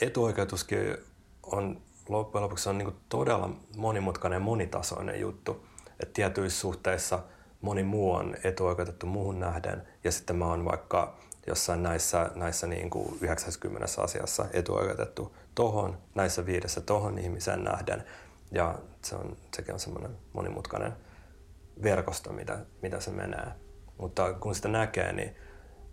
etuoikeutuskin 0.01 0.97
on 1.43 1.83
loppujen 2.09 2.43
lopuksi 2.43 2.69
on 2.69 2.79
niin 2.79 2.97
todella 3.09 3.51
monimutkainen 3.77 4.37
ja 4.37 4.41
monitasoinen 4.41 5.21
juttu. 5.21 5.67
että 6.01 6.13
tietyissä 6.13 6.61
suhteissa 6.61 7.23
moni 7.65 7.83
muu 7.83 8.12
on 8.12 8.37
etuoikeutettu 8.45 9.07
muuhun 9.07 9.41
nähden 9.41 9.89
ja 10.05 10.12
sitten 10.12 10.37
mä 10.37 10.47
oon 10.47 10.65
vaikka 10.65 11.17
jossain 11.47 11.83
näissä, 11.83 12.31
näissä 12.35 12.67
niin 12.67 12.91
kuin 12.91 13.19
90 13.21 14.03
asiassa 14.03 14.47
etuoikeutettu 14.53 15.37
tohon, 15.55 15.99
näissä 16.15 16.47
viidessä 16.47 16.81
tohon 16.81 17.19
ihmisen 17.19 17.65
nähden. 17.65 18.05
Ja 18.53 18.79
se 19.03 19.17
on, 19.17 19.37
sekin 19.57 19.75
on 19.75 19.81
semmoinen 19.81 20.17
monimutkainen 20.33 20.93
verkosto, 21.83 22.33
mitä, 22.33 22.59
mitä 22.83 23.01
se 23.01 23.11
menee. 23.11 23.47
Mutta 23.99 24.33
kun 24.33 24.55
sitä 24.55 24.69
näkee, 24.69 25.12
niin 25.12 25.37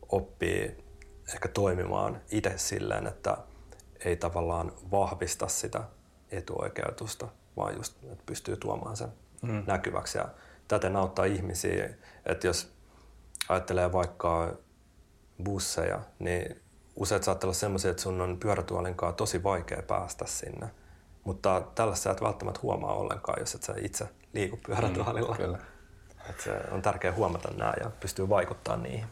oppii 0.10 0.84
ehkä 1.34 1.48
toimimaan 1.48 2.22
itse 2.32 2.54
silleen, 2.58 3.08
että 3.08 3.38
ei 4.06 4.16
tavallaan 4.16 4.72
vahvista 4.92 5.48
sitä 5.48 5.84
etuoikeutusta, 6.32 7.28
vaan 7.58 7.76
just, 7.76 8.04
että 8.04 8.24
pystyy 8.26 8.58
tuomaan 8.58 8.98
sen 8.98 9.10
mm. 9.42 9.64
näkyväksi. 9.68 10.18
Ja 10.18 10.30
täten 10.72 10.96
auttaa 10.96 11.26
ihmisiä, 11.26 11.90
että 12.26 12.48
jos 12.48 12.74
ajattelee 13.50 13.92
vaikka 13.92 14.58
busseja, 15.44 16.00
niin 16.20 16.62
useat 16.96 17.24
saattaa 17.24 17.48
olla 17.48 17.54
sellaisia, 17.54 17.92
että 17.92 18.04
sun 18.04 18.22
on 18.22 18.38
pyörätuolinkaan 18.38 19.16
tosi 19.16 19.44
vaikea 19.44 19.82
päästä 19.82 20.26
sinne. 20.28 20.70
Mutta 21.24 21.62
tällaista 21.76 22.12
et 22.12 22.22
välttämättä 22.22 22.60
huomaa 22.64 22.94
ollenkaan, 22.94 23.40
jos 23.40 23.56
et 23.56 23.64
sä 23.64 23.74
itse 23.82 24.10
liiku 24.34 24.60
pyörätuolilla. 24.66 25.32
Mm, 25.32 25.38
kyllä. 25.38 25.58
Et 26.30 26.40
se 26.40 26.62
on 26.72 26.82
tärkeää 26.82 27.14
huomata 27.14 27.50
nämä 27.58 27.74
ja 27.84 27.92
pystyy 28.00 28.30
vaikuttamaan 28.30 28.84
niihin. 28.84 29.06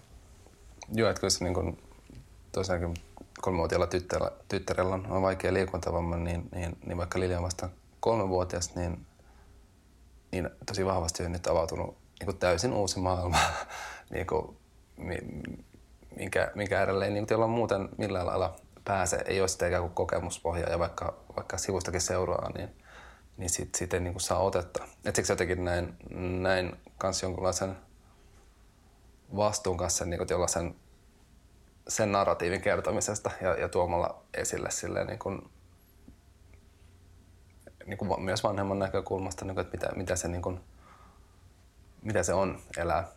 Joo, 0.93 1.09
että 1.09 1.19
kyllä 1.19 1.31
se 1.31 1.43
niin 1.43 1.53
kun, 1.53 1.77
tosiaankin 2.51 2.93
kolmevuotiaalla 3.41 3.87
tyttärellä, 3.87 4.31
tyttärellä 4.47 4.95
on 4.95 5.21
vaikea 5.21 5.53
liikuntavamma, 5.53 6.17
niin, 6.17 6.49
niin, 6.55 6.77
niin 6.85 6.97
vaikka 6.97 7.19
Lili 7.19 7.35
on 7.35 7.43
vasta 7.43 7.69
kolmevuotias, 7.99 8.75
niin, 8.75 9.05
niin 10.31 10.49
tosi 10.65 10.85
vahvasti 10.85 11.23
on 11.23 11.31
nyt 11.31 11.47
avautunut 11.47 11.97
niin 12.19 12.25
kuin 12.25 12.37
täysin 12.37 12.73
uusi 12.73 12.99
maailma, 12.99 13.37
niin 14.13 14.27
kuin, 14.27 14.57
minkä, 16.15 16.51
minkä 16.55 16.79
äärelle 16.79 17.05
ei 17.05 17.11
niin 17.11 17.27
kuin, 17.27 17.49
muuten 17.49 17.89
millään 17.97 18.27
lailla 18.27 18.55
pääse, 18.85 19.23
ei 19.25 19.39
ole 19.39 19.47
sitä 19.47 19.67
ikään 19.67 19.83
kuin 19.83 19.93
kokemuspohjaa 19.93 20.69
ja 20.69 20.79
vaikka, 20.79 21.17
vaikka 21.35 21.57
sivustakin 21.57 22.01
seuraa, 22.01 22.51
niin, 22.57 22.69
niin 23.37 23.49
siitä, 23.49 23.77
siitä 23.77 23.97
ei 23.97 24.01
niin 24.01 24.13
kuin 24.13 24.21
saa 24.21 24.39
otetta. 24.39 24.83
Et 25.05 25.15
siksi 25.15 25.31
jotenkin 25.31 25.65
näin, 25.65 25.95
näin 26.41 26.75
kanssa 26.97 27.25
jonkunlaisen 27.25 27.77
vastuun 29.35 29.77
kanssa 29.77 30.05
niin 30.05 30.27
kuin 30.27 30.49
sen, 30.49 30.75
sen 31.87 32.11
narratiivin 32.11 32.61
kertomisesta 32.61 33.31
ja, 33.41 33.53
ja 33.53 33.69
tuomalla 33.69 34.23
esille 34.33 34.71
silleen 34.71 35.07
niin 35.07 35.19
kuin, 35.19 35.49
niin 37.89 37.97
kuin 37.97 38.21
myös 38.21 38.43
vanhemman 38.43 38.79
näkökulmasta, 38.79 39.45
niin 39.45 39.55
kuin, 39.55 39.65
että 39.65 39.77
mitä, 39.77 39.95
mitä, 39.95 40.15
se, 40.15 40.27
niin 40.27 40.41
kuin, 40.41 40.59
mitä 42.01 42.23
se 42.23 42.33
on 42.33 42.59
elää 42.77 43.07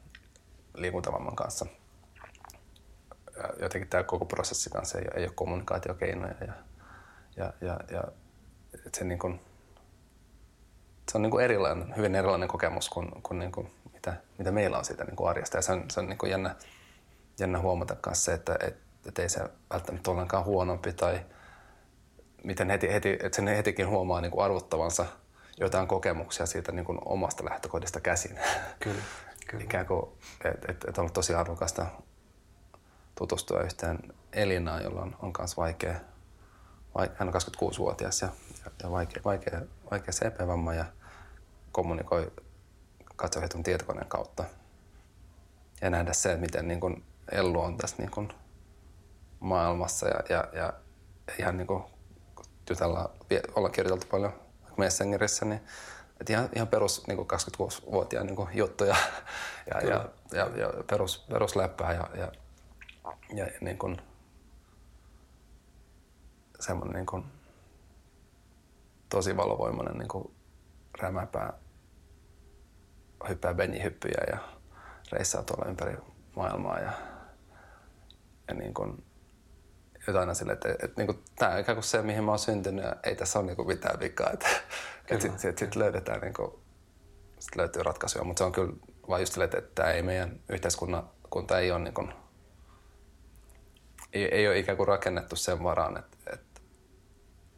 liikuntavamman 0.74 1.36
kanssa. 1.36 1.66
Ja 3.36 3.48
jotenkin 3.60 3.90
tämä 3.90 4.02
koko 4.02 4.24
prosessi 4.24 4.70
kanssa 4.70 4.98
ei, 4.98 5.04
ei 5.14 5.24
ole 5.24 5.32
kommunikaatiokeinoja 5.34 6.34
ja, 6.40 6.52
ja, 7.36 7.52
ja, 7.60 7.80
ja 7.90 8.02
että 8.74 8.98
se, 8.98 9.04
niin 9.04 9.18
kuin, 9.18 9.40
se 11.12 11.18
on 11.18 11.22
niin 11.22 11.30
kuin 11.30 11.44
erilainen, 11.44 11.96
hyvin 11.96 12.14
erilainen 12.14 12.48
kokemus 12.48 12.88
kuin, 12.88 13.22
kuin, 13.22 13.38
niin 13.38 13.52
kuin 13.52 13.70
mitä, 13.92 14.16
mitä 14.38 14.52
meillä 14.52 14.78
on 14.78 14.84
siitä 14.84 15.04
niin 15.04 15.16
kuin 15.16 15.30
arjesta. 15.30 15.58
Ja 15.58 15.62
se 15.62 15.72
on, 15.72 15.84
se 15.90 16.00
on 16.00 16.06
niin 16.06 16.18
kuin 16.18 16.30
jännä, 16.30 16.54
jännä 17.38 17.58
huomata 17.58 17.96
myös 18.06 18.24
se, 18.24 18.32
että 18.32 18.56
et, 18.60 18.76
et 19.06 19.18
ei 19.18 19.28
se 19.28 19.40
välttämättä 19.70 20.10
ollenkaan 20.10 20.44
huonompi 20.44 20.92
tai 20.92 21.20
miten 22.45 22.70
heti, 22.70 22.93
heti, 22.93 23.12
että 23.12 23.36
sen 23.36 23.49
hetikin 23.49 23.88
huomaa 23.88 24.20
niin 24.20 24.32
kuin 24.32 24.45
arvottavansa 24.45 25.07
jotain 25.61 25.88
kokemuksia 25.88 26.47
siitä 26.47 26.72
niin 26.72 26.84
kuin 26.84 26.99
omasta 27.05 27.45
lähtökohdista 27.45 28.01
käsin. 28.01 28.38
Kyllä. 28.80 29.03
kyllä. 29.47 29.64
Ikään 29.64 29.86
kuin, 29.86 30.12
että 30.45 30.72
et, 30.72 30.84
et 30.88 30.99
on 30.99 31.03
ollut 31.03 31.12
tosi 31.12 31.34
arvokasta 31.34 31.86
tutustua 33.14 33.61
yhteen 33.61 33.99
Elinaan, 34.32 34.82
jolla 34.82 35.03
on, 35.03 35.16
on 35.22 35.32
myös 35.38 35.57
vaikea, 35.57 35.95
vaikea, 36.95 37.16
hän 37.18 37.28
on 37.28 37.34
26-vuotias 37.34 38.22
ja, 38.22 38.28
ja, 38.64 38.70
ja 38.82 38.90
vaikea, 38.90 39.22
vaikea, 39.24 39.61
vaikea 39.90 40.12
CP-vamma 40.12 40.74
ja 40.74 40.84
kommunikoi 41.72 42.32
katsohetun 43.16 43.62
tietokoneen 43.62 44.09
kautta. 44.09 44.45
Ja 45.80 45.90
nähdä 45.90 46.12
se, 46.12 46.36
miten 46.36 46.68
niin 46.68 46.80
kuin 46.80 47.05
Ellu 47.32 47.61
on 47.61 47.76
tässä 47.76 47.97
niin 47.99 48.11
kuin 48.11 48.28
maailmassa 49.40 50.09
ja, 50.09 50.22
ja, 50.28 50.49
ja 50.53 50.72
ihan 51.38 51.57
niin 51.57 51.66
kuin 51.66 51.84
jutellaan, 52.70 53.10
ollaan 53.54 53.72
kirjoiteltu 53.72 54.06
paljon 54.10 54.32
Messengerissä, 54.76 55.44
niin 55.44 55.60
että 56.20 56.32
ihan, 56.32 56.48
ihan 56.56 56.68
perus 56.68 57.06
niin 57.06 57.18
26-vuotiaan 57.18 58.26
niin 58.26 58.48
juttuja. 58.52 58.96
Ja, 59.74 59.88
ja, 59.88 60.08
ja, 60.32 60.50
ja 60.56 60.72
perus, 60.90 61.26
perusläppää 61.30 61.92
ja, 61.92 62.10
ja, 62.14 62.32
ja 63.34 63.46
niin 63.60 63.78
kuin, 63.78 63.96
semmoinen 66.60 66.94
niin 66.94 67.06
kuin, 67.06 67.24
tosi 69.08 69.36
valovoimainen 69.36 69.98
niin 69.98 70.08
kuin 70.08 70.34
rämäpää 71.00 71.52
hyppää 73.28 73.54
benjihyppyjä 73.54 74.24
ja 74.30 74.38
reissaa 75.12 75.42
tuolla 75.42 75.70
ympäri 75.70 75.96
maailmaa 76.36 76.78
ja, 76.78 76.92
ja 78.48 78.54
niin 78.54 78.74
kuin, 78.74 79.04
jotain 80.07 80.20
aina 80.20 80.34
silleen, 80.34 80.55
että, 80.55 80.68
että, 80.68 80.86
että 80.86 81.00
niin 81.00 81.07
kuin, 81.07 81.24
tämä 81.36 81.53
on 81.53 81.61
ikään 81.61 81.76
kuin 81.76 81.84
se, 81.84 82.03
mihin 82.03 82.24
mä 82.24 82.30
oon 82.30 82.38
syntynyt 82.38 82.84
ja 82.84 82.96
ei 83.05 83.16
tässä 83.16 83.38
ole 83.38 83.46
niin 83.46 83.57
kuin 83.57 83.68
mitään 83.68 84.00
vikaa. 84.00 84.30
Että, 84.30 84.48
että 85.11 85.22
sitten 85.22 85.40
sit, 85.40 85.59
sit 85.59 85.76
löydetään, 85.76 86.20
niin 86.20 86.34
kuin, 86.34 86.53
sit 87.38 87.57
löytyy 87.57 87.82
ratkaisuja, 87.82 88.24
mutta 88.24 88.38
se 88.38 88.44
on 88.44 88.53
kyllä 88.53 88.72
vaan 89.09 89.20
just 89.22 89.32
silleen, 89.32 89.50
että 89.59 89.74
tämä 89.74 89.90
ei 89.90 90.03
meidän 90.03 90.40
yhteiskunta 90.48 91.59
ei 91.59 91.72
ole 91.72 91.80
niin 91.80 91.94
kuin, 91.94 92.12
ei, 94.12 94.24
ei 94.24 94.48
ole 94.48 94.59
ikään 94.59 94.76
kuin 94.76 94.88
rakennettu 94.88 95.36
sen 95.36 95.62
varaan, 95.62 95.96
että, 95.96 96.16
että, 96.26 96.61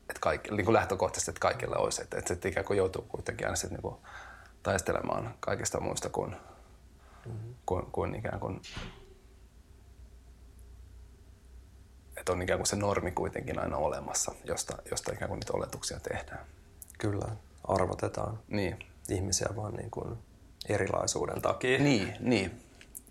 että 0.01 0.20
kaikki, 0.20 0.51
niin 0.51 0.64
kuin 0.64 0.74
lähtökohtaisesti, 0.74 1.30
että 1.30 1.40
kaikille 1.40 1.76
olisi. 1.76 2.03
Että, 2.03 2.18
että 2.18 2.28
sitten 2.28 2.51
ikään 2.51 2.66
kuin 2.66 2.76
joutuu 2.76 3.03
kuitenkin 3.03 3.47
aina 3.47 3.57
sitten 3.57 3.74
niin 3.76 3.82
kuin 3.82 3.97
taistelemaan 4.62 5.34
kaikista 5.40 5.80
muista 5.80 6.09
kuin, 6.09 6.30
mm-hmm. 7.26 7.55
kuin, 7.66 7.86
kuin 7.86 8.14
ikään 8.14 8.40
kuin 8.40 8.62
että 12.25 12.33
on 12.33 12.43
ikään 12.43 12.59
kuin 12.59 12.66
se 12.66 12.77
normi 12.77 13.12
kuitenkin 13.12 13.59
aina 13.59 13.77
olemassa, 13.77 14.35
josta, 14.45 14.77
josta 14.91 15.12
ikään 15.12 15.29
kuin 15.29 15.41
niitä 15.41 15.53
oletuksia 15.53 16.01
tehdään. 16.01 16.47
Kyllä, 16.99 17.29
arvotetaan 17.64 18.39
niin. 18.49 18.79
ihmisiä 19.09 19.49
vaan 19.57 19.75
niin 19.75 19.91
kuin 19.91 20.18
erilaisuuden 20.68 21.43
takia. 21.43 21.79
Niin, 21.79 22.16
niin. 22.20 22.62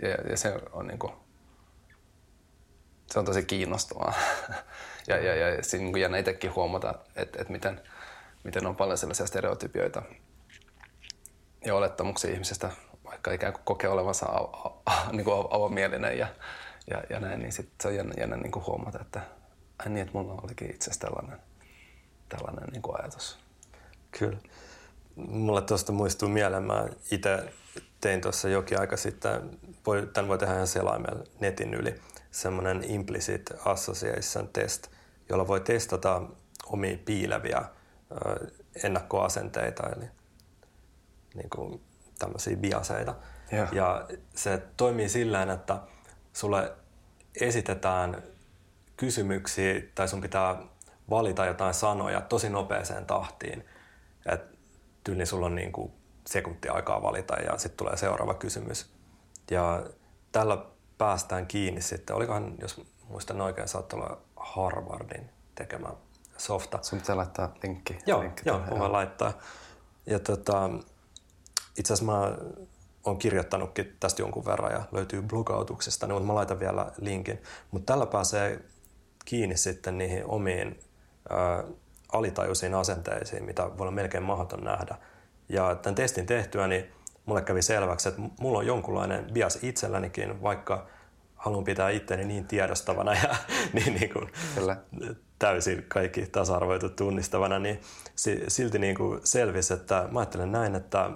Ja, 0.01 0.09
ja 0.09 0.37
se 0.37 0.59
on 0.71 0.87
niin 0.87 0.99
kuin, 0.99 1.13
se 3.11 3.19
on 3.19 3.25
tosi 3.25 3.45
kiinnostavaa. 3.45 4.13
ja, 5.07 5.17
ja, 5.17 5.35
ja 5.35 5.63
siinä 5.63 5.85
niin 5.85 6.01
jännä 6.01 6.17
itsekin 6.17 6.55
huomata, 6.55 6.95
että, 7.15 7.41
että 7.41 7.53
miten, 7.53 7.81
miten 8.43 8.65
on 8.65 8.75
paljon 8.75 8.97
sellaisia 8.97 9.25
stereotypioita 9.25 10.01
ja 11.65 11.75
olettamuksia 11.75 12.31
ihmisestä, 12.31 12.71
vaikka 13.05 13.31
ikään 13.31 13.53
kuin 13.53 13.65
kokee 13.65 13.89
olevansa 13.89 14.25
av- 14.25 14.53
av- 14.85 15.11
niin 15.11 15.25
kuin 15.25 15.47
avomielinen 15.51 16.17
ja, 16.17 16.27
ja, 16.89 17.03
ja 17.09 17.19
näin, 17.19 17.39
niin 17.39 17.51
sitten 17.51 17.75
se 17.81 17.87
on 17.87 17.95
jännä, 17.95 18.13
jännä 18.17 18.37
niin 18.37 18.51
kuin 18.51 18.65
huomata, 18.65 18.99
että 19.01 19.21
ai 19.79 19.89
niin, 19.89 20.01
että 20.01 20.17
mulla 20.17 20.41
olikin 20.43 20.69
itse 20.69 20.91
asiassa 20.91 21.07
tällainen, 21.07 21.39
tällainen 22.29 22.69
niin 22.69 22.81
kuin 22.81 22.99
ajatus. 22.99 23.39
Kyllä. 24.19 24.37
Mulle 25.15 25.61
tuosta 25.61 25.91
muistuu 25.91 26.29
mieleen, 26.29 26.63
mä 26.63 26.87
itse 27.11 27.53
tein 28.01 28.21
tuossa 28.21 28.49
jokin 28.49 28.79
aika 28.79 28.97
sitten, 28.97 29.59
voi, 29.85 30.09
tämän 30.13 30.27
voi 30.27 30.37
tehdä 30.37 30.53
ihan 30.53 30.67
selaimella 30.67 31.23
netin 31.39 31.73
yli, 31.73 31.95
semmoinen 32.31 32.83
implicit 32.83 33.51
association 33.65 34.47
test, 34.47 34.87
jolla 35.29 35.47
voi 35.47 35.61
testata 35.61 36.21
omia 36.65 36.97
piileviä 37.05 37.61
ö, 38.11 38.47
ennakkoasenteita, 38.83 39.89
eli 39.89 40.05
niin 41.33 41.49
kuin 41.49 41.81
tämmöisiä 42.19 42.57
biaseita. 42.57 43.15
Yeah. 43.53 43.73
Ja 43.73 44.07
se 44.35 44.61
toimii 44.77 45.09
sillä 45.09 45.43
että 45.43 45.79
sulle 46.33 46.71
esitetään 47.41 48.23
kysymyksiä 48.97 49.81
tai 49.95 50.07
sun 50.07 50.21
pitää 50.21 50.57
valita 51.09 51.45
jotain 51.45 51.73
sanoja 51.73 52.21
tosi 52.21 52.49
nopeeseen 52.49 53.05
tahtiin. 53.05 53.65
Et 54.25 54.41
tyyli 55.03 55.25
sulla 55.25 55.45
on 55.45 55.55
niin 55.55 55.71
kuin 55.71 55.91
sekunti 56.27 56.69
aikaa 56.69 57.01
valita 57.01 57.33
ja 57.35 57.57
sitten 57.57 57.77
tulee 57.77 57.97
seuraava 57.97 58.33
kysymys. 58.33 58.93
Ja 59.51 59.83
tällä 60.31 60.65
päästään 60.97 61.47
kiinni 61.47 61.81
sitten. 61.81 62.15
Olikohan, 62.15 62.55
jos 62.61 62.81
muistan 63.09 63.41
oikein, 63.41 63.67
saattoi 63.67 63.99
olla 63.99 64.21
Harvardin 64.35 65.29
tekemä 65.55 65.89
softa. 66.37 66.79
Sun 66.81 66.99
pitää 66.99 67.17
laittaa 67.17 67.53
linkki. 67.63 67.97
Joo, 68.05 68.21
linkki 68.21 68.41
joo 68.45 68.61
voin 68.79 68.91
laittaa. 68.91 69.33
Ja 70.05 70.19
tota, 70.19 70.69
itse 71.77 71.93
asiassa 71.93 72.11
mä 72.11 72.37
on 73.05 73.17
kirjoittanutkin 73.17 73.95
tästä 73.99 74.21
jonkun 74.21 74.45
verran 74.45 74.71
ja 74.71 74.83
löytyy 74.91 75.21
blogautuksesta, 75.21 76.07
niin 76.07 76.25
mä 76.25 76.35
laitan 76.35 76.59
vielä 76.59 76.91
linkin. 77.01 77.41
Mutta 77.71 77.93
tällä 77.93 78.05
pääsee 78.05 78.59
kiinni 79.25 79.57
sitten 79.57 79.97
niihin 79.97 80.25
omiin 80.25 80.79
ää, 81.29 81.63
alitajuisiin 82.13 82.75
asenteisiin, 82.75 83.43
mitä 83.43 83.63
voi 83.63 83.75
olla 83.79 83.91
melkein 83.91 84.23
mahdoton 84.23 84.63
nähdä. 84.63 84.95
Ja 85.49 85.75
tämän 85.75 85.95
testin 85.95 86.25
tehtyä, 86.25 86.67
niin 86.67 86.85
mulle 87.25 87.41
kävi 87.41 87.61
selväksi, 87.61 88.09
että 88.09 88.21
mulla 88.39 88.59
on 88.59 88.67
jonkunlainen 88.67 89.25
bias 89.33 89.59
itsellänikin, 89.61 90.41
vaikka 90.41 90.87
haluan 91.35 91.63
pitää 91.63 91.89
itteni 91.89 92.25
niin 92.25 92.47
tiedostavana 92.47 93.13
ja 93.13 93.35
niin, 93.73 93.93
niin 93.93 94.13
kuin 94.13 94.29
täysin 95.39 95.85
kaikki 95.87 96.25
tasa-arvoitu 96.25 96.89
tunnistavana, 96.89 97.59
niin 97.59 97.81
silti 98.47 98.79
niin 98.79 98.95
kuin 98.95 99.19
selvisi, 99.23 99.73
että 99.73 100.07
mä 100.11 100.19
ajattelen 100.19 100.51
näin, 100.51 100.75
että 100.75 101.09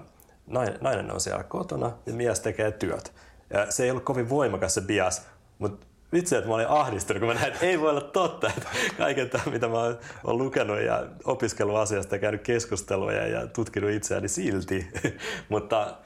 nainen 0.80 1.12
on 1.12 1.20
siellä 1.20 1.44
kotona 1.44 1.92
ja 2.06 2.12
mies 2.12 2.40
tekee 2.40 2.72
työt. 2.72 3.12
Ja 3.50 3.70
se 3.70 3.84
ei 3.84 3.90
ollut 3.90 4.04
kovin 4.04 4.28
voimakas 4.28 4.74
se 4.74 4.80
bias, 4.80 5.26
mutta 5.58 5.86
vitsi, 6.12 6.36
että 6.36 6.48
mä 6.48 6.54
olin 6.54 6.68
ahdistunut, 6.68 7.20
kun 7.20 7.28
mä 7.28 7.34
näin, 7.34 7.52
että 7.52 7.66
ei 7.66 7.80
voi 7.80 7.90
olla 7.90 8.00
totta, 8.00 8.48
että 8.56 8.68
kaiken 8.98 9.30
tämän, 9.30 9.50
mitä 9.50 9.68
mä 9.68 9.78
oon 10.24 10.38
lukenut 10.38 10.80
ja 10.80 11.06
opiskellut 11.24 11.76
asiasta 11.76 12.14
ja 12.14 12.18
käynyt 12.18 12.42
keskusteluja 12.42 13.26
ja 13.26 13.46
tutkinut 13.46 13.90
itseäni 13.90 14.28
silti. 14.28 14.88
Mutta 15.48 15.96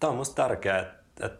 tämä 0.00 0.10
on 0.10 0.16
musta 0.16 0.42
tärkeää, 0.42 0.78
että, 0.78 0.96
että 1.26 1.38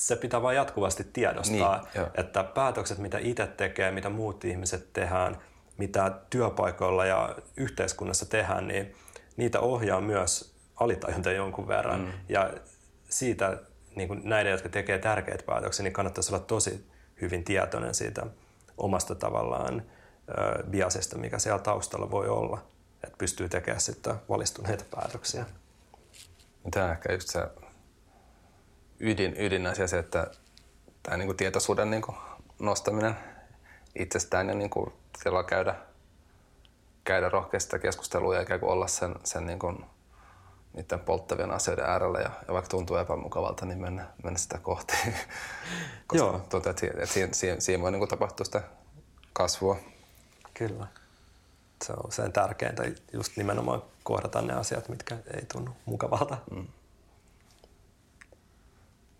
se 0.00 0.16
pitää 0.16 0.42
vain 0.42 0.56
jatkuvasti 0.56 1.04
tiedostaa, 1.12 1.86
niin, 1.94 2.06
että 2.14 2.44
päätökset, 2.44 2.98
mitä 2.98 3.18
itse 3.18 3.46
tekee, 3.46 3.90
mitä 3.90 4.08
muut 4.08 4.44
ihmiset 4.44 4.92
tehdään, 4.92 5.36
mitä 5.78 6.12
työpaikoilla 6.30 7.06
ja 7.06 7.36
yhteiskunnassa 7.56 8.26
tehdään, 8.26 8.68
niin 8.68 8.94
niitä 9.36 9.60
ohjaa 9.60 10.00
myös 10.00 10.55
alitajunta 10.76 11.32
jonkun 11.32 11.68
verran. 11.68 12.00
Mm. 12.00 12.12
Ja 12.28 12.50
siitä 13.08 13.58
niin 13.96 14.08
kuin 14.08 14.20
näiden, 14.24 14.52
jotka 14.52 14.68
tekee 14.68 14.98
tärkeitä 14.98 15.44
päätöksiä, 15.46 15.82
niin 15.82 15.92
kannattaisi 15.92 16.34
olla 16.34 16.44
tosi 16.44 16.86
hyvin 17.20 17.44
tietoinen 17.44 17.94
siitä 17.94 18.26
omasta 18.76 19.14
tavallaan 19.14 19.82
biasista, 20.70 21.18
mikä 21.18 21.38
siellä 21.38 21.58
taustalla 21.58 22.10
voi 22.10 22.28
olla, 22.28 22.66
että 23.04 23.16
pystyy 23.18 23.48
tekemään 23.48 23.80
sitten 23.80 24.14
valistuneita 24.28 24.84
päätöksiä. 24.90 25.46
Tämä 26.70 26.86
on 26.86 26.92
ehkä 26.92 27.12
just 27.12 27.28
se 27.28 27.40
ydin, 29.00 29.34
ydinasia 29.38 29.86
se, 29.86 29.98
että 29.98 30.30
tämä 31.02 31.16
niin 31.16 31.26
kuin 31.26 31.36
tietoisuuden 31.36 31.90
niin 31.90 32.02
kuin 32.02 32.16
nostaminen 32.58 33.16
itsestään 33.94 34.48
ja 34.48 34.54
niin 34.54 34.70
kuin 34.70 34.92
siellä 35.22 35.42
käydä, 35.42 35.74
käydä 37.04 37.28
rohkeasti 37.28 37.78
keskustelua 37.78 38.34
ja 38.34 38.40
ikään 38.40 38.60
kuin 38.60 38.70
olla 38.70 38.86
sen, 38.86 39.14
sen 39.24 39.46
niin 39.46 39.58
kuin 39.58 39.84
niiden 40.76 41.00
polttavien 41.00 41.50
asioiden 41.50 41.84
äärellä 41.84 42.18
ja, 42.18 42.30
ja 42.48 42.54
vaikka 42.54 42.68
tuntuu 42.68 42.96
epämukavalta, 42.96 43.66
niin 43.66 43.78
mennä, 43.78 44.06
mennä 44.22 44.38
sitä 44.38 44.58
kohti. 44.58 44.94
Koska 46.06 46.26
Joo. 46.26 46.32
tuntuu, 46.32 46.70
että, 46.70 46.86
että 46.86 47.06
siinä, 47.06 47.32
siinä, 47.32 47.60
siinä 47.60 47.82
voi 47.82 47.92
niin 47.92 48.08
tapahtua 48.08 48.44
sitä 48.44 48.62
kasvua. 49.32 49.76
Kyllä. 50.54 50.86
Se 51.84 51.92
on 51.92 52.12
sen 52.12 52.32
tärkeintä, 52.32 52.82
just 53.12 53.36
nimenomaan 53.36 53.82
kohdata 54.02 54.42
ne 54.42 54.54
asiat, 54.54 54.88
mitkä 54.88 55.16
ei 55.34 55.44
tunnu 55.52 55.70
mukavalta. 55.84 56.38
Mm. 56.50 56.66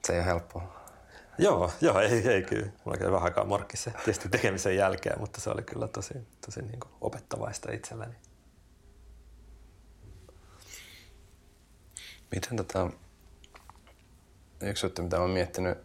Se 0.05 0.13
ei 0.13 0.19
ole 0.19 0.27
helppoa. 0.27 0.77
Joo, 1.39 1.73
joo 1.81 2.01
ei, 2.01 2.29
ei 2.29 2.43
kyllä. 2.43 2.67
Mulla 2.85 2.99
kävi 2.99 3.13
vähän 3.13 3.25
aikaa 3.25 3.45
morkkissa 3.45 3.91
tietysti 3.91 4.29
tekemisen 4.29 4.77
jälkeen, 4.77 5.21
mutta 5.21 5.41
se 5.41 5.51
oli 5.51 5.63
kyllä 5.63 5.89
tosi, 5.89 6.15
tosi 6.47 6.63
niin 6.63 6.81
kuin 6.81 6.93
opettavaista 7.01 7.73
itselleni. 7.73 8.15
Miten 12.35 12.57
tota, 12.57 12.91
yksi 14.61 14.87
juttu, 14.87 15.03
mitä 15.03 15.21
olen 15.21 15.31
miettinyt, 15.31 15.79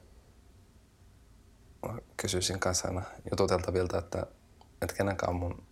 kysyisin 2.18 2.60
kanssa 2.60 2.88
aina 2.88 3.02
jututeltavilta, 3.32 3.98
että, 3.98 4.26
että 4.82 4.96
kenenkään 4.96 5.36
mun, 5.36 5.64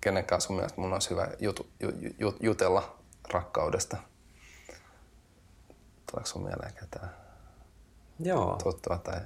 kenenkään 0.00 0.40
sun 0.40 0.56
mielestä 0.56 0.80
mun 0.80 0.92
olisi 0.92 1.10
hyvä 1.10 1.28
jutu, 1.38 1.66
ju, 1.80 1.90
ju, 2.18 2.36
jutella 2.40 2.98
rakkaudesta. 3.32 3.96
Tuleeko 6.10 6.26
sun 6.26 6.42
mieleen 6.42 6.74
ketään 6.74 7.16
Joo. 8.20 8.58
tuttava 8.62 8.98
tai, 8.98 9.20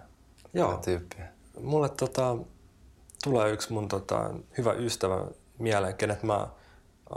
Joo. 0.55 0.76
tyyppiä? 0.76 1.28
Mulle 1.61 1.88
tota, 1.88 2.36
tulee 3.24 3.50
yksi 3.52 3.72
mun 3.72 3.88
tota, 3.88 4.30
hyvä 4.59 4.72
ystävä 4.72 5.26
mieleen, 5.59 5.94
kenet 5.94 6.22
mä 6.22 6.48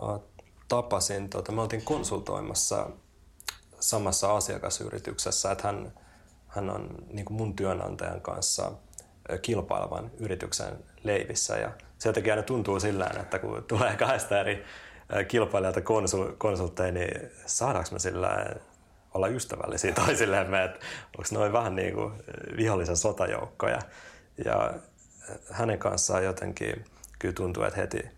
uh, 0.01 0.23
tapasin. 0.67 1.29
Tota, 1.29 1.51
me 1.51 1.61
oltiin 1.61 1.81
konsultoimassa 1.81 2.89
samassa 3.79 4.35
asiakasyrityksessä, 4.35 5.51
että 5.51 5.67
hän, 5.67 5.93
hän 6.47 6.69
on 6.69 6.95
niin 7.11 7.25
kuin 7.25 7.37
mun 7.37 7.55
työnantajan 7.55 8.21
kanssa 8.21 8.71
kilpailevan 9.41 10.11
yrityksen 10.19 10.83
leivissä 11.03 11.57
ja 11.57 11.71
se 11.97 12.09
jotenkin 12.09 12.33
aina 12.33 12.43
tuntuu 12.43 12.79
sillä 12.79 13.11
että 13.21 13.39
kun 13.39 13.63
tulee 13.67 13.95
kahdesta 13.95 14.39
eri 14.39 14.65
kilpailijalta 15.27 15.81
konsul, 15.81 16.31
konsultteja, 16.37 16.91
niin 16.91 17.31
saadaanko 17.45 17.89
me 17.91 17.99
sillä 17.99 18.45
olla 19.13 19.27
ystävällisiä 19.27 19.93
toisillemme, 20.05 20.63
että 20.63 20.79
onko 21.17 21.29
noin 21.31 21.53
vähän 21.53 21.75
niin 21.75 21.93
kuin 21.93 22.13
vihollisen 22.57 22.97
sotajoukkoja. 22.97 23.79
Ja 24.45 24.73
hänen 25.51 25.79
kanssaan 25.79 26.23
jotenkin 26.23 26.85
kyllä 27.19 27.33
tuntuu, 27.33 27.63
että 27.63 27.79
heti 27.79 28.09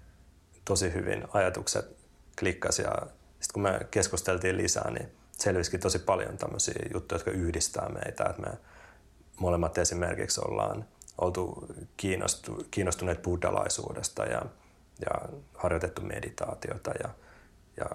tosi 0.66 0.93
hyvin 0.93 1.28
ajatukset 1.34 1.97
klikkasi 2.39 2.82
ja 2.82 2.91
sitten 3.39 3.53
kun 3.53 3.64
me 3.64 3.80
keskusteltiin 3.91 4.57
lisää, 4.57 4.91
niin 4.91 5.18
selvisikin 5.40 5.80
tosi 5.80 6.00
paljon 6.00 6.38
tämmöisiä 6.38 6.86
juttuja, 6.94 7.20
jotka 7.20 7.32
yhdistää 7.32 7.90
meitä. 7.90 8.24
Että 8.30 8.42
me 8.42 8.58
molemmat 9.40 9.78
esimerkiksi 9.78 10.42
ollaan 10.46 10.86
oltu 11.18 11.68
kiinnostu, 11.98 12.68
kiinnostuneet 12.72 13.22
buddhalaisuudesta 13.22 14.24
ja, 14.24 14.42
ja 15.00 15.40
harjoitettu 15.54 16.02
meditaatiota 16.02 16.92
ja, 17.04 17.10
ja 17.78 17.86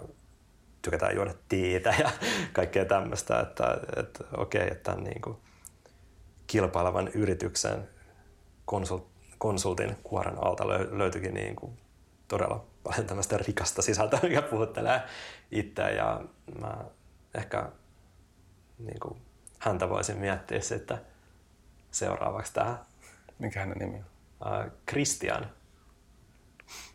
tykätään 0.83 1.15
juoda 1.15 1.35
teetä 1.49 1.95
ja 1.99 2.11
kaikkea 2.53 2.85
tämmöistä, 2.85 3.41
että, 3.41 3.79
että 3.97 4.25
okei, 4.37 4.69
että 4.71 4.95
niin 4.95 5.21
kuin 5.21 5.37
kilpailevan 6.47 7.09
yrityksen 7.09 7.89
konsult, 8.65 9.07
konsultin 9.39 9.97
kuoren 10.03 10.45
alta 10.45 10.69
löytyikin 10.69 11.35
niin 11.35 11.57
kuin 11.57 11.73
todella 12.29 12.65
paljon 12.85 13.07
tämmöistä 13.07 13.39
rikasta 13.39 13.83
sisältöä, 13.83 14.21
mikä 14.23 14.43
puhuttelee 14.43 15.03
itseä 15.51 15.91
ja 15.91 16.21
mä 16.61 16.85
ehkä 17.35 17.69
niin 18.79 19.01
kuin, 19.01 19.23
häntä 19.59 19.89
voisin 19.89 20.19
miettiä 20.19 20.61
sitten 20.61 21.01
seuraavaksi 21.91 22.53
tähän. 22.53 22.79
Mikä 23.39 23.61
hänen 23.61 23.79
nimi 23.79 23.97
on? 23.97 24.05
Uh, 24.65 24.73
Christian. 24.91 25.51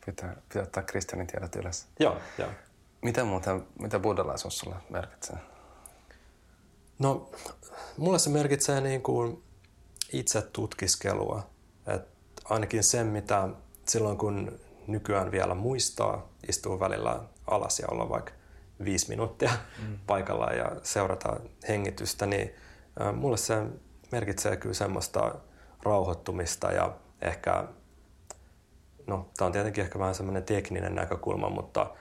Pitää, 0.06 0.36
pitää 0.50 0.64
ottaa 0.64 0.84
Christianin 0.84 1.28
tiedot 1.28 1.56
ylös. 1.56 1.88
Joo, 2.00 2.18
joo. 2.38 2.50
Mitä 3.02 3.24
muuten, 3.24 3.68
mitä 3.80 4.00
buddhalaisuus 4.00 4.58
sulle 4.58 4.76
merkitsee? 4.90 5.38
No, 7.00 7.30
mulle 7.98 8.20
se 8.20 8.30
merkitsee 8.30 8.82
niin 8.82 9.02
kuin 9.02 9.44
itse 10.12 10.42
tutkiskelua. 10.42 11.50
Et 11.88 12.02
ainakin 12.46 12.84
sen, 12.84 13.08
mitä 13.08 13.50
silloin 13.88 14.18
kun 14.18 14.60
nykyään 14.88 15.32
vielä 15.32 15.56
muistaa, 15.56 16.30
istuu 16.48 16.80
välillä 16.80 17.24
alas 17.48 17.80
ja 17.80 17.88
olla 17.92 18.10
vaikka 18.10 18.32
viisi 18.86 19.10
minuuttia 19.10 19.52
mm. 19.88 20.00
paikallaan 20.08 20.58
ja 20.58 20.72
seurata 20.84 21.40
hengitystä, 21.68 22.26
niin 22.26 22.56
mulle 23.14 23.38
se 23.38 23.64
merkitsee 24.12 24.58
kyllä 24.58 24.76
semmoista 24.76 25.36
rauhoittumista 25.84 26.72
ja 26.72 26.98
ehkä, 27.22 27.64
no 29.08 29.30
tämä 29.38 29.46
on 29.46 29.52
tietenkin 29.52 29.84
ehkä 29.84 30.00
vähän 30.00 30.16
semmoinen 30.16 30.44
tekninen 30.44 30.96
näkökulma, 30.96 31.50
mutta 31.50 31.96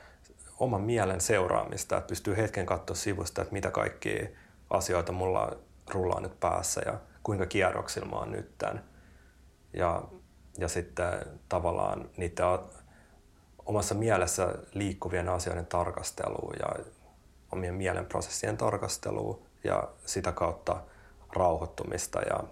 oman 0.59 0.83
mielen 0.83 1.21
seuraamista, 1.21 1.97
että 1.97 2.09
pystyy 2.09 2.37
hetken 2.37 2.67
katsoa 2.67 2.97
sivusta, 2.97 3.43
että 3.43 3.55
mitä 3.55 3.71
kaikkia 3.71 4.29
asioita 4.71 5.13
mulla 5.13 5.57
rullaa 5.91 6.21
nyt 6.21 6.41
päässä 6.41 6.83
ja 6.87 6.99
kuinka 7.23 7.47
kierroksilla 7.47 8.09
mä 8.09 8.17
oon 8.17 8.33
nyt 8.33 8.59
tämän. 8.59 8.85
Ja, 9.73 10.03
ja 10.59 10.69
sitten 10.69 11.07
tavallaan 11.49 12.11
niiden 12.17 12.59
omassa 13.69 13.95
mielessä 13.95 14.55
liikkuvien 14.75 15.29
asioiden 15.29 15.67
tarkastelua 15.67 16.53
ja 16.61 16.85
omien 17.53 17.75
mielen 17.75 18.07
prosessien 18.07 18.57
tarkastelua 18.57 19.39
ja 19.65 19.89
sitä 20.07 20.33
kautta 20.33 20.83
rauhoittumista 21.33 22.21
ja 22.21 22.45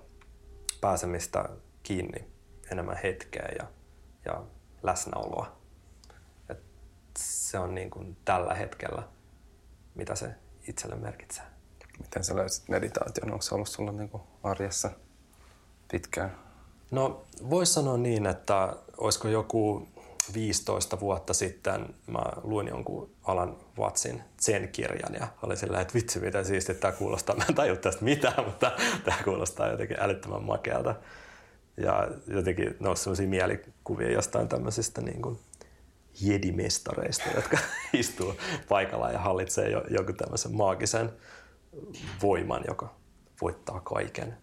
pääsemistä 0.80 1.48
kiinni 1.82 2.28
enemmän 2.72 2.98
hetkeä 3.02 3.48
ja, 3.58 3.66
ja 4.24 4.42
läsnäoloa. 4.82 5.56
Et 6.48 6.62
se 7.18 7.58
on 7.58 7.74
niin 7.74 7.90
kuin 7.90 8.16
tällä 8.24 8.54
hetkellä, 8.54 9.02
mitä 9.94 10.14
se 10.14 10.34
itselle 10.68 10.96
merkitsee. 10.96 11.44
Miten 11.98 12.24
sä 12.24 12.36
löysit 12.36 12.68
meditaation? 12.68 13.32
Onko 13.32 13.42
se 13.42 13.54
ollut 13.54 13.68
sulla 13.68 13.92
niin 13.92 14.08
kuin 14.08 14.22
arjessa 14.42 14.90
pitkään? 15.90 16.38
No 16.90 17.24
voisi 17.50 17.72
sanoa 17.72 17.96
niin, 17.96 18.26
että 18.26 18.76
olisiko 18.96 19.28
joku 19.28 19.88
15 20.34 21.00
vuotta 21.00 21.34
sitten 21.34 21.94
mä 22.06 22.22
luin 22.42 22.68
jonkun 22.68 23.10
Alan 23.22 23.56
Watsin 23.78 24.22
Zen-kirjan 24.42 25.14
ja 25.20 25.28
oli 25.42 25.56
sillä 25.56 25.80
että 25.80 25.94
vitsi 25.94 26.20
mitä 26.20 26.44
siisti 26.44 26.74
tämä 26.74 26.92
kuulostaa. 26.92 27.36
Mä 27.36 27.44
en 27.48 27.54
tajua 27.54 27.76
tästä 27.76 28.04
mitään, 28.04 28.44
mutta 28.44 28.72
tämä 29.04 29.16
kuulostaa 29.24 29.68
jotenkin 29.68 30.00
älyttömän 30.00 30.42
makealta. 30.42 30.94
Ja 31.76 32.08
jotenkin 32.26 32.76
nousi 32.80 33.02
sellaisia 33.02 33.28
mielikuvia 33.28 34.10
jostain 34.10 34.48
tämmöisistä 34.48 35.00
niin 35.00 35.22
kuin 35.22 35.38
jedimestareista, 36.20 37.24
jotka 37.34 37.58
istuu 37.92 38.34
paikalla 38.68 39.10
ja 39.10 39.18
hallitsee 39.18 39.70
jo, 39.70 39.84
joku 39.90 40.12
tämmöisen 40.12 40.54
maagisen 40.54 41.12
voiman, 42.22 42.64
joka 42.66 42.94
voittaa 43.40 43.80
kaiken. 43.80 44.36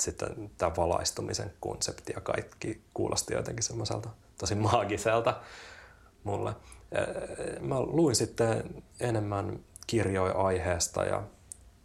Sitten 0.00 0.50
tämä 0.58 0.76
valaistumisen 0.76 1.52
konsepti 1.60 2.12
ja 2.12 2.20
kaikki 2.20 2.82
kuulosti 2.94 3.34
jotenkin 3.34 3.62
semmoiselta 3.62 4.10
tosi 4.42 4.54
maagiselta 4.54 5.40
mulle. 6.24 6.54
Mä 7.60 7.80
luin 7.80 8.14
sitten 8.14 8.82
enemmän 9.00 9.60
kirjoja 9.86 10.32
aiheesta 10.32 11.04
ja 11.04 11.22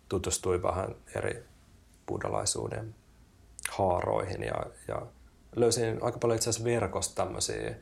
tutustuin 0.09 0.63
vähän 0.63 0.95
eri 1.15 1.45
buddhalaisuuden 2.07 2.95
haaroihin 3.69 4.43
ja, 4.43 4.65
ja 4.87 5.01
löysin 5.55 5.99
aika 6.01 6.17
paljon 6.19 6.35
itse 6.35 6.49
asiassa 6.49 6.69
verkosta 6.69 7.23
tämmöisiä 7.23 7.75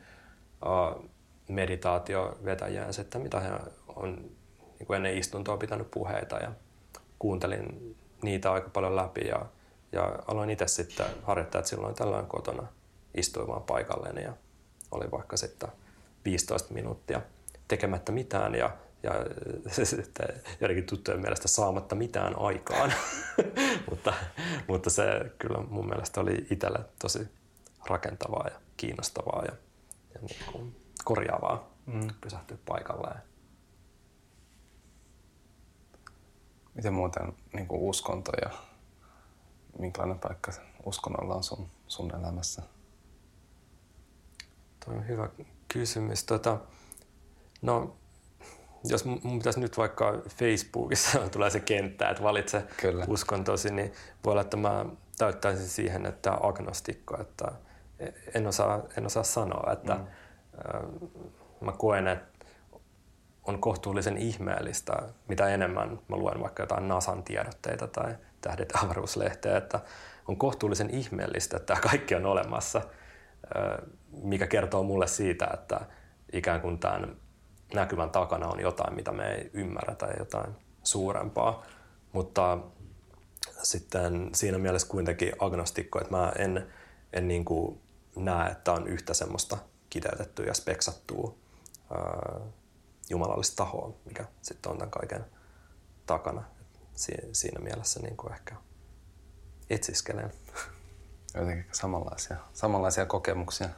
uh, 0.64 1.04
meditaatiovetäjiä, 1.48 2.86
että 3.00 3.18
mitä 3.18 3.40
he 3.40 3.50
on 3.96 4.30
niin 4.78 4.86
kuin 4.86 4.96
ennen 4.96 5.18
istuntoa 5.18 5.56
pitänyt 5.56 5.90
puheita 5.90 6.36
ja 6.36 6.52
kuuntelin 7.18 7.96
niitä 8.22 8.52
aika 8.52 8.68
paljon 8.68 8.96
läpi 8.96 9.26
ja, 9.26 9.46
ja 9.92 10.18
aloin 10.26 10.50
itse 10.50 10.68
sitten 10.68 11.06
harjoittaa, 11.22 11.58
että 11.58 11.68
silloin 11.68 11.94
tällöin 11.94 12.26
kotona 12.26 12.66
istuin 13.14 13.48
vaan 13.48 13.62
paikalleen 13.62 14.22
ja 14.22 14.32
oli 14.90 15.10
vaikka 15.10 15.36
sitten 15.36 15.68
15 16.24 16.74
minuuttia 16.74 17.20
tekemättä 17.68 18.12
mitään 18.12 18.54
ja, 18.54 18.76
ja 19.02 19.12
sitten 19.84 20.28
jotenkin 20.60 20.86
tuttujen 20.86 21.20
mielestä 21.20 21.48
saamatta 21.48 21.94
mitään 21.94 22.38
aikaan. 22.38 22.92
mutta, 23.90 24.14
mutta 24.68 24.90
se 24.90 25.32
kyllä 25.38 25.58
mun 25.68 25.88
mielestä 25.88 26.20
oli 26.20 26.46
itselle 26.50 26.78
tosi 26.98 27.28
rakentavaa 27.86 28.46
ja 28.48 28.60
kiinnostavaa 28.76 29.44
ja, 29.44 29.52
ja 30.14 30.20
niin 30.20 30.52
kuin 30.52 30.76
korjaavaa 31.04 31.70
mm. 31.86 32.08
pysähtyä 32.20 32.58
paikalleen. 32.66 33.22
Miten 36.74 36.94
muuten 36.94 37.32
niin 37.52 37.66
kuin 37.66 37.82
uskonto 37.82 38.32
ja 38.42 38.50
minkälainen 39.78 40.18
paikka 40.18 40.52
uskonnolla 40.84 41.34
on 41.34 41.44
sun, 41.44 41.68
sun 41.88 42.14
elämässä? 42.14 42.62
Tuo 44.86 44.94
on 44.94 45.08
hyvä 45.08 45.28
kysymys. 45.68 46.24
Tota, 46.24 46.58
no, 47.62 47.96
jos 48.84 49.04
mun 49.04 49.38
pitäisi 49.38 49.60
nyt 49.60 49.78
vaikka 49.78 50.12
Facebookissa 50.28 51.18
tulee 51.32 51.50
se 51.50 51.60
kenttä, 51.60 52.08
että 52.10 52.22
valitse 52.22 52.64
Kyllä. 52.80 53.04
uskontosi, 53.08 53.70
niin 53.70 53.92
voi 54.24 54.30
olla, 54.30 54.42
että 54.42 54.56
mä 54.56 54.86
täyttäisin 55.18 55.68
siihen, 55.68 56.06
että 56.06 56.32
agnostikko, 56.40 57.20
että 57.20 57.52
en 58.34 58.46
osaa, 58.46 58.82
en 58.98 59.06
osaa 59.06 59.22
sanoa, 59.22 59.72
että 59.72 59.94
mm. 59.94 61.08
mä 61.60 61.72
koen, 61.72 62.08
että 62.08 62.46
on 63.44 63.60
kohtuullisen 63.60 64.16
ihmeellistä, 64.16 65.02
mitä 65.28 65.48
enemmän 65.48 65.98
mä 66.08 66.16
luen 66.16 66.40
vaikka 66.40 66.62
jotain 66.62 66.88
NASAn 66.88 67.22
tiedotteita 67.22 67.86
tai 67.86 68.14
Tähdet 68.40 68.72
avaruuslehteä, 68.76 69.56
että 69.56 69.80
on 70.28 70.36
kohtuullisen 70.36 70.90
ihmeellistä, 70.90 71.56
että 71.56 71.66
tämä 71.66 71.80
kaikki 71.80 72.14
on 72.14 72.26
olemassa, 72.26 72.82
mikä 74.22 74.46
kertoo 74.46 74.82
mulle 74.82 75.06
siitä, 75.06 75.50
että 75.54 75.80
ikään 76.32 76.60
kuin 76.60 76.78
tämän 76.78 77.16
näkyvän 77.74 78.10
takana 78.10 78.48
on 78.48 78.60
jotain, 78.60 78.94
mitä 78.94 79.12
me 79.12 79.34
ei 79.34 79.50
ymmärrä 79.52 79.94
tai 79.94 80.12
jotain 80.18 80.54
suurempaa. 80.82 81.62
Mutta 82.12 82.58
sitten 83.62 84.30
siinä 84.34 84.58
mielessä 84.58 84.88
kuitenkin 84.88 85.32
agnostikko, 85.38 86.00
että 86.00 86.16
mä 86.16 86.32
en, 86.38 86.66
en 87.12 87.28
niin 87.28 87.44
kuin 87.44 87.80
näe, 88.16 88.50
että 88.50 88.72
on 88.72 88.88
yhtä 88.88 89.14
semmoista 89.14 89.58
kiteytettyä 89.90 90.46
ja 90.46 90.54
speksattua 90.54 91.34
jumalallista 93.10 93.56
tahoa, 93.56 93.94
mikä 94.04 94.24
sitten 94.42 94.72
on 94.72 94.78
tämän 94.78 94.90
kaiken 94.90 95.24
takana. 96.06 96.42
Si- 96.94 97.28
siinä 97.32 97.60
mielessä 97.60 98.00
niin 98.00 98.16
kuin 98.16 98.32
ehkä 98.32 98.56
etsiskelen. 99.70 100.32
Jotenkin 101.36 101.66
samanlaisia, 101.72 102.36
samanlaisia 102.52 103.06
kokemuksia. 103.06 103.68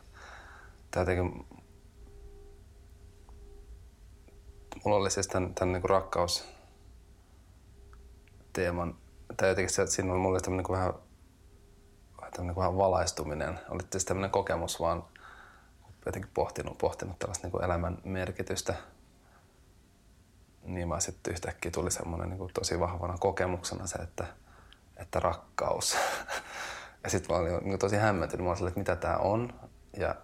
Tämä 0.91 1.03
jotenkin, 1.03 1.47
mulla 4.85 4.97
oli 4.97 5.11
siis 5.11 5.29
tämän, 5.29 5.55
tämän 5.55 5.73
niin 5.73 5.91
rakkaus 5.91 6.45
teeman, 8.53 8.99
tai 9.37 9.49
jotenkin 9.49 9.75
se, 9.75 9.83
että 9.83 9.95
siinä 9.95 10.13
oli 10.13 10.21
mulle 10.21 10.41
tämmöinen 10.41 10.65
niin 10.69 10.79
vähän, 10.79 10.95
tämmöinen 12.31 12.57
vähän 12.57 12.77
valaistuminen. 12.77 13.61
Oli 13.69 13.83
siis 13.91 14.05
tämmöinen 14.05 14.31
kokemus 14.31 14.81
vaan 14.81 15.05
jotenkin 16.07 16.31
pohtinut, 16.35 16.79
pohtinut 16.79 17.19
tällaista 17.19 17.49
niin 17.49 17.65
elämän 17.65 17.99
merkitystä– 18.05 18.75
niin 20.69 20.89
mä 20.89 21.01
sitten 21.01 21.33
yhtäkkiä 21.33 21.71
tuli 21.71 21.91
semmoinen 21.91 22.31
niin 22.31 22.51
tosi 22.55 22.81
vahvana 22.81 23.19
kokemuksena 23.19 23.87
se, 23.87 23.99
että, 23.99 24.27
että 24.97 25.21
rakkaus. 25.21 25.97
ja 27.09 27.11
sitten 27.11 27.37
mä 27.37 27.41
olin 27.41 27.65
niin 27.65 27.79
tosi 27.79 27.97
hämmentynyt. 27.97 28.47
Mä 28.47 28.53
olin 28.53 28.69
että 28.69 28.81
mitä 28.81 28.97
tämä 28.97 29.17
on 29.17 29.61
ja 29.97 30.15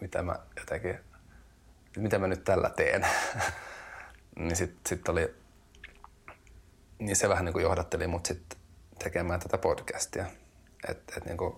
mitä 0.00 0.22
mä 0.22 0.36
jotenkin, 0.56 0.98
mitä 1.96 2.18
mä 2.18 2.26
nyt 2.26 2.44
tällä 2.44 2.70
teen. 2.70 3.06
niin 4.38 4.56
sitten 4.56 4.80
sit 4.86 5.08
oli, 5.08 5.34
niin 6.98 7.16
se 7.16 7.28
vähän 7.28 7.44
niin 7.44 7.52
kuin 7.52 7.62
johdatteli 7.62 8.06
mut 8.06 8.26
sitten 8.26 8.58
tekemään 8.98 9.40
tätä 9.40 9.58
podcastia. 9.58 10.26
Että 10.88 11.14
et, 11.16 11.24
niin 11.24 11.36
kuin, 11.36 11.56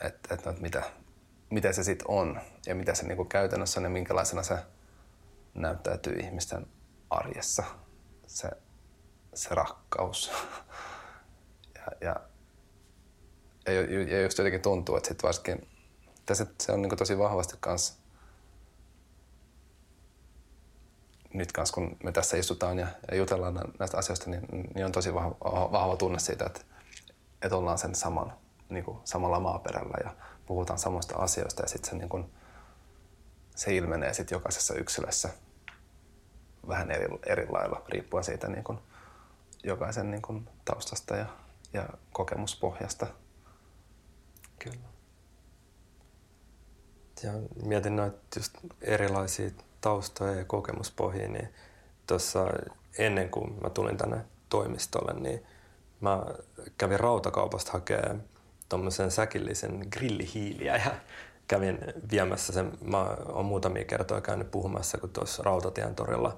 et, 0.00 0.18
et, 0.30 0.44
no, 0.44 0.54
mitä, 0.60 0.82
mitä 1.50 1.72
se 1.72 1.84
sitten 1.84 2.10
on 2.10 2.40
ja 2.66 2.74
mitä 2.74 2.94
se 2.94 3.06
niin 3.06 3.16
kuin 3.16 3.28
käytännössä 3.28 3.80
on 3.80 3.84
ja 3.84 3.90
minkälaisena 3.90 4.42
se 4.42 4.58
näyttäytyy 5.54 6.12
ihmisten 6.12 6.66
arjessa, 7.10 7.64
se, 8.26 8.50
se 9.34 9.54
rakkaus. 9.54 10.30
ja, 12.00 12.16
ja, 13.66 13.72
ja, 14.12 14.22
just 14.22 14.38
jotenkin 14.38 14.62
tuntuu, 14.62 14.96
että 14.96 15.08
sit 15.08 15.22
varsinkin, 15.22 15.68
tässä 16.26 16.46
se 16.60 16.72
on 16.72 16.82
niin 16.82 16.96
tosi 16.96 17.18
vahvasti 17.18 17.56
kans 17.60 18.00
nyt 21.34 21.52
kanssa 21.52 21.74
kun 21.74 21.96
me 22.04 22.12
tässä 22.12 22.36
istutaan 22.36 22.78
ja, 22.78 22.86
ja 23.10 23.16
jutellaan 23.16 23.60
näistä 23.78 23.98
asioista, 23.98 24.30
niin, 24.30 24.46
niin 24.74 24.86
on 24.86 24.92
tosi 24.92 25.14
vahva, 25.14 25.72
vahva 25.72 25.96
tunne 25.96 26.18
siitä, 26.18 26.46
että, 26.46 26.60
että 27.42 27.56
ollaan 27.56 27.78
sen 27.78 27.94
saman, 27.94 28.32
niin 28.68 28.84
kuin, 28.84 28.98
samalla 29.04 29.40
maaperällä 29.40 29.96
ja 30.04 30.14
puhutaan 30.46 30.78
samoista 30.78 31.18
asioista 31.18 31.62
ja 31.62 31.68
sitten 31.68 31.90
se 31.90 31.96
niin 31.96 32.08
kuin, 32.08 32.32
se 33.56 33.76
ilmenee 33.76 34.14
sitten 34.14 34.36
jokaisessa 34.36 34.74
yksilössä 34.74 35.28
vähän 36.68 36.90
eri, 36.90 37.06
eri 37.26 37.46
lailla, 37.48 37.82
riippuen 37.88 38.24
siitä 38.24 38.48
niin 38.48 38.64
kuin 38.64 38.78
jokaisen 39.64 40.10
niin 40.10 40.22
kuin 40.22 40.48
taustasta 40.64 41.16
ja, 41.16 41.26
ja 41.72 41.88
kokemuspohjasta. 42.12 43.06
Kyllä. 44.58 44.90
Ja 47.22 47.32
mietin 47.64 47.96
noita 47.96 48.18
just 48.36 48.58
erilaisia 48.80 49.50
taustoja 49.80 50.34
ja 50.34 50.44
kokemuspohjia, 50.44 51.28
niin 51.28 51.48
tuossa 52.06 52.46
ennen 52.98 53.30
kuin 53.30 53.62
mä 53.62 53.70
tulin 53.70 53.96
tänne 53.96 54.24
toimistolle, 54.48 55.20
niin 55.20 55.46
mä 56.00 56.22
kävin 56.78 57.00
rautakaupasta 57.00 57.72
hakemaan 57.72 58.22
tuommoisen 58.68 59.10
säkillisen 59.10 59.86
grillihiiliä 59.90 60.76
ja 60.76 60.90
kävin 61.48 61.78
viemässä 62.10 62.52
sen. 62.52 62.72
Mä 62.84 63.02
oon 63.28 63.44
muutamia 63.44 63.84
kertoja 63.84 64.20
käynyt 64.20 64.50
puhumassa, 64.50 64.98
kun 64.98 65.10
tuossa 65.10 65.42
Rautatien 65.42 65.94
torilla 65.94 66.36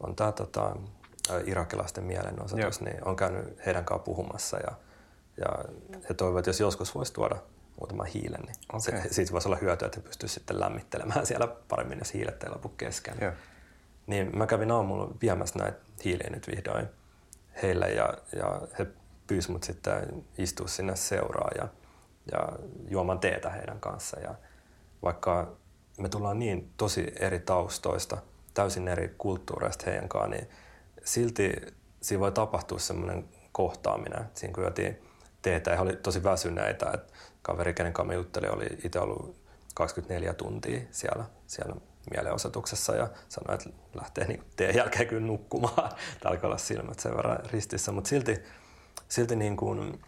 on 0.00 0.16
tämä 0.16 0.32
tota, 0.32 0.76
irakilaisten 1.44 2.04
mielenosoitus, 2.04 2.80
niin 2.80 3.04
on 3.04 3.16
käynyt 3.16 3.66
heidän 3.66 3.84
kanssaan 3.84 4.04
puhumassa 4.04 4.56
ja, 4.56 4.72
ja 5.36 5.64
he 6.08 6.14
toivovat, 6.14 6.38
että 6.38 6.48
jos 6.48 6.60
joskus 6.60 6.94
voisi 6.94 7.12
tuoda 7.12 7.36
muutaman 7.80 8.06
hiilen, 8.06 8.40
niin 8.40 8.56
okay. 8.68 8.80
se, 8.80 9.08
siitä 9.10 9.32
voisi 9.32 9.48
olla 9.48 9.58
hyötyä, 9.60 9.86
että 9.86 10.00
he 10.00 10.06
pystyisivät 10.06 10.40
sitten 10.40 10.60
lämmittelemään 10.60 11.26
siellä 11.26 11.46
paremmin, 11.68 11.98
jos 11.98 12.14
hiilet 12.14 12.42
ei 12.42 12.50
lopu 12.50 12.68
kesken. 12.68 13.14
Joo. 13.20 13.32
Niin 14.06 14.38
mä 14.38 14.46
kävin 14.46 14.70
aamulla 14.70 15.10
viemässä 15.22 15.58
näitä 15.58 15.78
hiiliä 16.04 16.30
nyt 16.30 16.48
vihdoin 16.48 16.88
heille 17.62 17.88
ja, 17.88 18.14
ja 18.36 18.60
he 18.78 18.86
pyysivät 19.26 19.52
mut 19.52 19.62
sitten 19.62 20.24
istua 20.38 20.68
sinne 20.68 20.96
seuraa 20.96 21.50
ja 21.58 21.68
ja 22.32 22.48
juomaan 22.88 23.18
teetä 23.18 23.50
heidän 23.50 23.80
kanssa. 23.80 24.20
Ja 24.20 24.34
vaikka 25.02 25.52
me 25.98 26.08
tullaan 26.08 26.38
niin 26.38 26.72
tosi 26.76 27.12
eri 27.20 27.40
taustoista, 27.40 28.18
täysin 28.54 28.88
eri 28.88 29.14
kulttuureista 29.18 29.84
heidän 29.90 30.08
kanssaan, 30.08 30.30
niin 30.30 30.48
silti 31.04 31.52
siinä 32.00 32.20
voi 32.20 32.32
tapahtua 32.32 32.78
semmoinen 32.78 33.28
kohtaaminen. 33.52 34.24
Siinä 34.34 34.54
kun 34.54 34.64
juotiin 34.64 35.02
teetä 35.42 35.70
ja 35.70 35.76
he 35.76 35.82
oli 35.82 35.96
tosi 35.96 36.24
väsyneitä, 36.24 36.90
että 36.94 37.12
kaveri, 37.42 37.74
kenen 37.74 37.92
kanssa 37.92 38.08
me 38.08 38.14
juttelin, 38.14 38.54
oli 38.54 38.66
itse 38.84 39.00
ollut 39.00 39.36
24 39.74 40.34
tuntia 40.34 40.80
siellä, 40.90 41.24
siellä 41.46 41.74
mielenosoituksessa 42.10 42.96
ja 42.96 43.08
sanoi, 43.28 43.54
että 43.54 43.70
lähtee 43.94 44.26
niin 44.26 44.44
teen 44.56 44.76
jälkeen 44.76 45.08
kyllä 45.08 45.26
nukkumaan. 45.26 45.92
Alkaa 46.24 46.48
olla 46.48 46.58
silmät 46.58 47.00
sen 47.00 47.16
verran 47.16 47.38
ristissä, 47.52 47.92
mutta 47.92 48.08
silti, 48.08 48.42
silti 49.08 49.36
niin 49.36 49.56
kuin, 49.56 50.02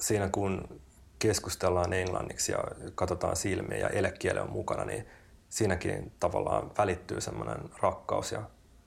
siinä 0.00 0.28
kun 0.28 0.80
keskustellaan 1.18 1.92
englanniksi 1.92 2.52
ja 2.52 2.58
katsotaan 2.94 3.36
silmiä 3.36 3.78
ja 3.78 3.88
elekieli 3.88 4.38
on 4.38 4.50
mukana, 4.50 4.84
niin 4.84 5.06
siinäkin 5.48 6.12
tavallaan 6.20 6.70
välittyy 6.78 7.20
semmoinen 7.20 7.58
rakkaus 7.78 8.32
ja 8.32 8.42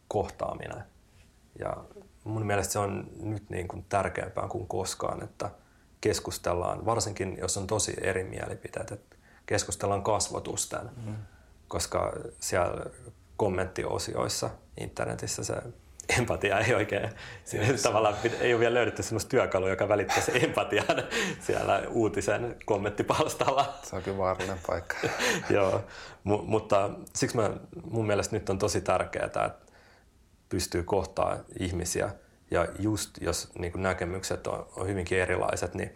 kohtaaminen. 0.08 0.84
Ja 1.60 1.78
mun 2.24 2.46
mielestä 2.46 2.74
se 2.74 2.80
on 2.80 3.10
nyt 3.22 3.50
niin 3.50 3.68
kuin 3.68 3.86
tärkeämpää 3.90 4.48
kuin 4.48 4.68
koskaan, 4.68 5.24
että 5.24 5.50
keskustellaan, 6.02 6.86
varsinkin 6.86 7.38
jos 7.38 7.58
on 7.58 7.68
tosi 7.68 7.94
eri 8.02 8.24
mielipiteet, 8.24 8.92
että 8.92 9.16
keskustellaan 9.46 10.04
kasvotusten, 10.04 10.90
mm. 11.06 11.16
koska 11.68 12.14
siellä 12.40 12.86
kommenttiosioissa 13.38 14.50
internetissä 14.78 15.44
se 15.44 15.56
empatia 16.18 16.60
ei 16.60 16.74
oikein, 16.74 17.10
yes. 17.54 17.82
tavallaan 17.82 18.16
ei 18.40 18.54
ole 18.54 18.60
vielä 18.60 18.74
löydetty 18.74 19.04
sellaista 19.04 19.30
työkalua, 19.30 19.70
joka 19.70 19.90
välittää 19.90 20.22
se 20.22 20.32
empatian 20.32 21.04
siellä 21.40 21.84
uutisen 21.90 22.56
kommenttipalstalla. 22.66 23.74
Se 23.84 23.96
on 23.96 24.04
kyllä 24.04 24.18
vaarallinen 24.18 24.60
paikka. 24.68 24.96
Joo, 25.50 25.84
M- 26.24 26.46
mutta 26.46 26.90
siksi 27.16 27.36
mä, 27.38 27.52
mun 27.84 28.08
mielestä 28.08 28.36
nyt 28.36 28.50
on 28.50 28.60
tosi 28.60 28.82
tärkeää, 28.82 29.26
että 29.26 29.52
pystyy 30.50 30.84
kohtaa 30.84 31.38
ihmisiä 31.60 32.10
ja 32.52 32.68
just 32.80 33.10
jos 33.22 33.52
niin 33.58 33.74
näkemykset 33.76 34.48
on, 34.48 34.68
on 34.76 34.88
hyvinkin 34.88 35.20
erilaiset, 35.20 35.74
niin 35.74 35.96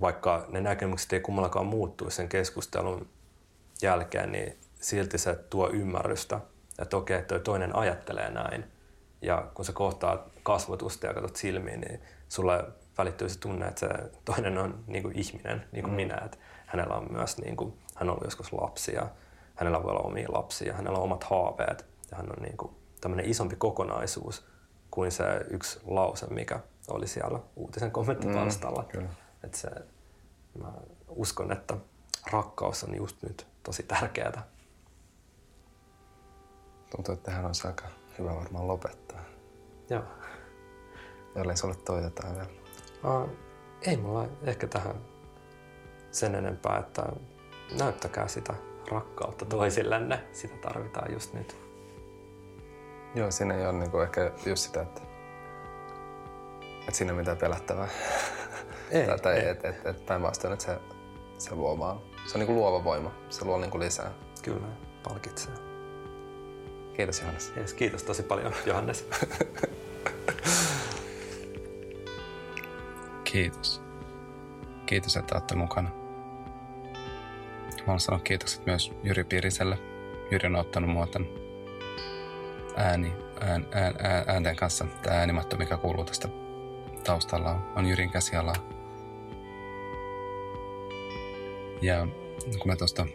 vaikka 0.00 0.46
ne 0.48 0.60
näkemykset 0.60 1.12
ei 1.12 1.20
kummallakaan 1.20 1.66
muuttu 1.66 2.10
sen 2.10 2.28
keskustelun 2.28 3.08
jälkeen, 3.82 4.32
niin 4.32 4.58
silti 4.80 5.18
se 5.18 5.34
tuo 5.34 5.70
ymmärrystä, 5.70 6.40
että 6.78 6.96
okei, 6.96 7.22
toi 7.22 7.40
toinen 7.40 7.76
ajattelee 7.76 8.30
näin 8.30 8.64
ja 9.22 9.50
kun 9.54 9.64
sä 9.64 9.72
kohtaat 9.72 10.32
kasvotusta 10.42 11.06
ja 11.06 11.14
katsot 11.14 11.36
silmiin, 11.36 11.80
niin 11.80 12.00
sulle 12.28 12.64
välittyy 12.98 13.28
se 13.28 13.38
tunne, 13.38 13.66
että 13.66 13.80
se 13.80 13.88
toinen 14.24 14.58
on 14.58 14.84
niin 14.86 15.02
kuin 15.02 15.18
ihminen, 15.18 15.64
niin 15.72 15.82
kuin 15.82 15.92
mm. 15.92 15.96
minä. 15.96 16.22
Että 16.24 16.38
hänellä 16.66 16.94
on 16.94 17.12
myös, 17.12 17.38
niin 17.38 17.56
kuin, 17.56 17.72
hän 17.94 18.08
on 18.08 18.10
ollut 18.10 18.24
joskus 18.24 18.52
lapsia, 18.52 19.06
hänellä 19.54 19.82
voi 19.82 19.90
olla 19.90 20.00
omia 20.00 20.28
lapsia, 20.32 20.74
hänellä 20.74 20.98
on 20.98 21.04
omat 21.04 21.24
haaveet 21.24 21.86
ja 22.10 22.16
hän 22.16 22.30
on 22.30 22.42
niin 22.42 22.56
kuin, 22.56 22.74
tämmöinen 23.04 23.30
isompi 23.30 23.56
kokonaisuus 23.56 24.44
kuin 24.90 25.12
se 25.12 25.24
yksi 25.50 25.80
lause, 25.86 26.26
mikä 26.26 26.60
oli 26.88 27.06
siellä 27.06 27.40
uutisen 27.56 27.90
kommenttipalstalla. 27.90 28.84
Mm, 28.94 29.08
että 29.44 29.58
se, 29.58 29.70
mä 30.58 30.72
uskon, 31.08 31.52
että 31.52 31.76
rakkaus 32.32 32.84
on 32.84 32.96
just 32.96 33.22
nyt 33.22 33.46
tosi 33.62 33.82
tärkeää. 33.82 34.46
Tuntuu, 36.96 37.14
että 37.14 37.24
tähän 37.24 37.46
olisi 37.46 37.66
aika 37.66 37.84
hyvä 38.18 38.34
varmaan 38.34 38.68
lopettaa. 38.68 39.20
Joo. 39.90 40.04
Jollei 41.34 41.56
sulle 41.56 41.74
toi 41.74 42.02
jotain 42.02 42.34
vielä. 42.34 42.48
Uh, 43.04 43.30
ei 43.82 43.96
mulla 43.96 44.28
ehkä 44.42 44.66
tähän 44.66 44.96
sen 46.10 46.34
enempää, 46.34 46.78
että 46.78 47.06
näyttäkää 47.78 48.28
sitä 48.28 48.54
rakkautta 48.90 49.44
toisillenne. 49.44 50.24
Sitä 50.32 50.54
tarvitaan 50.56 51.12
just 51.12 51.34
nyt. 51.34 51.63
Joo, 53.14 53.30
siinä 53.30 53.54
ei 53.54 53.66
ole 53.66 53.72
niinku 53.72 53.98
ehkä 53.98 54.30
just 54.46 54.62
sitä, 54.62 54.82
että, 54.82 55.00
että 56.80 56.92
siinä 56.92 57.12
on 57.12 57.18
mitään 57.18 57.36
pelättävää. 57.36 57.88
Ei, 58.90 59.06
tai, 59.06 59.18
tai 59.18 59.38
ei. 59.38 59.48
et, 59.48 59.64
et, 59.64 59.86
et 59.86 60.06
päinvastoin, 60.06 60.52
että 60.52 60.64
se, 60.64 60.78
se 61.38 61.54
luo 61.54 61.78
vaan. 61.78 62.00
Se 62.26 62.34
on 62.34 62.38
niinku 62.38 62.54
luova 62.54 62.84
voima. 62.84 63.12
Se 63.30 63.44
luo 63.44 63.58
niinku 63.58 63.78
lisää. 63.78 64.10
Kyllä, 64.42 64.66
palkitsee. 65.02 65.54
Kiitos 66.96 67.20
Johannes. 67.20 67.52
Yes, 67.56 67.74
kiitos 67.74 68.02
tosi 68.02 68.22
paljon 68.22 68.52
Johannes. 68.66 69.08
Kiitos. 73.24 73.82
Kiitos, 74.86 75.16
että 75.16 75.34
olette 75.34 75.54
mukana. 75.54 75.90
Mä 77.64 77.86
haluan 77.86 78.00
sanoa 78.00 78.20
kiitokset 78.20 78.66
myös 78.66 78.92
Jyri 79.02 79.24
Piriselle. 79.24 79.78
Jyri 80.30 80.46
on 80.46 80.56
ottanut 80.56 80.90
mua 80.90 81.06
tämän 81.06 81.43
ääni, 82.76 83.12
ään, 83.40 83.66
ään, 83.72 83.94
ään, 83.98 84.24
äänten 84.26 84.56
kanssa. 84.56 84.84
Tämä 85.02 85.16
äänimatto, 85.16 85.56
mikä 85.56 85.76
kuuluu 85.76 86.04
tästä 86.04 86.28
taustalla, 87.04 87.72
on, 87.76 87.86
Jyrin 87.86 88.10
käsialaa. 88.10 88.54
Ja 91.82 92.06
kun 92.58 92.66
mä 92.66 92.76
tuosta 92.76 93.06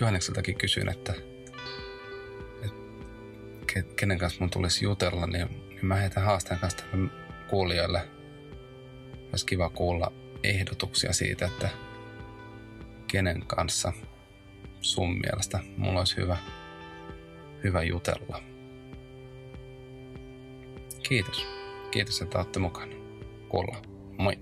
Johannekseltakin 0.00 0.58
kysyin, 0.58 0.88
että, 0.88 1.14
että 2.64 3.94
kenen 3.96 4.18
kanssa 4.18 4.40
mun 4.40 4.50
tulisi 4.50 4.84
jutella, 4.84 5.26
niin, 5.26 5.48
niin 5.68 5.86
mä 5.86 5.94
heitän 5.94 6.24
haasteen 6.24 6.60
kanssa 6.60 6.84
kuulijoille. 7.50 8.08
Olisi 9.30 9.46
kiva 9.46 9.68
kuulla 9.68 10.12
ehdotuksia 10.42 11.12
siitä, 11.12 11.46
että 11.46 11.68
kenen 13.06 13.44
kanssa 13.46 13.92
sun 14.80 15.18
mielestä 15.18 15.58
mulla 15.76 15.98
olisi 15.98 16.16
hyvä, 16.16 16.36
hyvä 17.64 17.82
jutella. 17.82 18.42
Kiitos. 21.08 21.46
Kiitos, 21.90 22.22
että 22.22 22.38
olette 22.38 22.58
mukana. 22.58 22.92
Kuullaan. 23.48 23.82
Moi. 24.18 24.38